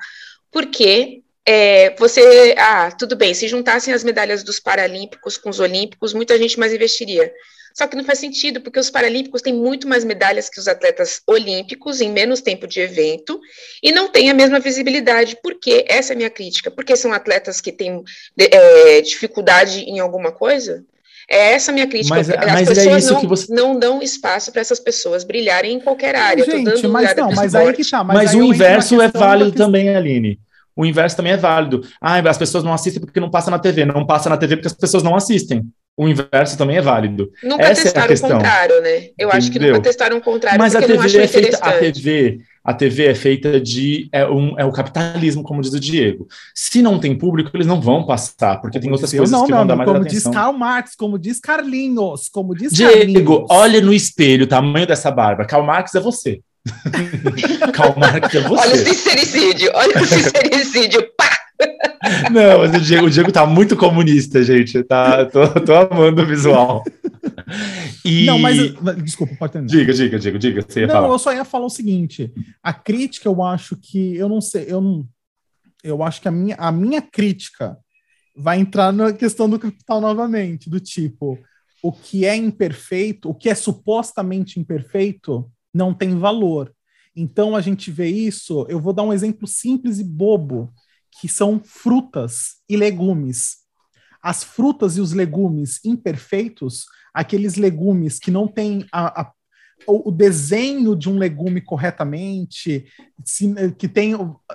porque 0.51 1.23
é, 1.47 1.95
você, 1.97 2.57
ah, 2.59 2.91
tudo 2.91 3.15
bem, 3.15 3.33
se 3.35 3.47
juntassem 3.47 3.95
as 3.95 4.03
medalhas 4.03 4.43
dos 4.43 4.59
Paralímpicos 4.59 5.39
com 5.39 5.49
os 5.51 5.61
Olímpicos, 5.61 6.13
muita 6.13 6.37
gente 6.37 6.59
mais 6.59 6.73
investiria. 6.73 7.33
Só 7.79 7.87
que 7.87 7.95
não 7.95 8.03
faz 8.03 8.19
sentido, 8.19 8.61
porque 8.61 8.81
os 8.81 8.91
Paralímpicos 8.91 9.41
têm 9.41 9.55
muito 9.55 9.87
mais 9.87 10.03
medalhas 10.03 10.51
que 10.51 10.59
os 10.59 10.67
atletas 10.67 11.23
olímpicos 11.25 12.01
em 12.01 12.11
menos 12.11 12.41
tempo 12.41 12.67
de 12.67 12.81
evento 12.81 13.41
e 13.81 13.93
não 13.93 14.09
têm 14.09 14.29
a 14.31 14.35
mesma 14.35 14.59
visibilidade. 14.59 15.39
Por 15.41 15.55
quê? 15.61 15.85
Essa 15.87 16.13
é 16.13 16.15
a 16.15 16.17
minha 16.17 16.29
crítica. 16.29 16.73
Porque 16.73 16.97
são 16.97 17.13
atletas 17.13 17.61
que 17.61 17.71
têm 17.71 18.03
é, 18.37 19.01
dificuldade 19.01 19.83
em 19.83 20.01
alguma 20.01 20.33
coisa? 20.33 20.85
É 21.31 21.53
essa 21.53 21.71
a 21.71 21.75
minha 21.75 21.87
crítica. 21.87 22.17
Mas, 22.17 22.29
As 22.29 22.37
mas 22.37 22.69
é 22.69 22.75
pessoas 22.75 23.07
é 23.07 23.13
não, 23.13 23.23
você... 23.29 23.55
não 23.55 23.79
dão 23.79 24.03
espaço 24.03 24.51
para 24.51 24.61
essas 24.61 24.81
pessoas 24.81 25.23
brilharem 25.23 25.75
em 25.77 25.81
qualquer 25.81 26.17
área. 26.17 26.45
Gente, 26.45 26.89
mas 26.89 27.15
não, 27.15 27.31
mas 27.31 27.55
aí 27.55 27.73
que 27.75 27.89
tá. 27.89 28.03
Mas, 28.03 28.17
mas 28.17 28.35
o 28.35 28.43
inverso 28.43 29.01
é 29.01 29.07
válido 29.07 29.53
também, 29.53 29.95
Aline. 29.95 30.41
O 30.75 30.85
inverso 30.85 31.17
também 31.17 31.33
é 31.33 31.37
válido. 31.37 31.87
Ah, 32.01 32.19
as 32.19 32.39
pessoas 32.39 32.65
não 32.65 32.73
assistem 32.73 33.01
porque 33.01 33.21
não 33.21 33.31
passa 33.31 33.53
na 33.53 33.59
TV. 33.61 33.85
Não 33.85 34.05
passa 34.05 34.29
na 34.29 34.37
TV 34.37 34.57
porque 34.57 34.67
as 34.67 34.75
pessoas 34.75 35.05
não 35.05 35.15
assistem 35.15 35.65
o 35.99 36.09
inverso 36.09 36.57
também 36.57 36.77
é 36.77 36.81
válido. 36.81 37.33
Nunca 37.43 37.65
Essa 37.65 37.83
testaram 37.83 38.05
é 38.05 38.07
a 38.07 38.09
questão. 38.09 38.31
o 38.31 38.33
contrário, 38.35 38.81
né? 38.81 38.97
Eu 38.97 39.01
Entendeu? 39.01 39.31
acho 39.33 39.51
que 39.51 39.59
nunca 39.59 39.81
testaram 39.81 40.17
o 40.17 40.21
contrário, 40.21 40.57
Mas 40.57 40.77
a 40.77 40.81
TV 40.81 41.19
é 41.19 41.27
feita, 41.27 41.59
a 41.61 41.73
TV, 41.73 42.41
a 42.65 42.73
TV 42.73 43.07
é 43.07 43.15
feita 43.17 43.61
de 43.61 44.09
é, 44.13 44.25
um, 44.25 44.57
é 44.57 44.65
o 44.65 44.71
capitalismo, 44.71 45.43
como 45.43 45.61
diz 45.61 45.73
o 45.73 45.81
Diego. 45.81 46.29
Se 46.55 46.81
não 46.83 47.01
tem 47.01 47.19
público, 47.19 47.51
eles 47.53 47.67
não 47.67 47.81
vão 47.81 48.07
passar, 48.07 48.61
porque 48.61 48.79
tem 48.79 48.93
outras 48.93 49.11
coisas 49.11 49.31
não, 49.33 49.45
que 49.45 49.53
vão 49.53 49.67
dar 49.67 49.75
mais 49.75 49.89
como 49.89 50.01
atenção. 50.01 50.33
Como 50.33 50.35
diz 50.35 50.41
Karl 50.41 50.57
Marx, 50.57 50.95
como 50.95 51.19
diz 51.19 51.41
Carlinhos, 51.41 52.29
como 52.29 52.55
diz 52.55 52.73
Diego, 52.73 52.93
Carlinhos. 52.93 53.47
olha 53.51 53.81
no 53.81 53.93
espelho 53.93 54.45
o 54.45 54.49
tamanho 54.49 54.87
dessa 54.87 55.11
barba. 55.11 55.45
Karl 55.45 55.65
Marx 55.65 55.97
é 55.97 56.01
você. 56.01 56.41
Karl 57.75 57.99
Marx 57.99 58.33
é 58.37 58.41
você. 58.41 58.69
Olha 58.69 58.75
o 58.75 58.79
sincericídio, 58.79 59.71
olha 59.75 60.01
o 60.01 60.07
sincericídio! 60.07 61.18
Não, 62.31 62.59
mas 62.59 62.75
o 62.75 62.81
Diego, 62.81 63.07
o 63.07 63.11
Diego 63.11 63.33
tá 63.33 63.47
muito 63.47 63.77
comunista, 63.77 64.43
gente. 64.43 64.83
Tá, 64.83 65.25
tô, 65.27 65.49
tô 65.61 65.75
amando 65.75 66.23
o 66.23 66.27
visual. 66.27 66.85
E... 68.05 68.27
Não, 68.27 68.39
mas 68.39 68.57
desculpa, 69.03 69.35
pode 69.37 69.53
terminar. 69.53 69.71
Diga, 69.71 69.93
diga, 69.93 70.19
diga, 70.19 70.39
diga. 70.39 70.63
Você 70.63 70.81
ia 70.81 70.87
não, 70.87 70.95
falar. 70.95 71.09
eu 71.09 71.19
só 71.19 71.33
ia 71.33 71.45
falar 71.45 71.67
o 71.67 71.71
seguinte: 71.71 72.33
a 72.63 72.73
crítica, 72.73 73.29
eu 73.29 73.43
acho 73.43 73.77
que 73.77 74.17
eu 74.17 74.29
não 74.29 74.41
sei, 74.41 74.67
eu 74.69 74.81
não, 74.81 75.07
eu 75.83 76.03
acho 76.03 76.21
que 76.21 76.29
a 76.29 76.31
minha, 76.31 76.57
a 76.57 76.71
minha 76.73 77.03
crítica 77.03 77.77
vai 78.37 78.61
entrar 78.61 78.93
na 78.93 79.13
questão 79.13 79.49
do 79.49 79.59
capital 79.59 80.01
novamente, 80.01 80.71
do 80.71 80.79
tipo, 80.79 81.39
o 81.83 81.93
que 81.93 82.25
é 82.25 82.37
imperfeito, 82.37 83.29
o 83.29 83.35
que 83.35 83.49
é 83.49 83.55
supostamente 83.55 84.61
imperfeito, 84.61 85.51
não 85.73 85.93
tem 85.93 86.17
valor. 86.17 86.73
Então 87.15 87.57
a 87.57 87.61
gente 87.61 87.91
vê 87.91 88.09
isso. 88.09 88.65
Eu 88.69 88.81
vou 88.81 88.93
dar 88.93 89.03
um 89.03 89.13
exemplo 89.13 89.47
simples 89.47 89.99
e 89.99 90.05
bobo 90.05 90.73
que 91.21 91.29
são 91.29 91.61
frutas 91.65 92.57
e 92.69 92.77
legumes. 92.77 93.59
As 94.23 94.43
frutas 94.43 94.97
e 94.97 95.01
os 95.01 95.13
legumes 95.13 95.85
imperfeitos, 95.85 96.87
aqueles 97.15 97.57
legumes 97.57 98.19
que 98.19 98.31
não 98.31 98.47
têm 98.47 98.87
a, 98.93 99.23
a, 99.23 99.33
o 99.87 100.11
desenho 100.11 100.97
de 100.97 101.09
um 101.09 101.17
legume 101.17 101.61
corretamente, 101.61 102.87
se, 103.25 103.53
que 103.79 103.89
tem 103.89 104.15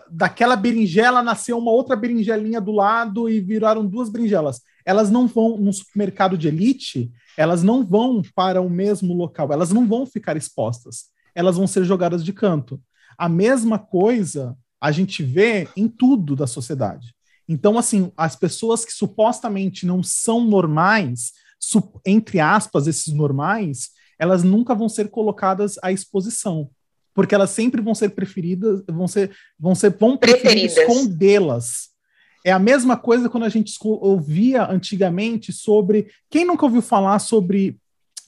daquela 0.10 0.56
berinjela 0.56 1.24
nasceu 1.24 1.58
uma 1.58 1.72
outra 1.72 1.96
berinjelinha 1.96 2.60
do 2.60 2.72
lado 2.72 3.30
e 3.30 3.40
viraram 3.40 3.86
duas 3.86 4.10
berinjelas. 4.10 4.62
Elas 4.86 5.10
não 5.10 5.28
vão 5.28 5.58
no 5.58 5.72
supermercado 5.72 6.38
de 6.38 6.50
elite, 6.50 7.12
elas 7.38 7.64
não 7.64 7.86
vão 7.86 8.22
para 8.36 8.62
o 8.62 8.70
mesmo 8.70 9.14
local, 9.14 9.52
elas 9.52 9.72
não 9.72 9.88
vão 9.88 10.06
ficar 10.06 10.36
expostas, 10.36 11.06
elas 11.34 11.56
vão 11.56 11.66
ser 11.66 11.84
jogadas 11.84 12.24
de 12.24 12.34
canto. 12.34 12.82
A 13.18 13.30
mesma 13.30 13.80
coisa 13.80 14.58
a 14.84 14.92
gente 14.92 15.24
vê 15.24 15.70
em 15.78 15.88
tudo 15.88 16.36
da 16.36 16.46
sociedade. 16.46 17.16
Então, 17.48 17.78
assim, 17.78 18.12
as 18.18 18.36
pessoas 18.36 18.84
que 18.84 18.92
supostamente 18.92 19.86
não 19.86 20.04
são 20.04 20.44
normais, 20.44 21.32
entre 22.06 22.42
aspas, 22.42 22.86
esses 22.86 23.14
normais, 23.14 23.92
elas 24.20 24.44
nunca 24.44 24.76
vão 24.76 24.90
ser 24.90 25.08
colocadas 25.08 25.78
à 25.82 25.90
exposição, 25.90 26.70
porque 27.14 27.34
elas 27.34 27.52
sempre 27.52 27.82
vão 27.82 27.96
ser 27.96 28.10
preferidas, 28.10 28.84
vão 28.86 29.08
ser, 29.08 29.32
vão 29.58 29.74
ser, 29.74 29.98
vão 29.98 30.18
preferir 30.18 30.66
escondê-las. 30.66 31.90
É 32.46 32.52
a 32.52 32.60
mesma 32.60 32.98
coisa 32.98 33.30
quando 33.30 33.46
a 33.46 33.50
gente 33.50 33.74
ouvia 33.82 34.70
antigamente 34.70 35.54
sobre. 35.54 36.12
Quem 36.30 36.44
nunca 36.44 36.66
ouviu 36.66 36.82
falar 36.82 37.20
sobre 37.20 37.80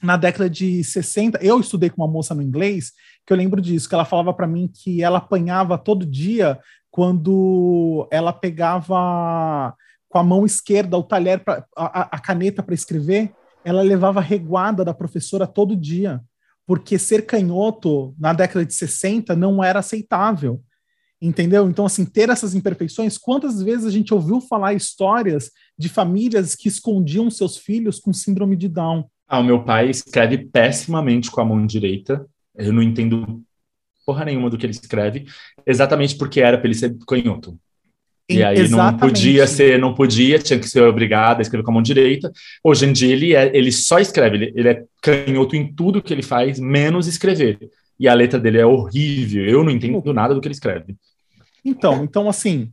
na 0.06 0.16
década 0.16 0.48
de 0.48 0.82
60? 0.82 1.38
Eu 1.42 1.60
estudei 1.60 1.90
com 1.90 2.02
uma 2.02 2.10
moça 2.10 2.34
no 2.34 2.42
inglês 2.42 2.92
que 3.26 3.32
eu 3.32 3.36
lembro 3.36 3.60
disso, 3.60 3.88
que 3.88 3.94
ela 3.94 4.04
falava 4.04 4.32
para 4.32 4.46
mim 4.46 4.70
que 4.72 5.02
ela 5.02 5.18
apanhava 5.18 5.76
todo 5.76 6.06
dia 6.06 6.58
quando 6.90 8.08
ela 8.10 8.32
pegava 8.32 9.74
com 10.08 10.18
a 10.18 10.22
mão 10.22 10.46
esquerda 10.46 10.96
o 10.96 11.02
talher, 11.02 11.44
pra, 11.44 11.66
a, 11.76 12.16
a 12.16 12.18
caneta 12.18 12.62
para 12.62 12.74
escrever, 12.74 13.34
ela 13.64 13.82
levava 13.82 14.20
reguada 14.20 14.84
da 14.84 14.94
professora 14.94 15.46
todo 15.46 15.76
dia, 15.76 16.22
porque 16.64 16.98
ser 16.98 17.26
canhoto 17.26 18.14
na 18.18 18.32
década 18.32 18.64
de 18.64 18.72
60 18.72 19.34
não 19.34 19.62
era 19.62 19.80
aceitável. 19.80 20.62
Entendeu? 21.20 21.68
Então, 21.68 21.84
assim, 21.84 22.04
ter 22.04 22.28
essas 22.28 22.54
imperfeições, 22.54 23.18
quantas 23.18 23.60
vezes 23.62 23.86
a 23.86 23.90
gente 23.90 24.14
ouviu 24.14 24.40
falar 24.40 24.74
histórias 24.74 25.50
de 25.76 25.88
famílias 25.88 26.54
que 26.54 26.68
escondiam 26.68 27.30
seus 27.30 27.56
filhos 27.56 27.98
com 27.98 28.12
síndrome 28.12 28.54
de 28.54 28.68
Down? 28.68 29.04
Ah, 29.28 29.40
o 29.40 29.44
meu 29.44 29.64
pai 29.64 29.90
escreve 29.90 30.38
pessimamente 30.38 31.30
com 31.30 31.40
a 31.40 31.44
mão 31.44 31.66
direita 31.66 32.26
eu 32.56 32.72
não 32.72 32.82
entendo 32.82 33.42
porra 34.04 34.24
nenhuma 34.24 34.48
do 34.48 34.56
que 34.56 34.64
ele 34.64 34.72
escreve, 34.72 35.26
exatamente 35.66 36.16
porque 36.16 36.40
era 36.40 36.56
para 36.56 36.66
ele 36.66 36.74
ser 36.74 36.96
canhoto. 37.06 37.58
E 38.28 38.42
aí 38.42 38.58
Exatamente. 38.58 38.92
não 38.92 38.98
podia 38.98 39.46
ser, 39.46 39.78
não 39.78 39.94
podia, 39.94 40.38
tinha 40.38 40.58
que 40.58 40.68
ser 40.68 40.82
obrigado 40.82 41.38
a 41.38 41.42
escrever 41.42 41.62
com 41.62 41.70
a 41.70 41.74
mão 41.74 41.82
direita. 41.82 42.32
Hoje 42.62 42.86
em 42.86 42.92
dia 42.92 43.12
ele, 43.12 43.34
é, 43.34 43.56
ele 43.56 43.70
só 43.70 44.00
escreve, 44.00 44.36
ele, 44.36 44.52
ele 44.56 44.68
é 44.68 44.84
canhoto 45.00 45.54
em 45.54 45.72
tudo 45.72 46.02
que 46.02 46.12
ele 46.12 46.22
faz, 46.22 46.58
menos 46.58 47.06
escrever. 47.06 47.58
E 47.98 48.08
a 48.08 48.14
letra 48.14 48.38
dele 48.38 48.58
é 48.58 48.66
horrível, 48.66 49.44
eu 49.44 49.62
não 49.62 49.70
entendo 49.70 50.12
nada 50.12 50.34
do 50.34 50.40
que 50.40 50.48
ele 50.48 50.54
escreve. 50.54 50.96
Então, 51.64 52.02
então 52.02 52.28
assim, 52.28 52.72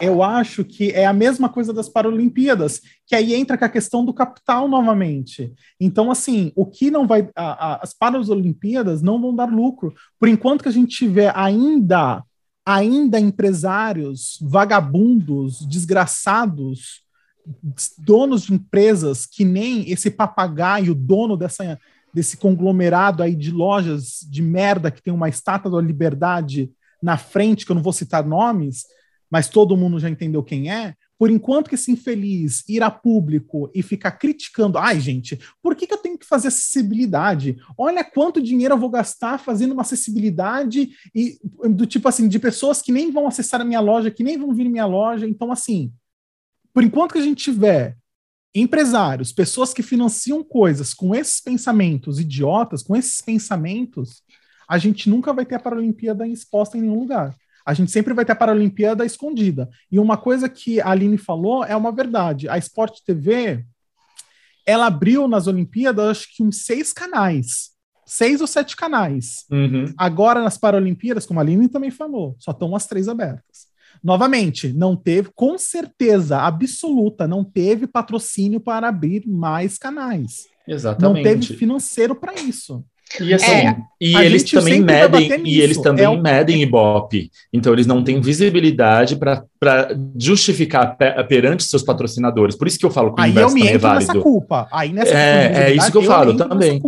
eu 0.00 0.22
acho 0.22 0.64
que 0.64 0.90
é 0.90 1.06
a 1.06 1.12
mesma 1.12 1.48
coisa 1.48 1.72
das 1.72 1.88
Paralimpíadas, 1.88 2.80
que 3.06 3.14
aí 3.14 3.34
entra 3.34 3.56
com 3.56 3.64
a 3.64 3.68
questão 3.68 4.04
do 4.04 4.12
capital 4.12 4.68
novamente. 4.68 5.52
Então, 5.78 6.10
assim, 6.10 6.52
o 6.56 6.66
que 6.66 6.90
não 6.90 7.06
vai. 7.06 7.28
A, 7.36 7.74
a, 7.74 7.82
as 7.82 7.92
Paralimpíadas 7.94 9.02
não 9.02 9.20
vão 9.20 9.34
dar 9.34 9.52
lucro. 9.52 9.94
Por 10.18 10.28
enquanto 10.28 10.62
que 10.62 10.68
a 10.68 10.72
gente 10.72 10.96
tiver 10.96 11.32
ainda 11.36 12.22
ainda 12.66 13.20
empresários 13.20 14.38
vagabundos, 14.40 15.66
desgraçados, 15.66 17.02
donos 17.98 18.44
de 18.44 18.54
empresas 18.54 19.26
que 19.26 19.44
nem 19.44 19.90
esse 19.90 20.10
papagaio, 20.10 20.94
dono 20.94 21.36
dessa, 21.36 21.78
desse 22.12 22.36
conglomerado 22.36 23.22
aí 23.22 23.34
de 23.34 23.50
lojas 23.50 24.20
de 24.30 24.40
merda 24.40 24.90
que 24.90 25.02
tem 25.02 25.12
uma 25.12 25.28
estátua 25.28 25.70
da 25.70 25.80
liberdade 25.80 26.70
na 27.02 27.18
frente, 27.18 27.66
que 27.66 27.72
eu 27.72 27.76
não 27.76 27.82
vou 27.82 27.92
citar 27.92 28.24
nomes, 28.24 28.84
mas 29.30 29.48
todo 29.48 29.76
mundo 29.76 29.98
já 29.98 30.08
entendeu 30.08 30.42
quem 30.42 30.70
é, 30.70 30.94
por 31.18 31.30
enquanto 31.30 31.68
que 31.68 31.74
esse 31.74 31.92
infeliz 31.92 32.64
ir 32.68 32.82
a 32.82 32.90
público 32.90 33.70
e 33.74 33.82
ficar 33.82 34.12
criticando, 34.12 34.78
ai 34.78 34.98
gente, 34.98 35.38
por 35.62 35.74
que, 35.74 35.86
que 35.86 35.94
eu 35.94 35.98
tenho 35.98 36.18
que 36.18 36.26
fazer 36.26 36.48
acessibilidade? 36.48 37.56
Olha 37.78 38.04
quanto 38.04 38.42
dinheiro 38.42 38.74
eu 38.74 38.78
vou 38.78 38.90
gastar 38.90 39.38
fazendo 39.38 39.72
uma 39.72 39.82
acessibilidade 39.82 40.90
e 41.14 41.38
do 41.70 41.86
tipo 41.86 42.08
assim, 42.08 42.28
de 42.28 42.38
pessoas 42.38 42.82
que 42.82 42.92
nem 42.92 43.10
vão 43.10 43.26
acessar 43.26 43.60
a 43.60 43.64
minha 43.64 43.80
loja, 43.80 44.10
que 44.10 44.24
nem 44.24 44.36
vão 44.36 44.52
vir 44.52 44.68
minha 44.68 44.86
loja. 44.86 45.26
Então, 45.26 45.52
assim, 45.52 45.92
por 46.72 46.82
enquanto 46.82 47.12
que 47.12 47.18
a 47.18 47.22
gente 47.22 47.44
tiver 47.44 47.96
empresários, 48.54 49.32
pessoas 49.32 49.72
que 49.72 49.82
financiam 49.82 50.42
coisas 50.44 50.92
com 50.92 51.14
esses 51.14 51.40
pensamentos 51.40 52.20
idiotas, 52.20 52.82
com 52.82 52.94
esses 52.94 53.20
pensamentos, 53.20 54.22
a 54.68 54.78
gente 54.78 55.08
nunca 55.08 55.32
vai 55.32 55.44
ter 55.44 55.56
a 55.56 55.60
Paralimpíada 55.60 56.26
exposta 56.26 56.76
em 56.76 56.82
nenhum 56.82 56.98
lugar. 56.98 57.34
A 57.64 57.72
gente 57.72 57.90
sempre 57.90 58.12
vai 58.12 58.24
ter 58.24 58.32
a 58.32 58.36
Paralimpíada 58.36 59.04
escondida. 59.04 59.68
E 59.90 59.98
uma 59.98 60.16
coisa 60.16 60.48
que 60.48 60.80
a 60.80 60.90
Aline 60.90 61.16
falou 61.16 61.64
é 61.64 61.74
uma 61.74 61.90
verdade. 61.90 62.48
A 62.48 62.58
Sport 62.58 62.98
TV, 63.06 63.64
ela 64.66 64.86
abriu 64.86 65.26
nas 65.26 65.46
Olimpíadas, 65.46 66.08
acho 66.08 66.36
que 66.36 66.42
uns 66.42 66.64
seis 66.64 66.92
canais. 66.92 67.70
Seis 68.06 68.40
ou 68.40 68.46
sete 68.46 68.76
canais. 68.76 69.46
Uhum. 69.50 69.92
Agora, 69.96 70.42
nas 70.42 70.58
Paralimpíadas, 70.58 71.24
como 71.24 71.40
a 71.40 71.42
Aline 71.42 71.68
também 71.68 71.90
falou, 71.90 72.36
só 72.38 72.50
estão 72.50 72.76
as 72.76 72.86
três 72.86 73.08
abertas. 73.08 73.72
Novamente, 74.02 74.72
não 74.72 74.94
teve, 74.94 75.30
com 75.34 75.56
certeza 75.56 76.38
absoluta, 76.38 77.26
não 77.26 77.42
teve 77.42 77.86
patrocínio 77.86 78.60
para 78.60 78.88
abrir 78.88 79.26
mais 79.26 79.78
canais. 79.78 80.46
Exatamente. 80.68 81.16
Não 81.16 81.22
teve 81.22 81.56
financeiro 81.56 82.14
para 82.14 82.34
isso. 82.34 82.84
E 83.20 83.32
assim, 83.32 83.50
é, 83.50 83.76
e 84.00 84.16
eles 84.16 84.42
também 84.42 84.80
medem, 84.80 85.42
e 85.44 85.60
eles 85.60 85.78
também 85.78 86.04
é 86.04 86.16
medem 86.20 86.62
Ibope. 86.62 87.30
Então 87.52 87.72
eles 87.72 87.86
não 87.86 88.02
têm 88.02 88.20
visibilidade 88.20 89.16
para 89.16 89.44
justificar 90.18 90.96
perante 91.28 91.62
seus 91.64 91.82
patrocinadores. 91.82 92.56
Por 92.56 92.66
isso 92.66 92.78
que 92.78 92.84
eu 92.84 92.90
falo 92.90 93.14
que 93.14 93.22
o 93.22 93.24
inverso 93.24 93.54
também 93.54 93.68
é 93.68 93.78
válido. 93.78 94.06
Nessa 94.06 94.20
culpa. 94.20 94.68
Aí 94.72 94.92
nessa 94.92 95.14
é, 95.14 95.70
é 95.70 95.74
isso 95.74 95.90
que 95.92 95.96
eu, 95.96 96.02
eu 96.02 96.08
falo 96.08 96.36
também. 96.36 96.80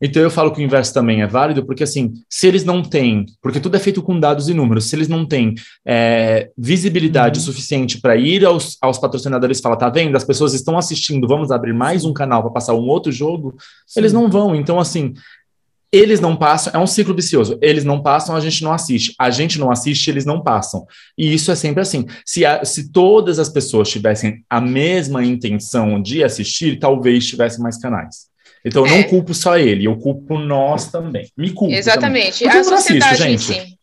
Então 0.00 0.22
eu 0.22 0.30
falo 0.30 0.50
que 0.50 0.60
o 0.60 0.64
inverso 0.64 0.92
também 0.92 1.22
é 1.22 1.26
válido, 1.26 1.64
porque 1.64 1.84
assim, 1.84 2.12
se 2.28 2.46
eles 2.48 2.64
não 2.64 2.82
têm, 2.82 3.24
porque 3.40 3.60
tudo 3.60 3.76
é 3.76 3.80
feito 3.80 4.02
com 4.02 4.18
dados 4.18 4.48
e 4.48 4.54
números, 4.54 4.86
se 4.86 4.96
eles 4.96 5.08
não 5.08 5.24
têm 5.24 5.54
é, 5.86 6.50
visibilidade 6.58 7.38
uhum. 7.38 7.44
suficiente 7.44 8.00
para 8.00 8.16
ir 8.16 8.44
aos, 8.44 8.76
aos 8.82 8.98
patrocinadores 8.98 9.58
e 9.58 9.62
falar, 9.62 9.76
tá 9.76 9.88
vendo? 9.88 10.16
As 10.16 10.24
pessoas 10.24 10.54
estão 10.54 10.76
assistindo, 10.76 11.28
vamos 11.28 11.52
abrir 11.52 11.72
mais 11.72 12.04
um 12.04 12.12
canal 12.12 12.42
para 12.42 12.50
passar 12.50 12.74
um 12.74 12.88
outro 12.88 13.12
jogo, 13.12 13.54
Sim. 13.86 14.00
eles 14.00 14.12
não 14.12 14.28
vão. 14.28 14.54
Então, 14.54 14.80
assim, 14.80 15.14
eles 15.92 16.20
não 16.20 16.36
passam, 16.36 16.72
é 16.74 16.78
um 16.78 16.86
ciclo 16.86 17.14
vicioso. 17.14 17.58
Eles 17.62 17.84
não 17.84 18.02
passam, 18.02 18.36
a 18.36 18.40
gente 18.40 18.62
não 18.62 18.72
assiste. 18.72 19.14
A 19.18 19.30
gente 19.30 19.58
não 19.58 19.70
assiste, 19.70 20.08
eles 20.08 20.24
não 20.24 20.42
passam. 20.42 20.86
E 21.16 21.32
isso 21.32 21.50
é 21.50 21.54
sempre 21.54 21.80
assim. 21.80 22.06
Se, 22.24 22.44
a, 22.44 22.64
se 22.64 22.92
todas 22.92 23.38
as 23.38 23.48
pessoas 23.48 23.88
tivessem 23.88 24.44
a 24.50 24.60
mesma 24.60 25.24
intenção 25.24 26.00
de 26.00 26.22
assistir, 26.22 26.78
talvez 26.78 27.26
tivessem 27.26 27.62
mais 27.62 27.78
canais. 27.78 28.28
Então 28.64 28.84
eu 28.84 28.90
não 28.90 28.98
é. 28.98 29.04
culpo 29.04 29.32
só 29.32 29.56
ele, 29.56 29.86
eu 29.86 29.96
culpo 29.96 30.38
nós 30.38 30.90
também. 30.90 31.30
Me 31.36 31.52
culpo. 31.52 31.72
Exatamente. 31.72 32.44
Também. 32.44 32.60
A 32.60 32.64
sociedade 32.64 33.22
assisto, 33.22 33.52
gente. 33.52 33.66
Sim. 33.68 33.78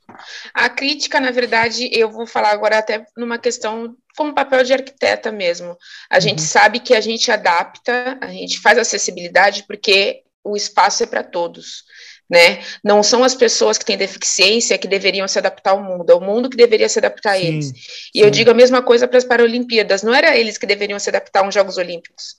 A 0.54 0.70
crítica, 0.70 1.20
na 1.20 1.32
verdade, 1.32 1.90
eu 1.92 2.10
vou 2.10 2.26
falar 2.26 2.52
agora 2.52 2.78
até 2.78 3.04
numa 3.18 3.38
questão 3.38 3.96
como 4.16 4.34
papel 4.34 4.64
de 4.64 4.74
arquiteta 4.74 5.32
mesmo. 5.32 5.76
A 6.10 6.16
uhum. 6.16 6.22
gente 6.22 6.42
sabe 6.42 6.80
que 6.80 6.94
a 6.94 7.02
gente 7.02 7.32
adapta, 7.32 8.18
a 8.22 8.28
gente 8.28 8.60
faz 8.60 8.78
acessibilidade 8.78 9.66
porque 9.68 10.22
o 10.46 10.56
espaço 10.56 11.04
é 11.04 11.06
para 11.06 11.24
todos 11.24 11.84
né? 12.30 12.60
Não 12.84 13.04
são 13.04 13.24
as 13.24 13.36
pessoas 13.36 13.78
que 13.78 13.86
têm 13.86 13.98
deficiência 13.98 14.78
que 14.78 14.88
deveriam 14.88 15.28
se 15.28 15.38
adaptar 15.38 15.72
ao 15.72 15.84
mundo, 15.84 16.10
é 16.10 16.16
o 16.16 16.22
mundo 16.22 16.50
que 16.50 16.58
deveria 16.58 16.90
se 16.90 17.00
adaptar 17.00 17.32
a 17.32 17.40
eles. 17.40 17.68
E 18.14 18.20
sim. 18.20 18.26
eu 18.26 18.30
digo 18.30 18.50
a 18.50 18.54
mesma 18.54 18.82
coisa 18.82 19.08
para 19.08 19.18
as 19.18 19.24
Paralimpíadas, 19.24 20.04
não 20.04 20.14
era 20.14 20.36
eles 20.36 20.58
que 20.58 20.66
deveriam 20.66 21.00
se 21.00 21.10
adaptar 21.10 21.44
aos 21.44 21.54
Jogos 21.54 21.78
Olímpicos. 21.78 22.36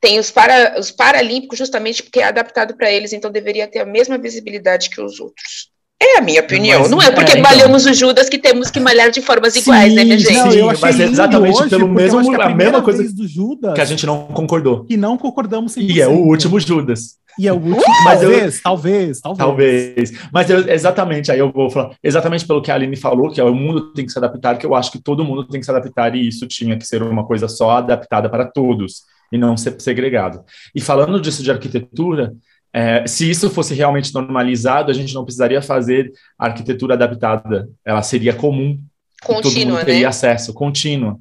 Tem 0.00 0.18
os, 0.18 0.30
para, 0.30 0.78
os 0.78 0.90
Paralímpicos 0.90 1.58
justamente 1.58 2.02
porque 2.02 2.20
é 2.20 2.24
adaptado 2.24 2.74
para 2.74 2.90
eles, 2.90 3.12
então 3.12 3.30
deveria 3.30 3.66
ter 3.66 3.80
a 3.80 3.86
mesma 3.86 4.16
visibilidade 4.16 4.88
que 4.88 5.00
os 5.00 5.20
outros. 5.20 5.70
É 6.02 6.16
a 6.16 6.22
minha 6.22 6.40
opinião. 6.40 6.80
Mas, 6.80 6.90
não 6.90 7.02
é 7.02 7.10
porque 7.10 7.32
é, 7.32 7.38
então... 7.38 7.50
malhamos 7.50 7.84
o 7.84 7.92
Judas 7.92 8.26
que 8.26 8.38
temos 8.38 8.70
que 8.70 8.80
malhar 8.80 9.10
de 9.10 9.20
formas 9.20 9.52
sim, 9.52 9.60
iguais, 9.60 9.92
né, 9.92 10.02
minha 10.02 10.18
gente? 10.18 10.32
Não, 10.32 10.50
eu 10.50 10.70
achei 10.70 10.80
mas 10.80 10.98
é 10.98 11.04
exatamente 11.04 11.60
hoje, 11.60 11.68
pelo 11.68 11.88
mesmo, 11.88 12.40
a, 12.40 12.46
a 12.46 12.54
mesma 12.54 12.80
coisa 12.80 13.02
do 13.12 13.28
Judas 13.28 13.74
que 13.74 13.80
a 13.82 13.84
gente 13.84 14.06
não 14.06 14.28
concordou. 14.28 14.86
Que 14.86 14.96
não 14.96 15.18
concordamos 15.18 15.76
100%. 15.76 15.90
E 15.90 16.00
é 16.00 16.08
o 16.08 16.12
último 16.12 16.58
Judas. 16.58 17.18
E 17.40 17.48
é 17.48 17.52
o 17.54 17.56
último, 17.56 17.80
mas 18.04 18.20
talvez, 18.20 18.56
eu, 18.56 18.62
talvez, 18.62 19.20
talvez. 19.22 19.38
Talvez. 19.38 20.12
Mas 20.30 20.50
eu, 20.50 20.68
exatamente, 20.68 21.32
aí 21.32 21.38
eu 21.38 21.50
vou 21.50 21.70
falar, 21.70 21.96
exatamente 22.02 22.46
pelo 22.46 22.60
que 22.60 22.70
a 22.70 22.74
Aline 22.74 22.96
falou, 22.96 23.30
que 23.30 23.40
é, 23.40 23.44
o 23.44 23.54
mundo 23.54 23.94
tem 23.94 24.04
que 24.04 24.12
se 24.12 24.18
adaptar, 24.18 24.58
que 24.58 24.66
eu 24.66 24.74
acho 24.74 24.92
que 24.92 25.02
todo 25.02 25.24
mundo 25.24 25.48
tem 25.48 25.58
que 25.58 25.64
se 25.64 25.70
adaptar, 25.70 26.14
e 26.14 26.28
isso 26.28 26.46
tinha 26.46 26.76
que 26.76 26.86
ser 26.86 27.02
uma 27.02 27.24
coisa 27.24 27.48
só 27.48 27.70
adaptada 27.70 28.28
para 28.28 28.44
todos, 28.44 29.04
e 29.32 29.38
não 29.38 29.56
ser 29.56 29.80
segregado. 29.80 30.44
E 30.74 30.82
falando 30.82 31.18
disso 31.18 31.42
de 31.42 31.50
arquitetura, 31.50 32.34
é, 32.74 33.06
se 33.06 33.30
isso 33.30 33.48
fosse 33.48 33.72
realmente 33.72 34.12
normalizado, 34.12 34.90
a 34.90 34.94
gente 34.94 35.14
não 35.14 35.24
precisaria 35.24 35.62
fazer 35.62 36.12
arquitetura 36.38 36.92
adaptada, 36.92 37.70
ela 37.82 38.02
seria 38.02 38.34
comum. 38.34 38.78
Contínua, 39.22 39.42
todo 39.42 39.66
mundo 39.66 39.84
teria 39.86 40.02
né? 40.02 40.06
acesso, 40.08 40.52
contínua. 40.52 41.18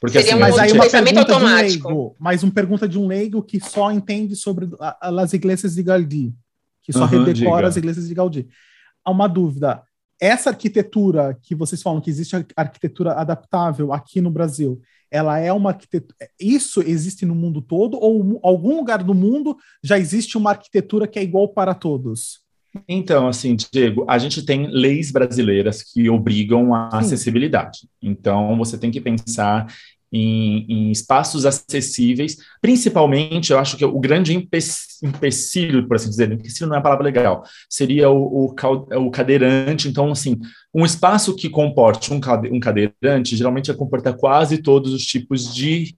Porque, 0.00 0.20
Seria 0.20 0.34
assim, 0.34 0.40
mas 0.40 0.58
aí 0.58 0.72
uma 0.72 0.88
pergunta 0.88 1.20
automático. 1.20 1.88
de 1.88 1.94
um 1.94 1.96
leigo, 1.96 2.16
mais 2.18 2.42
uma 2.42 2.52
pergunta 2.52 2.88
de 2.88 2.98
um 2.98 3.06
leigo 3.06 3.42
que 3.42 3.58
só 3.60 3.90
entende 3.90 4.36
sobre 4.36 4.68
as 5.00 5.32
igrejas 5.32 5.74
de 5.74 5.82
Gaudí, 5.82 6.34
que 6.82 6.92
só 6.92 7.00
uhum, 7.00 7.24
redecora 7.24 7.56
diga. 7.56 7.68
as 7.68 7.76
igrejas 7.76 8.06
de 8.06 8.14
Gaudí. 8.14 8.48
Há 9.04 9.10
uma 9.10 9.26
dúvida. 9.26 9.82
Essa 10.20 10.50
arquitetura 10.50 11.38
que 11.42 11.54
vocês 11.54 11.82
falam 11.82 12.00
que 12.00 12.10
existe 12.10 12.34
arquitetura 12.54 13.12
adaptável 13.12 13.92
aqui 13.92 14.20
no 14.20 14.30
Brasil, 14.30 14.80
ela 15.10 15.38
é 15.38 15.52
uma 15.52 15.70
arquitetura. 15.70 16.16
Isso 16.38 16.82
existe 16.82 17.24
no 17.24 17.34
mundo 17.34 17.62
todo 17.62 17.98
ou 17.98 18.40
algum 18.42 18.76
lugar 18.76 19.02
do 19.02 19.14
mundo 19.14 19.56
já 19.82 19.98
existe 19.98 20.36
uma 20.36 20.50
arquitetura 20.50 21.06
que 21.06 21.18
é 21.18 21.22
igual 21.22 21.48
para 21.48 21.74
todos? 21.74 22.45
Então, 22.88 23.28
assim, 23.28 23.56
Diego, 23.56 24.04
a 24.08 24.18
gente 24.18 24.44
tem 24.44 24.66
leis 24.66 25.10
brasileiras 25.10 25.82
que 25.82 26.08
obrigam 26.08 26.74
a 26.74 26.90
Sim. 26.90 26.96
acessibilidade. 26.98 27.88
Então, 28.02 28.56
você 28.56 28.78
tem 28.78 28.90
que 28.90 29.00
pensar 29.00 29.66
em, 30.12 30.64
em, 30.68 30.90
espaços 30.90 31.44
acessíveis, 31.44 32.36
principalmente, 32.60 33.52
eu 33.52 33.58
acho 33.58 33.76
que 33.76 33.84
o 33.84 33.98
grande 33.98 34.34
empecilho, 34.34 35.86
por 35.86 35.96
assim 35.96 36.08
dizer, 36.08 36.30
empecilho 36.32 36.68
não 36.68 36.76
é 36.76 36.78
a 36.78 36.82
palavra 36.82 37.04
legal, 37.04 37.42
seria 37.68 38.08
o, 38.08 38.46
o, 38.46 38.54
o 38.98 39.10
cadeirante. 39.10 39.88
Então, 39.88 40.12
assim, 40.12 40.38
um 40.74 40.84
espaço 40.84 41.34
que 41.34 41.50
comporte 41.50 42.12
um, 42.12 42.20
cadeirante 42.20 43.36
geralmente 43.36 43.66
vai 43.66 43.76
comportar 43.76 44.16
quase 44.16 44.58
todos 44.58 44.92
os 44.92 45.04
tipos 45.04 45.52
de 45.54 45.96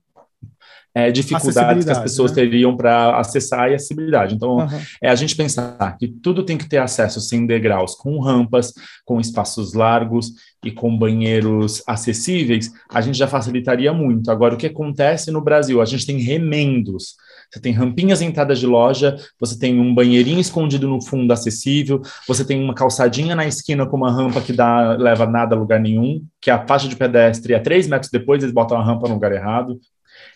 é, 1.07 1.11
dificuldades 1.11 1.85
que 1.85 1.91
as 1.91 1.99
pessoas 1.99 2.31
né? 2.31 2.43
teriam 2.43 2.75
para 2.75 3.17
acessar 3.19 3.71
e 3.71 3.75
acessibilidade. 3.75 4.35
Então, 4.35 4.57
uhum. 4.57 4.67
é 5.01 5.09
a 5.09 5.15
gente 5.15 5.35
pensar 5.35 5.97
que 5.97 6.07
tudo 6.07 6.43
tem 6.43 6.57
que 6.57 6.67
ter 6.67 6.77
acesso 6.77 7.21
sem 7.21 7.45
degraus, 7.45 7.95
com 7.95 8.19
rampas, 8.19 8.73
com 9.05 9.19
espaços 9.19 9.73
largos 9.73 10.33
e 10.63 10.71
com 10.71 10.95
banheiros 10.97 11.81
acessíveis, 11.87 12.71
a 12.89 12.99
gente 13.01 13.17
já 13.17 13.27
facilitaria 13.27 13.93
muito. 13.93 14.29
Agora, 14.29 14.55
o 14.55 14.57
que 14.57 14.67
acontece 14.67 15.31
no 15.31 15.41
Brasil? 15.41 15.81
A 15.81 15.85
gente 15.85 16.05
tem 16.05 16.17
remendos. 16.17 17.15
Você 17.49 17.59
tem 17.59 17.73
rampinhas 17.73 18.21
entradas 18.21 18.59
de 18.59 18.67
loja, 18.67 19.15
você 19.39 19.57
tem 19.57 19.79
um 19.79 19.95
banheirinho 19.95 20.39
escondido 20.39 20.87
no 20.87 21.01
fundo 21.01 21.31
acessível, 21.31 22.01
você 22.27 22.45
tem 22.45 22.61
uma 22.63 22.75
calçadinha 22.75 23.35
na 23.35 23.47
esquina 23.47 23.87
com 23.87 23.97
uma 23.97 24.11
rampa 24.11 24.41
que 24.41 24.53
dá, 24.53 24.93
leva 24.93 25.25
nada 25.25 25.55
a 25.55 25.59
lugar 25.59 25.79
nenhum, 25.79 26.23
que 26.39 26.51
a 26.51 26.67
faixa 26.67 26.87
de 26.87 26.95
pedestre 26.95 27.53
é 27.53 27.59
três 27.59 27.87
metros 27.87 28.11
depois, 28.11 28.43
eles 28.43 28.53
botam 28.53 28.77
a 28.77 28.83
rampa 28.83 29.07
no 29.07 29.15
lugar 29.15 29.31
errado 29.31 29.79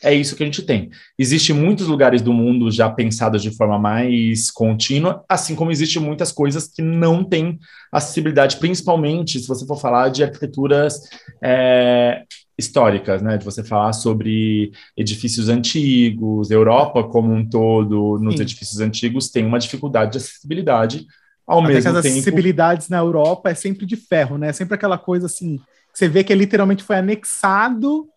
é 0.04 0.14
isso 0.14 0.36
que 0.36 0.43
a 0.43 0.45
gente 0.45 0.62
tem. 0.62 0.89
Existem 1.18 1.56
muitos 1.56 1.88
lugares 1.88 2.22
do 2.22 2.34
mundo 2.34 2.70
já 2.70 2.89
pensados 2.89 3.41
de 3.41 3.56
forma 3.56 3.80
mais 3.80 4.51
contínua, 4.51 5.24
assim 5.28 5.56
como 5.56 5.72
existem 5.72 6.01
muitas 6.01 6.32
coisas 6.32 6.68
que 6.68 6.82
não 6.82 7.24
têm 7.24 7.58
acessibilidade, 7.91 8.58
principalmente 8.58 9.39
se 9.39 9.47
você 9.47 9.66
for 9.66 9.78
falar 9.78 10.10
de 10.10 10.24
arquiteturas 10.24 11.01
é, 11.41 12.24
históricas, 12.58 13.22
né? 13.22 13.38
De 13.38 13.45
você 13.45 13.64
falar 13.64 13.93
sobre 13.93 14.72
edifícios 14.95 15.49
antigos, 15.49 16.51
Europa 16.51 17.04
como 17.04 17.34
um 17.34 17.47
todo, 17.47 18.20
nos 18.20 18.36
Sim. 18.36 18.41
edifícios 18.41 18.80
antigos 18.80 19.30
tem 19.30 19.45
uma 19.45 19.60
dificuldade 19.60 20.12
de 20.12 20.18
acessibilidade 20.18 21.06
ao 21.47 21.60
Até 21.60 21.68
mesmo 21.68 21.91
que 21.91 21.97
as 21.97 22.04
tempo. 22.04 22.16
acessibilidades 22.16 22.89
na 22.89 22.97
Europa 22.97 23.49
é 23.49 23.56
sempre 23.56 23.86
de 23.86 23.95
ferro, 23.95 24.38
né? 24.38 24.49
É 24.49 24.54
sempre 24.54 24.76
aquela 24.76 24.97
coisa 24.97 25.26
assim, 25.26 25.58
que 25.58 25.97
você 25.97 26.08
vê 26.08 26.24
que 26.24 26.34
literalmente 26.34 26.84
foi 26.84 26.97
anexado, 26.97 28.08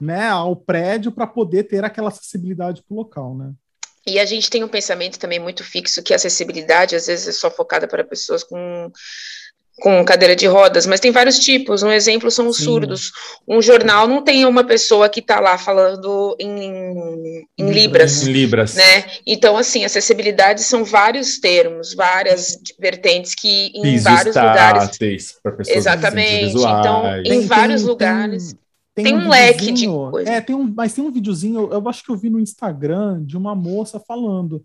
né, 0.00 0.28
ao 0.28 0.56
prédio 0.56 1.12
para 1.12 1.26
poder 1.26 1.64
ter 1.64 1.84
aquela 1.84 2.08
acessibilidade 2.08 2.82
para 2.82 2.94
o 2.94 2.98
local, 2.98 3.36
né? 3.36 3.52
E 4.06 4.18
a 4.18 4.24
gente 4.26 4.50
tem 4.50 4.62
um 4.62 4.68
pensamento 4.68 5.18
também 5.18 5.38
muito 5.38 5.64
fixo 5.64 6.02
que 6.02 6.12
a 6.12 6.16
acessibilidade 6.16 6.94
às 6.94 7.06
vezes 7.06 7.28
é 7.28 7.32
só 7.32 7.50
focada 7.50 7.88
para 7.88 8.04
pessoas 8.04 8.44
com 8.44 8.92
com 9.80 10.04
cadeira 10.04 10.36
de 10.36 10.46
rodas, 10.46 10.86
mas 10.86 11.00
tem 11.00 11.10
vários 11.10 11.38
tipos. 11.38 11.82
Um 11.82 11.90
exemplo 11.90 12.30
são 12.30 12.46
os 12.46 12.58
Sim. 12.58 12.64
surdos. 12.64 13.10
Um 13.46 13.60
jornal 13.60 14.06
não 14.06 14.22
tem 14.22 14.44
uma 14.44 14.62
pessoa 14.62 15.08
que 15.08 15.20
está 15.20 15.40
lá 15.40 15.58
falando 15.58 16.36
em, 16.38 17.44
em 17.58 17.70
libras, 17.70 18.26
em 18.26 18.32
libras, 18.32 18.74
né? 18.74 19.04
Então, 19.26 19.56
assim, 19.56 19.84
acessibilidade 19.84 20.62
são 20.62 20.84
vários 20.84 21.38
termos, 21.40 21.92
várias 21.92 22.56
vertentes 22.78 23.34
que 23.34 23.72
em 23.74 23.82
Pisos 23.82 24.04
vários 24.04 24.36
lugares. 24.36 24.98
Exatamente. 25.66 26.56
Então, 26.56 27.18
em 27.18 27.22
tem, 27.24 27.46
vários 27.46 27.80
tem, 27.82 27.90
lugares. 27.90 28.54
Tem, 28.94 29.04
tem 29.06 29.14
um, 29.14 29.26
um 29.26 29.28
leque 29.28 29.72
de 29.72 29.86
coisas. 29.86 30.32
É, 30.32 30.40
tem 30.40 30.54
um, 30.54 30.72
mas 30.74 30.94
tem 30.94 31.02
um 31.02 31.10
videozinho, 31.10 31.68
eu 31.72 31.88
acho 31.88 32.04
que 32.04 32.10
eu 32.10 32.16
vi 32.16 32.30
no 32.30 32.38
Instagram 32.38 33.24
de 33.24 33.36
uma 33.36 33.54
moça 33.54 33.98
falando 33.98 34.64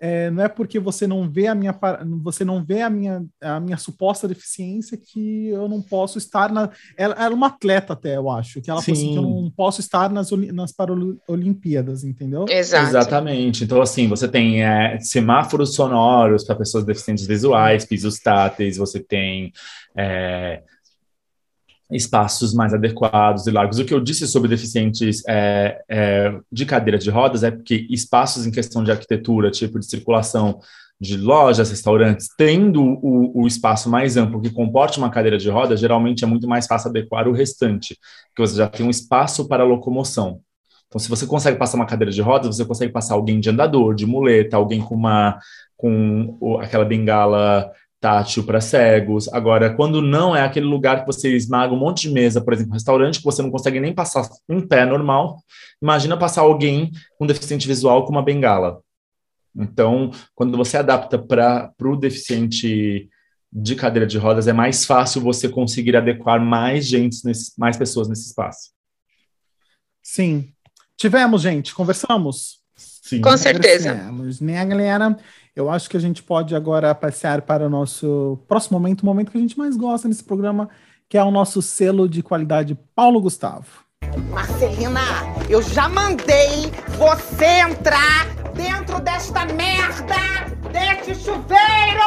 é, 0.00 0.30
não 0.30 0.42
é 0.42 0.48
porque 0.48 0.78
você 0.78 1.06
não 1.06 1.30
vê 1.30 1.46
a 1.46 1.54
minha 1.54 1.78
você 2.22 2.42
não 2.42 2.64
vê 2.64 2.80
a 2.80 2.88
minha, 2.88 3.22
a 3.38 3.60
minha 3.60 3.76
suposta 3.76 4.26
deficiência 4.26 4.96
que 4.96 5.48
eu 5.48 5.68
não 5.68 5.82
posso 5.82 6.16
estar 6.16 6.50
na 6.50 6.70
ela 6.96 7.14
era 7.22 7.34
uma 7.34 7.48
atleta 7.48 7.92
até 7.92 8.16
eu 8.16 8.30
acho 8.30 8.62
que 8.62 8.70
ela 8.70 8.80
falou 8.80 8.98
assim, 8.98 9.12
que 9.12 9.18
eu 9.18 9.22
não 9.22 9.50
posso 9.50 9.80
estar 9.80 10.10
nas, 10.10 10.30
nas 10.30 10.72
Paralimpíadas 10.72 12.02
entendeu 12.02 12.46
Exato. 12.48 12.88
exatamente 12.88 13.64
então 13.64 13.82
assim 13.82 14.08
você 14.08 14.26
tem 14.26 14.64
é, 14.64 14.98
semáforos 15.00 15.74
sonoros 15.74 16.44
para 16.44 16.56
pessoas 16.56 16.84
deficientes 16.84 17.26
visuais 17.26 17.84
pisos 17.84 18.18
táteis 18.18 18.78
você 18.78 19.00
tem 19.00 19.52
é, 19.94 20.62
espaços 21.92 22.54
mais 22.54 22.72
adequados 22.72 23.46
e 23.46 23.50
largos. 23.50 23.78
O 23.78 23.84
que 23.84 23.94
eu 23.94 24.00
disse 24.00 24.26
sobre 24.26 24.48
deficientes 24.48 25.22
é, 25.28 25.82
é, 25.88 26.38
de 26.50 26.64
cadeira 26.66 26.98
de 26.98 27.10
rodas 27.10 27.42
é 27.42 27.50
porque 27.50 27.86
espaços 27.90 28.46
em 28.46 28.50
questão 28.50 28.84
de 28.84 28.90
arquitetura, 28.90 29.50
tipo 29.50 29.78
de 29.78 29.86
circulação 29.86 30.60
de 31.00 31.16
lojas, 31.16 31.70
restaurantes, 31.70 32.28
tendo 32.36 32.82
o, 32.82 33.42
o, 33.42 33.46
espaço 33.46 33.88
mais 33.88 34.18
amplo 34.18 34.40
que 34.40 34.50
comporte 34.50 34.98
uma 34.98 35.10
cadeira 35.10 35.38
de 35.38 35.48
rodas, 35.48 35.80
geralmente 35.80 36.24
é 36.24 36.26
muito 36.26 36.46
mais 36.46 36.66
fácil 36.66 36.90
adequar 36.90 37.26
o 37.26 37.32
restante, 37.32 37.98
porque 38.28 38.46
você 38.46 38.58
já 38.58 38.68
tem 38.68 38.84
um 38.84 38.90
espaço 38.90 39.48
para 39.48 39.64
locomoção. 39.64 40.42
Então, 40.86 40.98
se 40.98 41.08
você 41.08 41.26
consegue 41.26 41.56
passar 41.56 41.76
uma 41.78 41.86
cadeira 41.86 42.12
de 42.12 42.20
rodas, 42.20 42.54
você 42.54 42.64
consegue 42.64 42.92
passar 42.92 43.14
alguém 43.14 43.40
de 43.40 43.48
andador, 43.48 43.94
de 43.94 44.04
muleta, 44.04 44.56
alguém 44.56 44.80
com 44.80 44.94
uma 44.94 45.38
com 45.76 46.58
aquela 46.60 46.84
bengala 46.84 47.72
tátil 48.00 48.44
para 48.44 48.60
cegos. 48.60 49.28
Agora, 49.28 49.74
quando 49.74 50.00
não 50.00 50.34
é 50.34 50.42
aquele 50.42 50.66
lugar 50.66 51.00
que 51.00 51.06
você 51.06 51.36
esmaga 51.36 51.74
um 51.74 51.78
monte 51.78 52.02
de 52.02 52.10
mesa, 52.10 52.40
por 52.40 52.52
exemplo, 52.52 52.72
um 52.72 52.74
restaurante 52.74 53.18
que 53.18 53.24
você 53.24 53.42
não 53.42 53.50
consegue 53.50 53.78
nem 53.78 53.94
passar 53.94 54.26
um 54.48 54.66
pé 54.66 54.86
normal, 54.86 55.38
imagina 55.80 56.16
passar 56.16 56.40
alguém 56.40 56.90
com 57.18 57.26
deficiente 57.26 57.68
visual 57.68 58.04
com 58.04 58.12
uma 58.12 58.22
bengala. 58.22 58.80
Então, 59.54 60.10
quando 60.34 60.56
você 60.56 60.78
adapta 60.78 61.18
para 61.18 61.72
o 61.82 61.96
deficiente 61.96 63.08
de 63.52 63.74
cadeira 63.74 64.06
de 64.06 64.16
rodas, 64.16 64.46
é 64.46 64.52
mais 64.52 64.86
fácil 64.86 65.20
você 65.20 65.48
conseguir 65.48 65.96
adequar 65.96 66.40
mais 66.40 66.86
gente, 66.86 67.24
nesse, 67.24 67.52
mais 67.58 67.76
pessoas 67.76 68.08
nesse 68.08 68.28
espaço. 68.28 68.70
Sim. 70.02 70.52
Tivemos, 70.96 71.42
gente, 71.42 71.74
conversamos? 71.74 72.59
Sim. 73.10 73.20
Com 73.20 73.36
certeza. 73.36 73.92
Né, 74.40 74.64
galera? 74.64 75.16
Eu 75.54 75.68
acho 75.68 75.90
que 75.90 75.96
a 75.96 76.00
gente 76.00 76.22
pode 76.22 76.54
agora 76.54 76.94
passar 76.94 77.42
para 77.42 77.66
o 77.66 77.68
nosso 77.68 78.38
próximo 78.46 78.78
momento, 78.78 79.02
o 79.02 79.06
momento 79.06 79.32
que 79.32 79.38
a 79.38 79.40
gente 79.40 79.58
mais 79.58 79.76
gosta 79.76 80.06
nesse 80.06 80.22
programa, 80.22 80.68
que 81.08 81.18
é 81.18 81.24
o 81.24 81.30
nosso 81.32 81.60
selo 81.60 82.08
de 82.08 82.22
qualidade 82.22 82.78
Paulo 82.94 83.20
Gustavo. 83.20 83.66
Marcelina, 84.30 85.00
eu 85.48 85.60
já 85.60 85.88
mandei 85.88 86.70
você 86.96 87.46
entrar 87.68 88.28
dentro 88.54 89.00
desta 89.00 89.44
merda, 89.46 90.14
deste 90.70 91.16
chuveiro! 91.16 92.00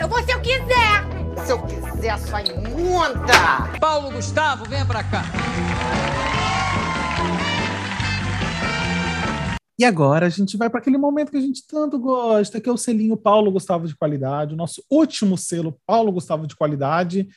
Eu 0.00 0.08
vou 0.08 0.20
se 0.24 0.32
eu 0.32 0.40
quiser! 0.40 1.44
Se 1.46 1.52
eu 1.52 1.62
quiser, 1.62 2.18
sua 2.18 2.42
imunda! 2.42 3.78
Paulo 3.80 4.10
Gustavo, 4.10 4.64
venha 4.68 4.84
pra 4.84 5.04
cá! 5.04 5.22
E 9.78 9.84
agora 9.84 10.26
a 10.26 10.28
gente 10.28 10.56
vai 10.56 10.68
para 10.68 10.80
aquele 10.80 10.98
momento 10.98 11.30
que 11.30 11.36
a 11.36 11.40
gente 11.40 11.64
tanto 11.64 11.98
gosta, 12.00 12.60
que 12.60 12.68
é 12.68 12.72
o 12.72 12.76
selinho 12.76 13.16
Paulo 13.16 13.52
Gustavo 13.52 13.86
de 13.86 13.94
qualidade, 13.94 14.54
o 14.54 14.56
nosso 14.56 14.82
último 14.90 15.38
selo 15.38 15.78
Paulo 15.86 16.10
Gustavo 16.10 16.48
de 16.48 16.56
qualidade 16.56 17.28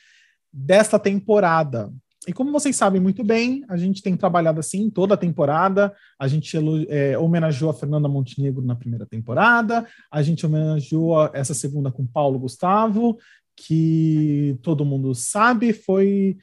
desta 0.52 0.98
temporada. 0.98 1.92
E 2.26 2.32
como 2.32 2.52
vocês 2.52 2.74
sabem 2.74 3.00
muito 3.00 3.22
bem, 3.22 3.64
a 3.68 3.76
gente 3.76 4.02
tem 4.02 4.16
trabalhado 4.16 4.58
assim 4.58 4.90
toda 4.90 5.14
a 5.14 5.16
temporada. 5.16 5.94
A 6.18 6.26
gente 6.26 6.56
é, 6.88 7.16
homenageou 7.16 7.70
a 7.70 7.74
Fernanda 7.74 8.08
Montenegro 8.08 8.64
na 8.64 8.76
primeira 8.76 9.06
temporada, 9.06 9.86
a 10.10 10.22
gente 10.22 10.44
homenageou 10.44 11.30
essa 11.32 11.54
segunda 11.54 11.90
com 11.92 12.06
Paulo 12.06 12.38
Gustavo, 12.38 13.18
que 13.56 14.58
todo 14.62 14.84
mundo 14.84 15.14
sabe 15.14 15.72
foi 15.72 16.38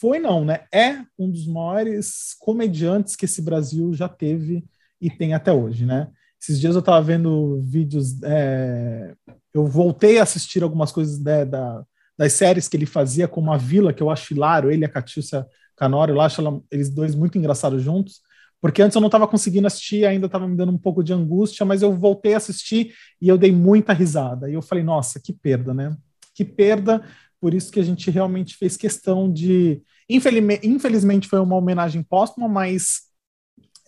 foi 0.00 0.18
não, 0.18 0.44
né? 0.44 0.66
É 0.72 0.98
um 1.18 1.30
dos 1.30 1.46
maiores 1.46 2.36
comediantes 2.38 3.16
que 3.16 3.24
esse 3.24 3.40
Brasil 3.40 3.94
já 3.94 4.08
teve 4.08 4.62
e 5.00 5.10
tem 5.10 5.34
até 5.34 5.52
hoje, 5.52 5.84
né? 5.84 6.08
Esses 6.40 6.60
dias 6.60 6.74
eu 6.74 6.80
estava 6.80 7.02
vendo 7.02 7.60
vídeos, 7.62 8.22
é, 8.22 9.14
eu 9.52 9.66
voltei 9.66 10.18
a 10.18 10.22
assistir 10.22 10.62
algumas 10.62 10.92
coisas 10.92 11.20
né, 11.20 11.44
da, 11.44 11.82
das 12.16 12.32
séries 12.32 12.68
que 12.68 12.76
ele 12.76 12.86
fazia, 12.86 13.26
como 13.26 13.52
A 13.52 13.56
Vila, 13.56 13.92
que 13.92 14.02
eu 14.02 14.10
acho 14.10 14.32
hilário, 14.32 14.70
ele 14.70 14.82
e 14.82 14.84
a 14.84 14.88
Catiúcia 14.88 15.46
Canório, 15.76 16.14
eu 16.14 16.20
acho 16.20 16.40
ela, 16.40 16.60
eles 16.70 16.90
dois 16.90 17.14
muito 17.14 17.38
engraçados 17.38 17.82
juntos, 17.82 18.20
porque 18.60 18.82
antes 18.82 18.94
eu 18.94 19.00
não 19.00 19.08
estava 19.08 19.26
conseguindo 19.26 19.66
assistir, 19.66 20.04
ainda 20.04 20.26
estava 20.26 20.46
me 20.46 20.56
dando 20.56 20.72
um 20.72 20.78
pouco 20.78 21.02
de 21.02 21.12
angústia, 21.12 21.64
mas 21.64 21.82
eu 21.82 21.92
voltei 21.92 22.34
a 22.34 22.38
assistir 22.38 22.94
e 23.20 23.28
eu 23.28 23.38
dei 23.38 23.52
muita 23.52 23.92
risada. 23.92 24.50
E 24.50 24.54
eu 24.54 24.62
falei, 24.62 24.82
nossa, 24.82 25.20
que 25.20 25.32
perda, 25.32 25.72
né? 25.72 25.96
Que 26.34 26.44
perda, 26.44 27.04
por 27.40 27.54
isso 27.54 27.70
que 27.70 27.78
a 27.78 27.84
gente 27.84 28.10
realmente 28.10 28.56
fez 28.56 28.76
questão 28.76 29.32
de. 29.32 29.80
Infelizmente 30.08 31.28
foi 31.28 31.38
uma 31.38 31.56
homenagem 31.56 32.02
póstuma, 32.02 32.48
mas 32.48 33.07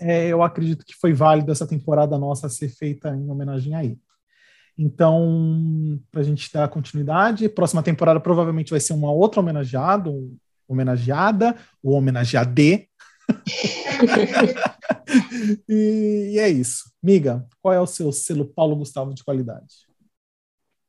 é, 0.01 0.29
eu 0.29 0.43
acredito 0.43 0.85
que 0.85 0.95
foi 0.95 1.13
válido 1.13 1.53
essa 1.53 1.67
temporada 1.67 2.19
nossa 2.19 2.49
ser 2.49 2.69
feita 2.69 3.15
em 3.15 3.31
homenagem 3.31 3.75
a 3.75 3.85
ele. 3.85 4.01
Então, 4.77 6.01
para 6.11 6.23
a 6.23 6.25
gente 6.25 6.51
dar 6.51 6.69
continuidade, 6.69 7.49
próxima 7.51 7.83
temporada 7.83 8.19
provavelmente 8.19 8.71
vai 8.71 8.81
ser 8.81 8.95
uma 8.95 9.13
outra 9.13 9.41
homenageado, 9.41 10.35
homenageada, 10.67 11.55
ou 11.83 11.93
homenageade. 11.93 12.89
e, 15.69 16.31
e 16.33 16.39
é 16.39 16.49
isso. 16.49 16.91
Miga, 17.03 17.47
qual 17.61 17.75
é 17.75 17.81
o 17.81 17.87
seu 17.87 18.11
selo 18.11 18.47
Paulo 18.47 18.77
Gustavo 18.77 19.13
de 19.13 19.23
qualidade? 19.23 19.90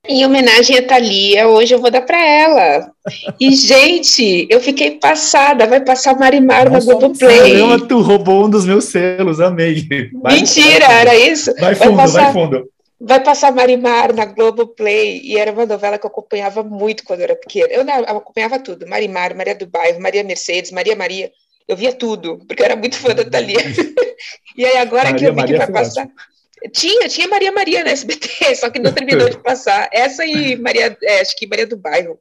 Em 0.07 0.25
homenagem 0.25 0.79
a 0.79 0.81
Thalia, 0.81 1.47
hoje 1.47 1.75
eu 1.75 1.79
vou 1.79 1.91
dar 1.91 2.01
para 2.01 2.19
ela. 2.19 2.91
E, 3.39 3.51
gente, 3.51 4.47
eu 4.49 4.59
fiquei 4.59 4.97
passada. 4.97 5.67
Vai 5.67 5.79
passar 5.79 6.17
Marimar 6.17 6.71
Nossa, 6.71 6.91
no 6.91 6.99
Globoplay. 6.99 7.37
Caramba, 7.37 7.87
tu 7.87 8.01
roubou 8.01 8.45
um 8.45 8.49
dos 8.49 8.65
meus 8.65 8.85
selos, 8.85 9.39
amei. 9.39 9.87
Vai, 10.13 10.37
Mentira, 10.37 10.87
vai, 10.87 11.01
era 11.01 11.15
isso? 11.15 11.53
Vai 11.59 11.75
fundo, 11.75 11.95
vai, 11.95 12.05
passar, 12.05 12.23
vai 12.23 12.33
fundo. 12.33 12.69
Vai 12.99 13.23
passar 13.23 13.51
Marimar 13.51 14.11
na 14.11 14.25
Globoplay. 14.25 15.21
E 15.23 15.37
era 15.37 15.51
uma 15.51 15.67
novela 15.67 15.99
que 15.99 16.05
eu 16.05 16.09
acompanhava 16.09 16.63
muito 16.63 17.03
quando 17.03 17.19
eu 17.19 17.25
era 17.25 17.35
pequena. 17.35 17.67
Eu, 17.67 17.83
eu 17.85 18.17
acompanhava 18.17 18.57
tudo. 18.57 18.87
Marimar, 18.87 19.37
Maria 19.37 19.53
do 19.53 19.67
Bairro, 19.67 20.01
Maria 20.01 20.23
Mercedes, 20.23 20.71
Maria 20.71 20.95
Maria. 20.95 21.31
Eu 21.67 21.77
via 21.77 21.93
tudo, 21.93 22.39
porque 22.47 22.63
eu 22.63 22.65
era 22.65 22.75
muito 22.75 22.97
fã 22.97 23.13
da 23.13 23.23
Thalia. 23.23 23.59
e 24.57 24.65
aí, 24.65 24.77
agora 24.77 25.11
Maria, 25.11 25.19
que 25.19 25.25
eu 25.25 25.33
vi 25.33 25.41
Maria 25.41 25.59
que 25.59 25.71
vai 25.71 25.83
passar... 25.83 26.01
Ótimo. 26.01 26.30
Tinha, 26.69 27.07
tinha 27.07 27.27
Maria 27.27 27.51
Maria 27.51 27.83
na 27.83 27.91
SBT, 27.91 28.55
só 28.59 28.69
que 28.69 28.79
não 28.79 28.93
terminou 28.93 29.29
de 29.29 29.37
passar. 29.37 29.89
Essa 29.91 30.25
e 30.25 30.55
Maria, 30.55 30.95
é, 31.01 31.21
acho 31.21 31.35
que 31.35 31.47
Maria 31.47 31.65
do 31.65 31.77
Bairro. 31.77 32.19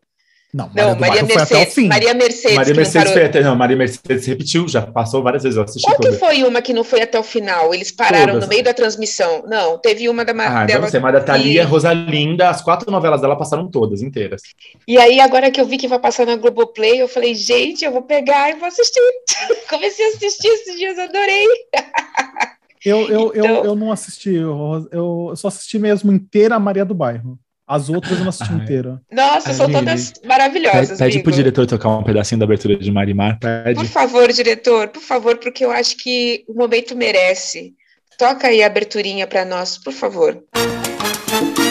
Não, 0.53 0.68
Maria, 0.68 0.84
não, 0.84 0.99
Maria 0.99 1.22
Mercedes. 1.22 1.86
Maria 1.86 2.14
Mercedes. 2.14 2.57
Maria 2.57 2.74
Mercedes 2.74 3.12
foi 3.12 3.24
até. 3.24 3.41
Não, 3.41 3.55
Maria 3.55 3.76
Mercedes 3.76 4.26
repetiu, 4.26 4.66
já 4.66 4.82
passou 4.82 5.22
várias 5.22 5.45
vezes. 5.45 5.57
Eu 5.57 5.62
assisti 5.62 5.86
Qual 5.86 5.97
que 5.97 6.12
foi 6.12 6.43
uma 6.43 6.61
que 6.61 6.72
não 6.72 6.82
foi 6.82 7.03
até 7.03 7.20
o 7.20 7.22
final? 7.22 7.72
Eles 7.72 7.93
pararam 7.93 8.32
Todas. 8.32 8.43
no 8.43 8.49
meio 8.49 8.64
da 8.64 8.74
transmissão. 8.74 9.45
Não, 9.47 9.78
teve 9.78 10.09
uma 10.09 10.24
da 10.24 10.32
Ah, 10.32 10.64
então 10.64 10.80
você, 10.80 10.99
mas 10.99 11.12
da 11.12 11.20
Thalia, 11.20 11.62
e... 11.62 11.64
Rosalinda, 11.64 12.49
as 12.49 12.62
quatro 12.62 12.91
novelas 12.91 13.20
dela 13.20 13.36
passaram 13.36 13.68
todas, 13.68 14.03
inteiras. 14.03 14.43
E 14.88 14.99
aí, 14.99 15.20
agora 15.20 15.53
que 15.53 15.61
eu 15.61 15.66
vi 15.66 15.76
que 15.76 15.86
vai 15.86 16.01
passar 16.01 16.26
na 16.26 16.34
Globoplay, 16.34 17.01
eu 17.01 17.07
falei, 17.07 17.32
gente, 17.32 17.84
eu 17.84 17.93
vou 17.93 18.03
pegar 18.03 18.51
e 18.51 18.57
vou 18.57 18.66
assistir. 18.66 19.01
Comecei 19.70 20.05
a 20.05 20.09
assistir 20.09 20.49
esses 20.49 20.76
dias, 20.76 20.99
adorei. 20.99 21.47
Eu, 22.85 23.09
eu, 23.09 23.33
então... 23.35 23.45
eu, 23.45 23.64
eu 23.64 23.74
não 23.74 23.93
assisti, 23.93 24.35
eu, 24.35 24.89
eu 24.91 25.33
só 25.37 25.49
assisti 25.49 25.78
mesmo 25.78 26.12
inteira 26.12 26.55
a 26.55 26.61
Maria 26.61 26.85
do 26.85 26.95
Bairro. 26.95 27.39
As 27.66 27.89
outras 27.89 28.14
eu 28.14 28.20
não 28.20 28.31
assisti 28.31 28.53
Ai. 28.53 28.62
inteira. 28.62 29.01
Nossa, 29.12 29.53
são 29.55 29.70
todas 29.70 30.12
maravilhosas. 30.24 30.99
Pede, 30.99 30.99
pede 30.99 31.18
pro 31.20 31.31
Bigo. 31.31 31.37
diretor 31.37 31.66
tocar 31.68 31.91
um 31.91 32.03
pedacinho 32.03 32.41
da 32.41 32.45
abertura 32.45 32.76
de 32.76 32.91
Marimar. 32.91 33.39
Por 33.39 33.49
Pede. 33.49 33.87
favor, 33.87 34.33
diretor, 34.33 34.89
por 34.89 35.03
favor, 35.03 35.39
porque 35.39 35.64
eu 35.64 35.70
acho 35.70 35.97
que 35.97 36.45
o 36.49 36.55
momento 36.55 36.97
merece. 36.97 37.72
Toca 38.18 38.49
aí 38.49 38.62
a 38.62 38.66
aberturinha 38.66 39.24
para 39.24 39.45
nós, 39.45 39.78
por 39.78 39.93
favor. 39.93 40.43
Marimar, 40.53 41.70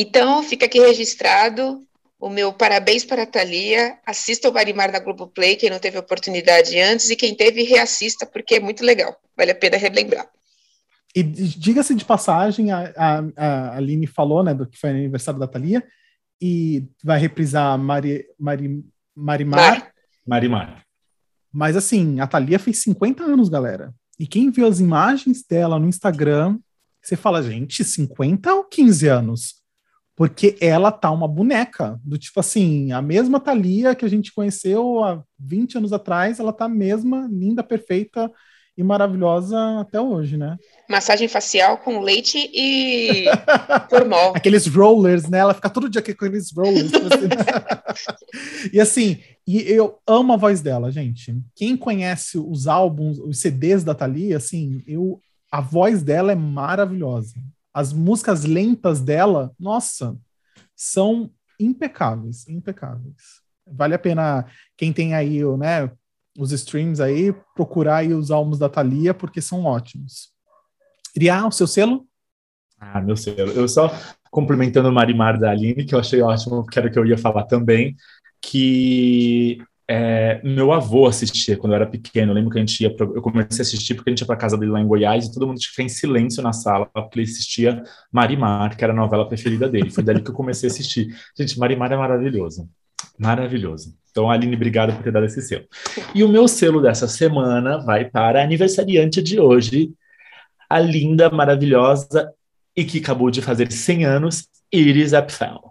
Então, 0.00 0.44
fica 0.44 0.66
aqui 0.66 0.78
registrado 0.78 1.84
o 2.20 2.30
meu 2.30 2.52
parabéns 2.52 3.04
para 3.04 3.24
a 3.24 3.26
Thalia. 3.26 3.98
Assista 4.06 4.48
o 4.48 4.54
Marimar 4.54 4.92
na 4.92 5.00
Globoplay, 5.00 5.56
quem 5.56 5.68
não 5.68 5.80
teve 5.80 5.98
oportunidade 5.98 6.78
antes, 6.78 7.10
e 7.10 7.16
quem 7.16 7.34
teve, 7.34 7.64
reassista, 7.64 8.24
porque 8.24 8.54
é 8.54 8.60
muito 8.60 8.84
legal. 8.84 9.16
Vale 9.36 9.50
a 9.50 9.56
pena 9.56 9.76
relembrar. 9.76 10.28
E 11.12 11.20
diga-se 11.24 11.96
de 11.96 12.04
passagem, 12.04 12.70
a, 12.70 12.92
a, 12.96 13.24
a 13.36 13.76
Aline 13.76 14.06
falou, 14.06 14.44
né, 14.44 14.54
do 14.54 14.68
que 14.68 14.78
foi 14.78 14.90
aniversário 14.90 15.40
da 15.40 15.48
Thalia, 15.48 15.82
e 16.40 16.86
vai 17.02 17.18
reprisar 17.18 17.76
Mari, 17.76 18.24
Mari, 18.38 18.84
Marimar, 19.16 19.60
Mar. 19.60 19.92
Marimar. 20.24 20.82
mas 21.52 21.76
assim, 21.76 22.20
a 22.20 22.26
Thalia 22.28 22.60
fez 22.60 22.82
50 22.82 23.24
anos, 23.24 23.48
galera. 23.48 23.92
E 24.16 24.28
quem 24.28 24.48
viu 24.52 24.68
as 24.68 24.78
imagens 24.78 25.42
dela 25.42 25.76
no 25.76 25.88
Instagram, 25.88 26.56
você 27.02 27.16
fala, 27.16 27.42
gente, 27.42 27.82
50 27.82 28.54
ou 28.54 28.62
15 28.62 29.08
anos? 29.08 29.57
Porque 30.18 30.56
ela 30.60 30.90
tá 30.90 31.12
uma 31.12 31.28
boneca, 31.28 31.96
do 32.04 32.18
tipo 32.18 32.40
assim, 32.40 32.90
a 32.90 33.00
mesma 33.00 33.38
Thalia 33.38 33.94
que 33.94 34.04
a 34.04 34.08
gente 34.08 34.34
conheceu 34.34 35.04
há 35.04 35.22
20 35.38 35.78
anos 35.78 35.92
atrás, 35.92 36.40
ela 36.40 36.52
tá 36.52 36.64
a 36.64 36.68
mesma, 36.68 37.28
linda, 37.30 37.62
perfeita 37.62 38.28
e 38.76 38.82
maravilhosa 38.82 39.56
até 39.78 40.00
hoje, 40.00 40.36
né? 40.36 40.56
Massagem 40.90 41.28
facial 41.28 41.78
com 41.78 42.00
leite 42.00 42.50
e 42.52 43.26
formol. 43.88 44.32
aqueles 44.34 44.66
rollers, 44.66 45.28
né? 45.28 45.38
Ela 45.38 45.54
fica 45.54 45.70
todo 45.70 45.88
dia 45.88 46.02
com 46.02 46.10
aqueles 46.10 46.50
rollers. 46.50 46.90
assim. 46.92 47.28
e 48.74 48.80
assim, 48.80 49.20
e 49.46 49.60
eu 49.70 50.00
amo 50.04 50.32
a 50.32 50.36
voz 50.36 50.60
dela, 50.60 50.90
gente. 50.90 51.32
Quem 51.54 51.76
conhece 51.76 52.38
os 52.38 52.66
álbuns, 52.66 53.20
os 53.20 53.38
CDs 53.38 53.84
da 53.84 53.94
Thalia, 53.94 54.36
assim, 54.36 54.82
eu, 54.84 55.20
a 55.48 55.60
voz 55.60 56.02
dela 56.02 56.32
é 56.32 56.34
maravilhosa. 56.34 57.36
As 57.72 57.92
músicas 57.92 58.44
lentas 58.44 59.00
dela, 59.00 59.52
nossa, 59.58 60.16
são 60.74 61.30
impecáveis, 61.58 62.48
impecáveis. 62.48 63.42
Vale 63.66 63.94
a 63.94 63.98
pena 63.98 64.46
quem 64.76 64.92
tem 64.92 65.14
aí, 65.14 65.44
né, 65.56 65.90
os 66.38 66.52
streams 66.52 67.00
aí, 67.00 67.34
procurar 67.54 67.96
aí 67.96 68.14
os 68.14 68.30
álbuns 68.30 68.58
da 68.58 68.68
Thalia, 68.68 69.12
porque 69.12 69.42
são 69.42 69.64
ótimos. 69.64 70.32
Iriá, 71.14 71.46
o 71.46 71.52
seu 71.52 71.66
selo? 71.66 72.06
Ah, 72.78 73.00
meu 73.00 73.16
selo. 73.16 73.50
Eu 73.50 73.68
só 73.68 73.90
complementando 74.30 74.88
o 74.88 74.92
Marimar 74.92 75.38
da 75.38 75.50
Aline, 75.50 75.84
que 75.84 75.94
eu 75.94 75.98
achei 75.98 76.22
ótimo, 76.22 76.64
que 76.66 76.78
era 76.78 76.88
o 76.88 76.92
que 76.92 76.98
eu 76.98 77.04
ia 77.04 77.18
falar 77.18 77.44
também, 77.44 77.96
que 78.40 79.58
é, 79.90 80.40
meu 80.44 80.70
avô 80.70 81.06
assistia 81.06 81.56
quando 81.56 81.72
eu 81.72 81.76
era 81.76 81.86
pequeno. 81.86 82.30
Eu 82.30 82.34
lembro 82.34 82.50
que 82.50 82.58
a 82.58 82.60
gente 82.60 82.82
ia, 82.82 82.94
pra, 82.94 83.06
eu 83.06 83.22
comecei 83.22 83.60
a 83.60 83.62
assistir 83.62 83.94
porque 83.94 84.10
a 84.10 84.12
gente 84.12 84.20
ia 84.20 84.26
para 84.26 84.36
casa 84.36 84.58
dele 84.58 84.70
lá 84.70 84.80
em 84.80 84.86
Goiás 84.86 85.24
e 85.24 85.32
todo 85.32 85.46
mundo 85.46 85.58
ficar 85.62 85.82
em 85.82 85.88
silêncio 85.88 86.42
na 86.42 86.52
sala 86.52 86.86
porque 86.86 87.20
ele 87.20 87.30
assistia 87.30 87.82
Marimar, 88.12 88.76
que 88.76 88.84
era 88.84 88.92
a 88.92 88.96
novela 88.96 89.26
preferida 89.26 89.68
dele. 89.68 89.90
Foi 89.90 90.04
dali 90.04 90.20
que 90.20 90.30
eu 90.30 90.34
comecei 90.34 90.68
a 90.68 90.72
assistir. 90.72 91.08
Gente, 91.36 91.58
Marimar 91.58 91.90
é 91.90 91.96
maravilhoso. 91.96 92.68
Maravilhoso. 93.18 93.94
Então, 94.10 94.30
Aline, 94.30 94.56
obrigado 94.56 94.94
por 94.94 95.02
ter 95.02 95.12
dado 95.12 95.26
esse 95.26 95.40
selo. 95.40 95.64
E 96.14 96.22
o 96.22 96.28
meu 96.28 96.46
selo 96.46 96.82
dessa 96.82 97.08
semana 97.08 97.78
vai 97.78 98.04
para 98.04 98.40
a 98.40 98.44
aniversariante 98.44 99.22
de 99.22 99.40
hoje, 99.40 99.92
a 100.68 100.78
linda, 100.78 101.30
maravilhosa 101.30 102.32
e 102.76 102.84
que 102.84 102.98
acabou 102.98 103.30
de 103.30 103.40
fazer 103.40 103.72
100 103.72 104.04
anos, 104.04 104.48
Iris 104.72 105.14
Apfel. 105.14 105.67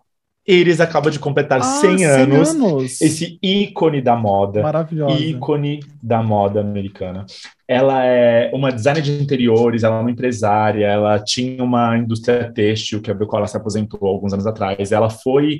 Iris 0.47 0.79
acaba 0.79 1.11
de 1.11 1.19
completar 1.19 1.61
100 1.61 2.05
anos, 2.05 2.49
anos. 2.51 3.01
esse 3.01 3.37
ícone 3.43 4.01
da 4.01 4.15
moda, 4.15 4.61
Maravilhosa. 4.61 5.19
ícone 5.21 5.81
da 6.01 6.23
moda 6.23 6.61
americana. 6.61 7.25
Ela 7.67 8.05
é 8.05 8.49
uma 8.53 8.71
designer 8.71 9.01
de 9.01 9.11
interiores, 9.21 9.83
ela 9.83 9.97
é 9.97 9.99
uma 9.99 10.11
empresária, 10.11 10.85
ela 10.85 11.19
tinha 11.19 11.61
uma 11.61 11.97
indústria 11.97 12.49
têxtil, 12.49 13.01
que 13.01 13.11
é 13.11 13.13
do 13.13 13.27
qual 13.27 13.41
ela 13.41 13.47
se 13.47 13.57
aposentou 13.57 14.07
alguns 14.07 14.31
anos 14.31 14.47
atrás. 14.47 14.93
Ela 14.93 15.09
foi 15.09 15.59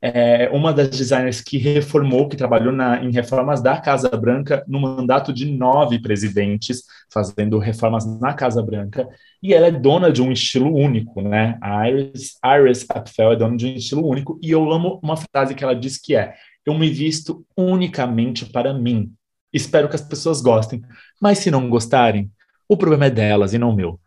é, 0.00 0.48
uma 0.50 0.72
das 0.72 0.90
designers 0.90 1.40
que 1.40 1.56
reformou, 1.56 2.28
que 2.28 2.36
trabalhou 2.36 2.72
na, 2.72 3.02
em 3.02 3.10
reformas 3.10 3.62
da 3.62 3.80
Casa 3.80 4.10
Branca 4.10 4.64
no 4.68 4.80
mandato 4.80 5.32
de 5.32 5.50
nove 5.50 5.98
presidentes, 6.00 6.84
fazendo 7.12 7.58
reformas 7.58 8.04
na 8.20 8.34
Casa 8.34 8.62
Branca. 8.62 9.08
E 9.42 9.54
ela 9.54 9.66
é 9.66 9.70
dona 9.70 10.12
de 10.12 10.22
um 10.22 10.30
estilo 10.30 10.74
único, 10.74 11.22
né? 11.22 11.58
A 11.60 11.88
Iris, 11.88 12.34
Iris 12.44 12.86
Apfel 12.88 13.32
é 13.32 13.36
dona 13.36 13.56
de 13.56 13.66
um 13.66 13.74
estilo 13.74 14.06
único. 14.06 14.38
E 14.42 14.50
eu 14.50 14.70
amo 14.70 15.00
uma 15.02 15.16
frase 15.16 15.54
que 15.54 15.64
ela 15.64 15.74
diz 15.74 15.98
que 15.98 16.14
é: 16.14 16.34
Eu 16.64 16.74
me 16.74 16.90
visto 16.90 17.44
unicamente 17.56 18.44
para 18.46 18.72
mim. 18.74 19.12
Espero 19.52 19.88
que 19.88 19.96
as 19.96 20.02
pessoas 20.02 20.40
gostem. 20.40 20.82
Mas 21.20 21.38
se 21.38 21.50
não 21.50 21.70
gostarem, 21.70 22.30
o 22.68 22.76
problema 22.76 23.06
é 23.06 23.10
delas 23.10 23.54
e 23.54 23.58
não 23.58 23.74
meu. 23.74 23.98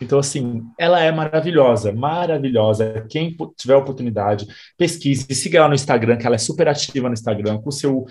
Então, 0.00 0.18
assim, 0.18 0.62
ela 0.78 1.00
é 1.00 1.12
maravilhosa, 1.12 1.92
maravilhosa. 1.92 3.04
Quem 3.08 3.36
tiver 3.56 3.76
oportunidade, 3.76 4.46
pesquise, 4.78 5.26
siga 5.34 5.58
ela 5.58 5.68
no 5.68 5.74
Instagram, 5.74 6.16
que 6.16 6.26
ela 6.26 6.36
é 6.36 6.38
super 6.38 6.68
ativa 6.68 7.08
no 7.08 7.14
Instagram, 7.14 7.58
com 7.58 7.68
o 7.68 7.72
seu, 7.72 8.06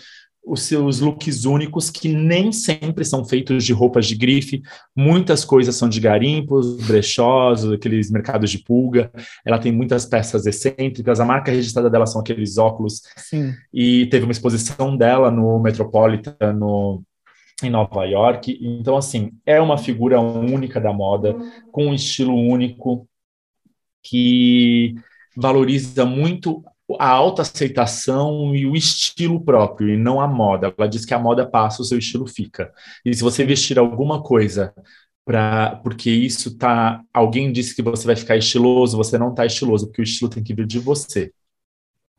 os 0.45 0.61
seus 0.61 0.99
looks 0.99 1.45
únicos, 1.45 1.89
que 1.89 2.09
nem 2.09 2.51
sempre 2.51 3.03
são 3.03 3.25
feitos 3.25 3.63
de 3.63 3.73
roupas 3.73 4.05
de 4.07 4.15
grife. 4.15 4.61
Muitas 4.95 5.43
coisas 5.43 5.75
são 5.75 5.89
de 5.89 5.99
garimpos, 5.99 6.77
brechós, 6.85 7.65
aqueles 7.65 8.09
mercados 8.09 8.49
de 8.49 8.59
pulga. 8.59 9.11
Ela 9.45 9.59
tem 9.59 9.71
muitas 9.71 10.05
peças 10.05 10.45
excêntricas. 10.45 11.19
A 11.19 11.25
marca 11.25 11.51
registrada 11.51 11.89
dela 11.89 12.05
são 12.05 12.21
aqueles 12.21 12.57
óculos 12.57 13.01
Sim. 13.17 13.53
e 13.73 14.05
teve 14.07 14.25
uma 14.25 14.31
exposição 14.31 14.95
dela 14.95 15.29
no 15.29 15.59
Metropolitan, 15.59 16.53
no, 16.53 17.03
em 17.65 17.69
Nova 17.69 18.05
York. 18.05 18.57
Então, 18.61 18.97
assim, 18.97 19.31
é 19.45 19.59
uma 19.59 19.77
figura 19.77 20.19
única 20.19 20.79
da 20.79 20.93
moda, 20.93 21.35
com 21.71 21.87
um 21.87 21.93
estilo 21.93 22.35
único, 22.35 23.07
que 24.03 24.95
valoriza 25.35 26.05
muito 26.05 26.63
a 26.99 27.09
autoaceitação 27.09 28.55
e 28.55 28.65
o 28.65 28.75
estilo 28.75 29.39
próprio, 29.43 29.89
e 29.89 29.97
não 29.97 30.19
a 30.19 30.27
moda. 30.27 30.73
Ela 30.75 30.87
diz 30.87 31.05
que 31.05 31.13
a 31.13 31.19
moda 31.19 31.45
passa, 31.45 31.81
o 31.81 31.85
seu 31.85 31.99
estilo 31.99 32.27
fica. 32.27 32.71
E 33.05 33.13
se 33.13 33.21
você 33.21 33.45
vestir 33.45 33.77
alguma 33.77 34.23
coisa 34.23 34.73
para 35.25 35.75
porque 35.83 36.09
isso 36.09 36.57
tá, 36.57 37.03
alguém 37.13 37.51
disse 37.51 37.75
que 37.75 37.83
você 37.83 38.07
vai 38.07 38.15
ficar 38.15 38.35
estiloso, 38.37 38.97
você 38.97 39.17
não 39.17 39.33
tá 39.33 39.45
estiloso, 39.45 39.87
porque 39.87 40.01
o 40.01 40.03
estilo 40.03 40.29
tem 40.29 40.43
que 40.43 40.55
vir 40.55 40.65
de 40.65 40.79
você. 40.79 41.31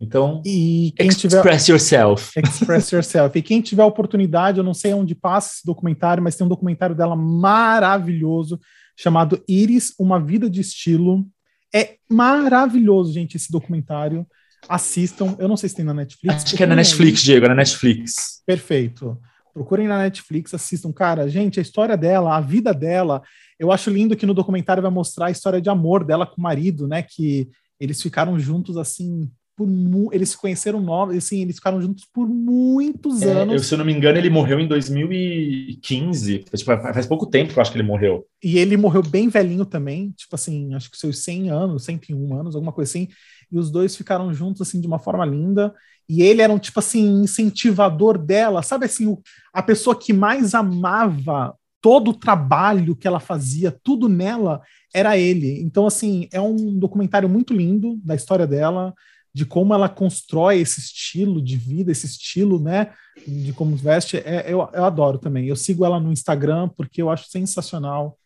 Então, 0.00 0.42
E 0.46 0.94
quem 0.96 1.08
tiver 1.08 1.36
express 1.36 1.68
yourself. 1.68 2.32
Express 2.38 2.90
Yourself. 2.90 3.38
E 3.38 3.42
quem 3.42 3.60
tiver 3.60 3.84
oportunidade, 3.84 4.58
eu 4.58 4.64
não 4.64 4.72
sei 4.72 4.94
onde 4.94 5.14
passa 5.14 5.56
esse 5.56 5.66
documentário, 5.66 6.22
mas 6.22 6.36
tem 6.36 6.46
um 6.46 6.48
documentário 6.48 6.96
dela 6.96 7.14
maravilhoso 7.14 8.58
chamado 8.96 9.42
Iris, 9.46 9.94
Uma 9.98 10.18
Vida 10.18 10.48
de 10.48 10.60
Estilo. 10.60 11.26
É 11.74 11.96
maravilhoso, 12.10 13.12
gente, 13.12 13.36
esse 13.36 13.52
documentário. 13.52 14.26
Assistam. 14.68 15.36
Eu 15.38 15.48
não 15.48 15.56
sei 15.56 15.68
se 15.68 15.76
tem 15.76 15.84
na 15.84 15.94
Netflix. 15.94 16.44
Acho 16.44 16.56
que 16.56 16.62
é 16.62 16.66
na 16.66 16.74
procurem 16.74 16.92
aí. 16.92 16.98
Netflix, 16.98 17.22
Diego, 17.22 17.46
é 17.46 17.48
na 17.48 17.54
Netflix. 17.54 18.42
Perfeito. 18.46 19.18
Procurem 19.52 19.88
na 19.88 19.98
Netflix, 19.98 20.54
assistam. 20.54 20.92
Cara, 20.92 21.28
gente, 21.28 21.58
a 21.58 21.62
história 21.62 21.96
dela, 21.96 22.36
a 22.36 22.40
vida 22.40 22.72
dela. 22.72 23.22
Eu 23.58 23.72
acho 23.72 23.90
lindo 23.90 24.16
que 24.16 24.26
no 24.26 24.34
documentário 24.34 24.82
vai 24.82 24.90
mostrar 24.90 25.26
a 25.26 25.30
história 25.30 25.60
de 25.60 25.68
amor 25.68 26.04
dela 26.04 26.26
com 26.26 26.38
o 26.38 26.42
marido, 26.42 26.86
né? 26.86 27.02
Que 27.02 27.48
eles 27.78 28.00
ficaram 28.00 28.38
juntos 28.38 28.76
assim. 28.76 29.30
Por 29.60 30.14
eles 30.14 30.30
se 30.30 30.38
conheceram 30.38 30.80
novos, 30.80 31.14
assim, 31.14 31.42
eles 31.42 31.56
ficaram 31.56 31.82
juntos 31.82 32.06
por 32.14 32.26
muitos 32.26 33.22
É, 33.22 33.26
eu, 33.26 33.36
anos. 33.42 33.66
se 33.66 33.74
eu 33.74 33.78
não 33.78 33.84
me 33.84 33.92
engano, 33.92 34.16
ele 34.16 34.30
morreu 34.30 34.58
em 34.58 34.66
2015. 34.66 36.38
Tipo, 36.38 36.64
faz 36.64 37.06
pouco 37.06 37.26
tempo 37.26 37.52
que 37.52 37.58
eu 37.58 37.60
acho 37.60 37.70
que 37.70 37.76
ele 37.78 37.86
morreu. 37.86 38.24
E 38.42 38.58
ele 38.58 38.76
morreu 38.78 39.02
bem 39.02 39.28
velhinho 39.28 39.66
também, 39.66 40.12
tipo 40.12 40.34
assim, 40.34 40.72
acho 40.74 40.90
que 40.90 40.96
seus 40.96 41.18
100 41.22 41.50
anos, 41.50 41.84
101 41.84 42.34
anos, 42.34 42.54
alguma 42.54 42.72
coisa 42.72 42.90
assim. 42.90 43.08
E 43.52 43.58
os 43.58 43.70
dois 43.70 43.94
ficaram 43.94 44.32
juntos, 44.32 44.62
assim, 44.62 44.80
de 44.80 44.86
uma 44.86 44.98
forma 44.98 45.26
linda. 45.26 45.74
E 46.08 46.22
ele 46.22 46.40
era 46.40 46.50
um, 46.52 46.58
tipo 46.58 46.78
assim, 46.78 47.20
incentivador 47.22 48.16
dela, 48.16 48.62
sabe 48.62 48.86
assim, 48.86 49.06
o- 49.06 49.20
a 49.52 49.62
pessoa 49.62 49.94
que 49.94 50.12
mais 50.12 50.54
amava 50.54 51.54
todo 51.82 52.10
o 52.10 52.14
trabalho 52.18 52.96
que 52.96 53.06
ela 53.06 53.20
fazia, 53.20 53.70
tudo 53.84 54.08
nela, 54.08 54.60
era 54.94 55.16
ele. 55.18 55.60
Então, 55.62 55.86
assim, 55.86 56.26
é 56.32 56.40
um 56.40 56.78
documentário 56.78 57.28
muito 57.28 57.54
lindo 57.54 57.96
da 58.04 58.14
história 58.14 58.46
dela, 58.46 58.92
de 59.32 59.46
como 59.46 59.72
ela 59.72 59.88
constrói 59.88 60.60
esse 60.60 60.80
estilo 60.80 61.40
de 61.40 61.56
vida, 61.56 61.92
esse 61.92 62.06
estilo, 62.06 62.60
né, 62.60 62.92
de 63.26 63.52
como 63.52 63.76
veste. 63.76 64.16
É, 64.18 64.44
eu, 64.46 64.68
eu 64.72 64.84
adoro 64.84 65.18
também. 65.18 65.46
Eu 65.46 65.56
sigo 65.56 65.84
ela 65.84 66.00
no 66.00 66.12
Instagram 66.12 66.68
porque 66.68 67.00
eu 67.00 67.10
acho 67.10 67.30
sensacional 67.30 68.18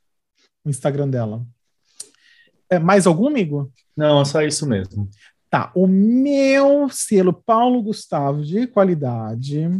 o 0.64 0.70
Instagram 0.70 1.08
dela. 1.08 1.44
É, 2.70 2.78
mais 2.78 3.06
algum, 3.06 3.28
amigo? 3.28 3.70
Não, 3.96 4.22
é 4.22 4.24
só 4.24 4.42
isso 4.42 4.66
mesmo. 4.66 5.08
Tá, 5.50 5.70
o 5.74 5.86
meu 5.86 6.88
selo 6.88 7.32
Paulo 7.32 7.82
Gustavo 7.82 8.42
de 8.42 8.66
qualidade, 8.66 9.70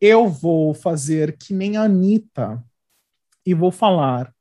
eu 0.00 0.28
vou 0.28 0.72
fazer 0.72 1.36
que 1.36 1.52
nem 1.52 1.76
a 1.76 1.82
Anitta 1.82 2.64
e 3.44 3.52
vou 3.52 3.70
falar. 3.70 4.32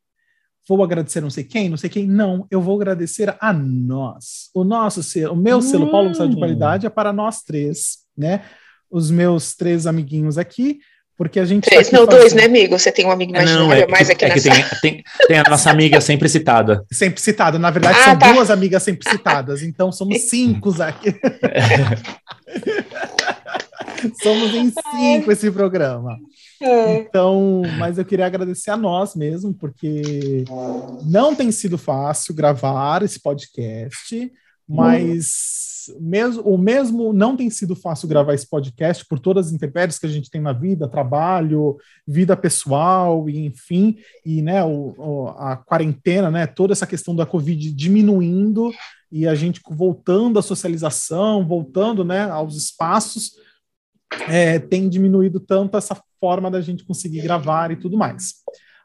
Vou 0.67 0.83
agradecer 0.83 1.21
não 1.21 1.29
sei 1.29 1.43
quem, 1.43 1.69
não 1.69 1.77
sei 1.77 1.89
quem. 1.89 2.07
Não, 2.07 2.47
eu 2.49 2.59
vou 2.61 2.75
agradecer 2.75 3.35
a 3.39 3.53
nós. 3.53 4.49
O 4.53 4.63
nosso 4.63 5.03
selo, 5.03 5.33
o 5.33 5.37
meu 5.37 5.61
selo 5.61 5.91
Paulo 5.91 6.09
Gustavo 6.09 6.29
de 6.29 6.35
Hum. 6.35 6.39
qualidade 6.39 6.85
é 6.87 6.89
para 6.89 7.13
nós 7.13 7.41
três, 7.43 7.99
né? 8.17 8.41
Os 8.89 9.11
meus 9.11 9.55
três 9.55 9.85
amiguinhos 9.85 10.37
aqui, 10.37 10.79
porque 11.17 11.39
a 11.39 11.45
gente. 11.45 11.65
tá 11.65 11.69
Três, 11.71 11.87
aqui 11.87 11.95
não, 11.95 12.05
dois, 12.05 12.23
fazendo- 12.33 12.39
né, 12.39 12.45
amigo? 12.45 12.77
Você 12.79 12.91
tem 12.91 13.05
um 13.05 13.11
amigo 13.11 13.35
É, 13.35 13.45
não, 13.45 13.65
imaginário 13.65 13.83
é 13.83 13.87
mais 13.87 14.07
que, 14.07 14.13
aqui 14.13 14.25
é 14.25 14.29
que 14.29 14.49
nessa. 14.49 14.79
tem, 14.81 14.91
tem, 14.93 15.03
tem 15.27 15.37
a 15.39 15.43
nossa 15.49 15.69
amiga 15.69 16.01
sempre 16.01 16.27
citada. 16.27 16.83
Sempre 16.91 17.21
citada. 17.21 17.59
Na 17.59 17.69
verdade, 17.69 17.99
Ah, 17.99 18.03
são 18.05 18.17
tá. 18.17 18.31
duas 18.33 18.49
amigas 18.49 18.81
sempre 18.83 19.07
citadas, 19.09 19.61
então 19.61 19.91
somos 19.91 20.21
cinco 20.29 20.73
aqui. 20.81 21.13
somos 24.21 24.53
em 24.53 24.69
cinco 24.71 25.31
esse 25.31 25.51
programa. 25.51 26.17
É. 26.61 26.99
Então, 26.99 27.61
mas 27.77 27.97
eu 27.97 28.05
queria 28.05 28.25
agradecer 28.25 28.71
a 28.71 28.77
nós 28.77 29.15
mesmo, 29.15 29.53
porque 29.53 30.45
não 31.03 31.35
tem 31.35 31.51
sido 31.51 31.77
fácil 31.77 32.33
gravar 32.33 33.03
esse 33.03 33.19
podcast, 33.19 34.31
mas 34.67 35.65
mesmo, 35.99 36.41
o 36.43 36.57
mesmo 36.57 37.13
não 37.13 37.35
tem 37.37 37.49
sido 37.49 37.75
fácil 37.75 38.07
gravar 38.07 38.33
esse 38.33 38.49
podcast 38.49 39.05
por 39.05 39.19
todas 39.19 39.47
as 39.47 39.53
intempéries 39.53 39.99
que 39.99 40.05
a 40.05 40.09
gente 40.09 40.29
tem 40.29 40.41
na 40.41 40.53
vida, 40.53 40.87
trabalho, 40.87 41.77
vida 42.07 42.35
pessoal, 42.35 43.29
e 43.29 43.45
enfim, 43.45 43.97
e 44.25 44.41
né, 44.41 44.63
o, 44.63 44.95
o- 44.97 45.27
a 45.37 45.57
quarentena, 45.57 46.31
né, 46.31 46.47
toda 46.47 46.73
essa 46.73 46.87
questão 46.87 47.15
da 47.15 47.25
Covid 47.25 47.71
diminuindo 47.71 48.71
e 49.11 49.27
a 49.27 49.35
gente 49.35 49.61
voltando 49.69 50.39
à 50.39 50.41
socialização, 50.41 51.45
voltando 51.45 52.03
né, 52.03 52.23
aos 52.29 52.55
espaços, 52.55 53.33
é, 54.27 54.59
tem 54.59 54.87
diminuído 54.89 55.39
tanto 55.39 55.77
essa 55.77 55.99
forma 56.19 56.49
da 56.49 56.61
gente 56.61 56.85
conseguir 56.85 57.21
gravar 57.21 57.71
e 57.71 57.75
tudo 57.75 57.97
mais. 57.97 58.35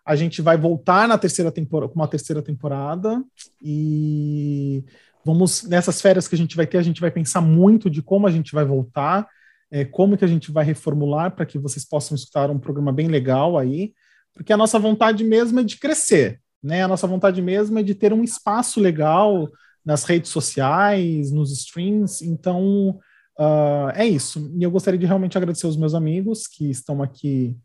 A 0.05 0.17
gente 0.17 0.43
vai 0.43 0.57
voltar 0.57 1.07
na 1.07 1.19
terceira 1.19 1.53
temporada, 1.53 1.93
com 1.93 1.99
uma 1.99 2.09
terceira 2.09 2.43
temporada 2.43 3.23
e 3.63 4.85
vamos 5.25 5.63
nessas 5.65 6.01
férias 6.01 6.27
que 6.27 6.35
a 6.35 6.39
gente 6.39 6.57
vai 6.57 6.67
ter, 6.67 6.79
a 6.79 6.83
gente 6.83 7.01
vai 7.01 7.11
pensar 7.11 7.41
muito 7.41 7.91
de 7.91 8.03
como 8.03 8.27
a 8.27 8.31
gente 8.31 8.53
vai 8.53 8.65
voltar, 8.65 9.29
é, 9.71 9.85
como 9.85 10.17
que 10.17 10.25
a 10.25 10.29
gente 10.29 10.51
vai 10.51 10.65
reformular 10.65 11.35
para 11.35 11.47
que 11.47 11.59
vocês 11.59 11.85
possam 11.85 12.15
escutar 12.15 12.51
um 12.51 12.59
programa 12.59 12.93
bem 12.93 13.09
legal 13.09 13.57
aí, 13.57 13.93
porque 14.35 14.53
a 14.53 14.57
nossa 14.57 14.79
vontade 14.79 15.23
mesmo 15.23 15.61
é 15.61 15.63
de 15.63 15.79
crescer, 15.79 16.41
né? 16.63 16.83
A 16.83 16.89
nossa 16.89 17.07
vontade 17.07 17.41
mesmo 17.43 17.79
é 17.79 17.83
de 17.83 17.95
ter 17.95 18.13
um 18.13 18.25
espaço 18.25 18.81
legal 18.81 19.49
nas 19.85 20.05
redes 20.05 20.31
sociais, 20.31 21.31
nos 21.31 21.53
streams. 21.53 22.23
Então, 22.27 22.99
ah, 23.43 23.93
é 23.97 24.07
isso. 24.07 24.53
E 24.55 24.63
eu 24.63 24.71
gostaria 24.71 25.01
de 25.01 25.07
realmente 25.07 25.39
agradecer 25.39 25.67
os 25.67 25.77
meus 25.77 25.95
amigos 25.95 26.47
que 26.47 26.71
estão 26.71 27.03
aqui 27.03 27.57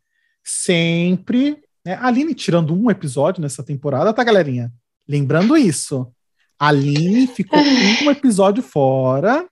sempre. 0.42 1.62
Né? 1.86 1.96
A 1.96 2.08
Aline 2.08 2.34
tirando 2.34 2.74
um 2.74 2.90
episódio 2.90 3.42
nessa 3.42 3.62
temporada, 3.62 4.14
tá, 4.14 4.24
galerinha? 4.24 4.72
Lembrando 5.06 5.58
isso. 5.58 6.10
A 6.58 6.70
Aline 6.70 7.28
ficou 7.28 7.60
um 8.06 8.10
episódio 8.10 8.64
fora, 8.64 9.46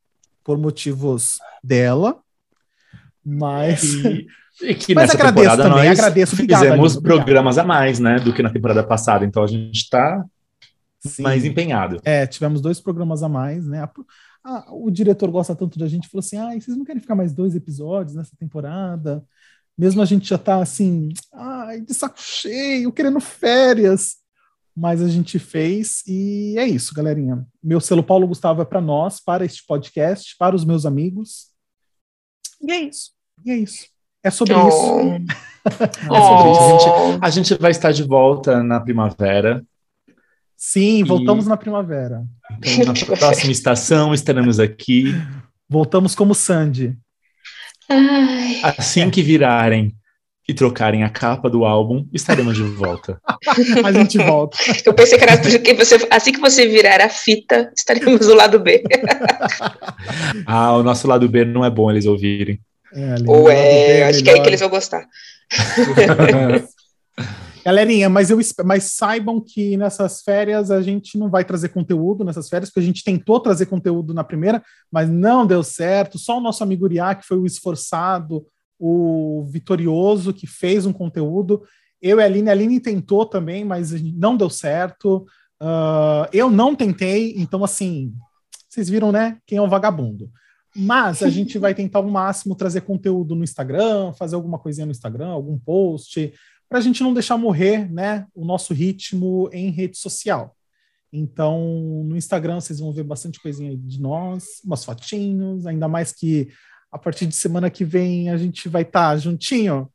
por 0.45 0.57
motivos 0.57 1.39
dela. 1.61 2.17
Mas. 3.25 3.83
E, 3.83 4.25
e 4.61 4.75
que 4.75 4.95
Mas 4.95 5.07
nessa 5.09 5.17
agradeço 5.17 5.49
temporada 5.49 5.63
também, 5.63 5.89
nós 5.89 5.99
agradeço. 5.99 6.35
Obrigado, 6.35 6.61
fizemos 6.61 6.91
Aline, 6.93 7.03
programas 7.03 7.57
a 7.57 7.65
mais, 7.65 7.99
né, 7.99 8.15
do 8.19 8.33
que 8.33 8.41
na 8.41 8.49
temporada 8.49 8.83
passada. 8.83 9.25
Então 9.25 9.43
a 9.43 9.47
gente 9.47 9.75
está 9.75 10.23
mais 11.19 11.43
empenhado. 11.43 11.99
É, 12.05 12.25
tivemos 12.25 12.61
dois 12.61 12.79
programas 12.79 13.23
a 13.23 13.27
mais, 13.27 13.67
né? 13.67 13.85
A- 14.43 14.69
a- 14.69 14.73
o 14.73 14.89
diretor 14.91 15.29
gosta 15.31 15.55
tanto 15.55 15.79
da 15.79 15.87
gente, 15.87 16.07
falou 16.09 16.19
assim: 16.19 16.37
ah, 16.37 16.51
vocês 16.59 16.75
não 16.77 16.83
querem 16.85 17.01
ficar 17.01 17.15
mais 17.15 17.33
dois 17.33 17.55
episódios 17.55 18.15
nessa 18.15 18.35
temporada? 18.37 19.23
Mesmo 19.77 20.01
a 20.01 20.05
gente 20.05 20.27
já 20.29 20.37
tá 20.37 20.61
assim, 20.61 21.09
ai, 21.33 21.81
de 21.81 21.93
saco 21.93 22.19
cheio, 22.21 22.91
querendo 22.91 23.19
férias. 23.19 24.17
Mas 24.75 25.01
a 25.03 25.07
gente 25.07 25.37
fez 25.37 26.01
e 26.07 26.55
é 26.57 26.65
isso, 26.67 26.95
galerinha. 26.95 27.45
Meu 27.61 27.79
selo 27.79 28.03
Paulo 28.03 28.27
Gustavo 28.27 28.61
é 28.61 28.65
para 28.65 28.81
nós, 28.81 29.19
para 29.19 29.45
este 29.45 29.63
podcast, 29.67 30.35
para 30.37 30.55
os 30.55 30.65
meus 30.65 30.83
amigos. 30.83 31.49
E 32.59 32.71
é 32.71 32.79
isso. 32.81 33.11
E 33.45 33.51
é 33.51 33.55
isso. 33.57 33.85
É 34.23 34.31
sobre 34.31 34.53
isso. 34.55 34.77
Oh. 34.77 35.03
É 35.63 35.69
sobre 36.21 36.51
isso. 36.51 36.61
A, 36.61 36.69
gente, 36.77 36.89
Oh. 36.89 37.25
a 37.25 37.29
gente 37.29 37.53
vai 37.55 37.71
estar 37.71 37.91
de 37.93 38.03
volta 38.03 38.61
na 38.63 38.79
primavera. 38.81 39.63
Sim, 40.65 41.03
voltamos 41.03 41.45
E- 41.45 41.49
na 41.49 41.57
primavera. 41.57 42.23
Então, 42.65 42.93
na 42.93 42.93
próxima 43.17 43.51
estação 43.51 44.13
estaremos 44.13 44.61
aqui. 44.61 45.13
Voltamos 45.67 46.15
como 46.15 46.33
Sandy. 46.33 46.95
Ai. 47.89 48.61
Assim 48.63 49.09
que 49.09 49.21
virarem 49.21 49.93
e 50.47 50.53
trocarem 50.53 51.03
a 51.03 51.09
capa 51.09 51.49
do 51.49 51.65
álbum, 51.65 52.07
estaremos 52.13 52.55
de 52.55 52.63
volta. 52.63 53.19
A 53.83 53.91
gente 53.91 54.17
volta. 54.17 54.57
Eu 54.85 54.93
pensei 54.93 55.17
que 55.17 55.23
era 55.25 55.37
porque 55.37 55.73
você, 55.73 55.95
assim 56.09 56.31
que 56.31 56.39
você 56.39 56.65
virar 56.65 57.01
a 57.01 57.09
fita, 57.09 57.69
estaremos 57.77 58.25
do 58.25 58.33
lado 58.33 58.57
B. 58.57 58.83
Ah, 60.47 60.73
o 60.77 60.83
nosso 60.83 61.07
lado 61.07 61.27
B 61.27 61.43
não 61.43 61.63
é 61.65 61.69
bom 61.69 61.91
eles 61.91 62.05
ouvirem. 62.05 62.59
É, 62.93 63.15
Ou 63.27 63.45
B 63.45 63.53
é, 63.53 64.03
acho 64.05 64.23
que 64.23 64.29
é 64.29 64.33
aí 64.33 64.41
que 64.41 64.47
eles 64.47 64.59
vão 64.61 64.69
gostar. 64.69 65.05
Galerinha, 67.63 68.09
mas, 68.09 68.29
eu, 68.29 68.37
mas 68.65 68.83
saibam 68.83 69.39
que 69.39 69.77
nessas 69.77 70.21
férias 70.21 70.69
a 70.69 70.81
gente 70.81 71.17
não 71.17 71.29
vai 71.29 71.45
trazer 71.45 71.69
conteúdo 71.69 72.23
nessas 72.23 72.49
férias, 72.49 72.69
porque 72.69 72.81
a 72.81 72.83
gente 72.83 73.03
tentou 73.03 73.39
trazer 73.39 73.67
conteúdo 73.67 74.13
na 74.13 74.23
primeira, 74.23 74.61
mas 74.91 75.09
não 75.09 75.47
deu 75.47 75.63
certo. 75.63 76.19
Só 76.19 76.37
o 76.37 76.41
nosso 76.41 76.61
amigo 76.61 76.85
Uriá, 76.85 77.15
que 77.15 77.25
foi 77.25 77.37
o 77.37 77.45
esforçado, 77.45 78.45
o 78.77 79.45
vitorioso, 79.49 80.33
que 80.33 80.45
fez 80.45 80.85
um 80.85 80.91
conteúdo. 80.91 81.63
Eu 82.01 82.19
e 82.19 82.21
a 82.21 82.25
Aline, 82.25 82.49
a 82.49 82.51
Aline 82.51 82.79
tentou 82.81 83.25
também, 83.25 83.63
mas 83.63 83.91
não 84.13 84.35
deu 84.35 84.49
certo. 84.49 85.25
Ah, 85.65 86.27
eu 86.33 86.51
não 86.51 86.75
tentei, 86.75 87.33
então 87.37 87.63
assim, 87.63 88.13
vocês 88.67 88.89
viram, 88.89 89.13
né? 89.13 89.37
Quem 89.45 89.57
é 89.57 89.61
o 89.61 89.69
vagabundo. 89.69 90.29
Mas 90.75 91.23
a 91.23 91.29
gente 91.29 91.57
vai 91.59 91.73
tentar 91.73 91.99
ao 91.99 92.09
máximo 92.09 92.55
trazer 92.55 92.81
conteúdo 92.81 93.33
no 93.35 93.43
Instagram, 93.45 94.11
fazer 94.11 94.35
alguma 94.35 94.59
coisinha 94.59 94.85
no 94.85 94.91
Instagram, 94.91 95.27
algum 95.27 95.57
post, 95.57 96.33
para 96.73 96.79
a 96.79 96.81
gente 96.81 97.03
não 97.03 97.13
deixar 97.13 97.37
morrer 97.37 97.87
né, 97.93 98.25
o 98.33 98.43
nosso 98.43 98.73
ritmo 98.73 99.47
em 99.53 99.69
rede 99.69 99.95
social. 99.95 100.57
Então, 101.13 102.03
no 102.03 102.17
Instagram 102.17 102.59
vocês 102.59 102.79
vão 102.79 102.91
ver 102.91 103.03
bastante 103.03 103.39
coisinha 103.39 103.77
de 103.77 104.01
nós, 104.01 104.59
umas 104.65 104.83
fotinhos, 104.83 105.67
ainda 105.67 105.87
mais 105.87 106.11
que 106.11 106.49
a 106.91 106.97
partir 106.97 107.27
de 107.27 107.35
semana 107.35 107.69
que 107.69 107.85
vem 107.85 108.31
a 108.31 108.37
gente 108.37 108.67
vai 108.67 108.81
estar 108.81 109.15
juntinho. 109.17 109.87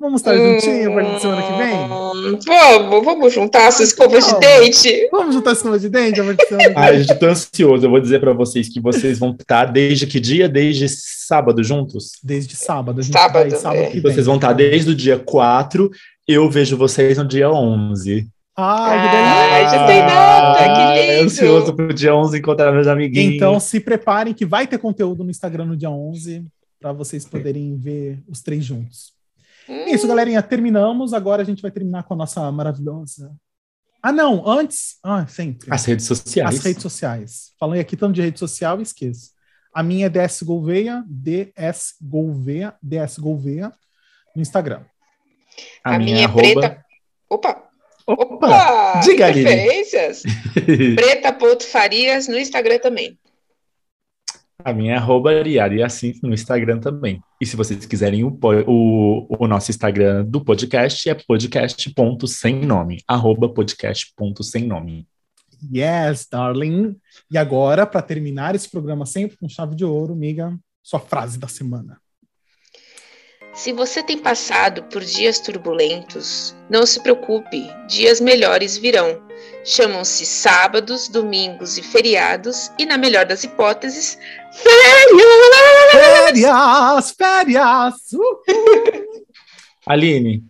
Vamos 0.00 0.22
estar 0.22 0.34
juntinho 0.34 0.90
a 0.90 0.94
partir 0.94 1.14
de 1.14 1.20
semana 1.20 1.42
que 1.42 1.52
vem? 1.58 1.74
Hum, 1.74 2.38
Vamos, 2.46 3.04
vamos 3.04 3.34
juntar 3.34 3.68
as 3.68 3.80
escovas 3.80 4.26
de 4.26 4.40
dente. 4.40 5.08
Vamos 5.12 5.34
juntar 5.34 5.52
escova 5.52 5.78
de 5.78 5.90
dente 5.90 6.18
a 6.20 6.24
partir 6.24 6.42
de 6.42 6.48
semana 6.48 6.68
que 6.68 6.74
vem? 6.74 6.82
Ai, 6.82 7.02
gente, 7.02 7.18
tô 7.18 7.26
ansioso. 7.26 7.84
Eu 7.84 7.90
vou 7.90 8.00
dizer 8.00 8.18
para 8.18 8.32
vocês 8.32 8.68
que 8.70 8.80
vocês 8.80 9.18
vão 9.18 9.36
estar 9.38 9.66
desde 9.66 10.06
que 10.06 10.18
dia? 10.18 10.48
Desde 10.48 10.88
sábado 10.88 11.62
juntos? 11.62 12.12
Desde 12.24 12.56
sábado. 12.56 13.00
A 13.00 13.02
gente 13.02 13.12
Sábado, 13.12 13.50
vai 13.50 13.58
sábado 13.60 13.78
é. 13.82 13.86
que 13.90 14.00
vem. 14.00 14.12
Vocês 14.12 14.24
vão 14.24 14.36
estar 14.36 14.54
desde 14.54 14.90
o 14.90 14.94
dia 14.94 15.18
4. 15.18 15.90
Eu 16.26 16.48
vejo 16.48 16.78
vocês 16.78 17.18
no 17.18 17.28
dia 17.28 17.50
11. 17.50 18.26
Ai, 18.56 19.08
que 19.10 19.16
Ai, 19.16 19.60
delícia! 19.60 19.78
já 19.78 19.86
tem 19.86 20.00
data, 20.00 20.64
que 20.96 21.12
lindo. 21.12 21.24
ansioso 21.24 21.74
pro 21.74 21.92
dia 21.94 22.14
11 22.14 22.38
encontrar 22.38 22.72
meus 22.72 22.86
amiguinhos. 22.86 23.34
Então 23.34 23.60
se 23.60 23.78
preparem 23.80 24.32
que 24.32 24.46
vai 24.46 24.66
ter 24.66 24.78
conteúdo 24.78 25.24
no 25.24 25.30
Instagram 25.30 25.66
no 25.66 25.76
dia 25.76 25.90
11 25.90 26.44
para 26.80 26.92
vocês 26.92 27.24
poderem 27.26 27.76
ver 27.76 28.18
os 28.28 28.40
três 28.40 28.64
juntos. 28.64 29.12
É 29.70 29.90
Isso, 29.90 30.08
galerinha, 30.08 30.42
terminamos. 30.42 31.14
Agora 31.14 31.42
a 31.42 31.44
gente 31.44 31.62
vai 31.62 31.70
terminar 31.70 32.02
com 32.02 32.14
a 32.14 32.16
nossa 32.16 32.50
maravilhosa. 32.50 33.32
Ah, 34.02 34.10
não, 34.10 34.48
antes. 34.48 34.96
Ah, 35.02 35.26
sempre. 35.26 35.68
As 35.70 35.84
redes 35.84 36.06
sociais. 36.06 36.56
As 36.56 36.64
redes 36.64 36.82
sociais. 36.82 37.52
Falei 37.58 37.80
aqui 37.80 37.96
tanto 37.96 38.14
de 38.14 38.22
rede 38.22 38.38
social, 38.38 38.80
esqueço. 38.80 39.30
A 39.72 39.82
minha 39.82 40.06
é 40.06 40.08
DS 40.08 40.42
Gouveia, 40.42 41.04
DS 41.06 41.94
Gouveia, 42.02 42.74
DS 42.82 43.18
Gouveia, 43.18 43.72
no 44.34 44.42
Instagram. 44.42 44.82
A, 45.84 45.94
A 45.94 45.98
minha, 45.98 46.12
minha 46.12 46.22
é 46.22 46.24
arroba... 46.24 46.40
preta. 46.42 46.84
Opa! 47.28 47.62
Opa! 48.06 48.34
Opa! 48.34 49.00
Diga. 49.00 49.26
Preta.farias 50.96 52.26
no 52.26 52.38
Instagram 52.38 52.80
também. 52.80 53.16
A 54.64 54.72
minha 54.72 54.94
é 54.94 54.96
arroba 54.96 55.30
Ariari 55.30 55.82
assim 55.82 56.14
no 56.22 56.32
Instagram 56.32 56.78
também. 56.78 57.22
E 57.40 57.46
se 57.46 57.56
vocês 57.56 57.84
quiserem 57.86 58.24
o, 58.24 58.38
o, 58.66 59.36
o 59.38 59.46
nosso 59.46 59.70
Instagram 59.70 60.24
do 60.24 60.44
podcast, 60.44 61.08
é 61.08 61.14
podcast.sem 61.14 62.66
nome. 62.66 63.02
Arroba 63.06 63.48
podcast.sem 63.48 64.66
nome. 64.66 65.06
Yes, 65.72 66.26
darling. 66.30 66.96
E 67.30 67.36
agora, 67.36 67.86
para 67.86 68.02
terminar 68.02 68.54
esse 68.54 68.70
programa 68.70 69.04
sempre 69.04 69.36
com 69.36 69.48
chave 69.48 69.74
de 69.74 69.84
ouro, 69.84 70.16
miga, 70.16 70.58
sua 70.82 71.00
frase 71.00 71.38
da 71.38 71.48
semana. 71.48 72.00
Se 73.52 73.72
você 73.72 74.02
tem 74.02 74.16
passado 74.16 74.84
por 74.84 75.02
dias 75.04 75.40
turbulentos, 75.40 76.54
não 76.70 76.86
se 76.86 77.02
preocupe, 77.02 77.68
dias 77.88 78.20
melhores 78.20 78.78
virão. 78.78 79.20
Chamam-se 79.64 80.24
sábados, 80.24 81.08
domingos 81.08 81.76
e 81.76 81.82
feriados, 81.82 82.70
e, 82.78 82.86
na 82.86 82.96
melhor 82.96 83.26
das 83.26 83.44
hipóteses, 83.44 84.18
férias! 84.52 85.90
Férias, 85.92 87.10
férias! 87.12 87.94
Uhul. 88.12 88.40
Aline, 89.86 90.42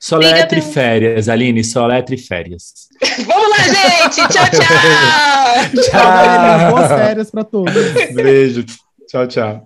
soletre 0.00 0.60
férias. 0.60 1.28
Aline, 1.28 1.62
soletre 1.62 2.16
férias. 2.16 2.88
Vamos 3.26 3.50
lá, 3.50 3.58
gente! 3.58 4.16
Tchau, 4.32 4.50
tchau! 4.50 5.82
Tchau, 5.82 6.70
Boas 6.70 6.88
férias 6.88 7.30
para 7.30 7.44
todos. 7.44 7.74
Beijo. 8.14 8.64
Tchau, 9.06 9.26
tchau. 9.26 9.64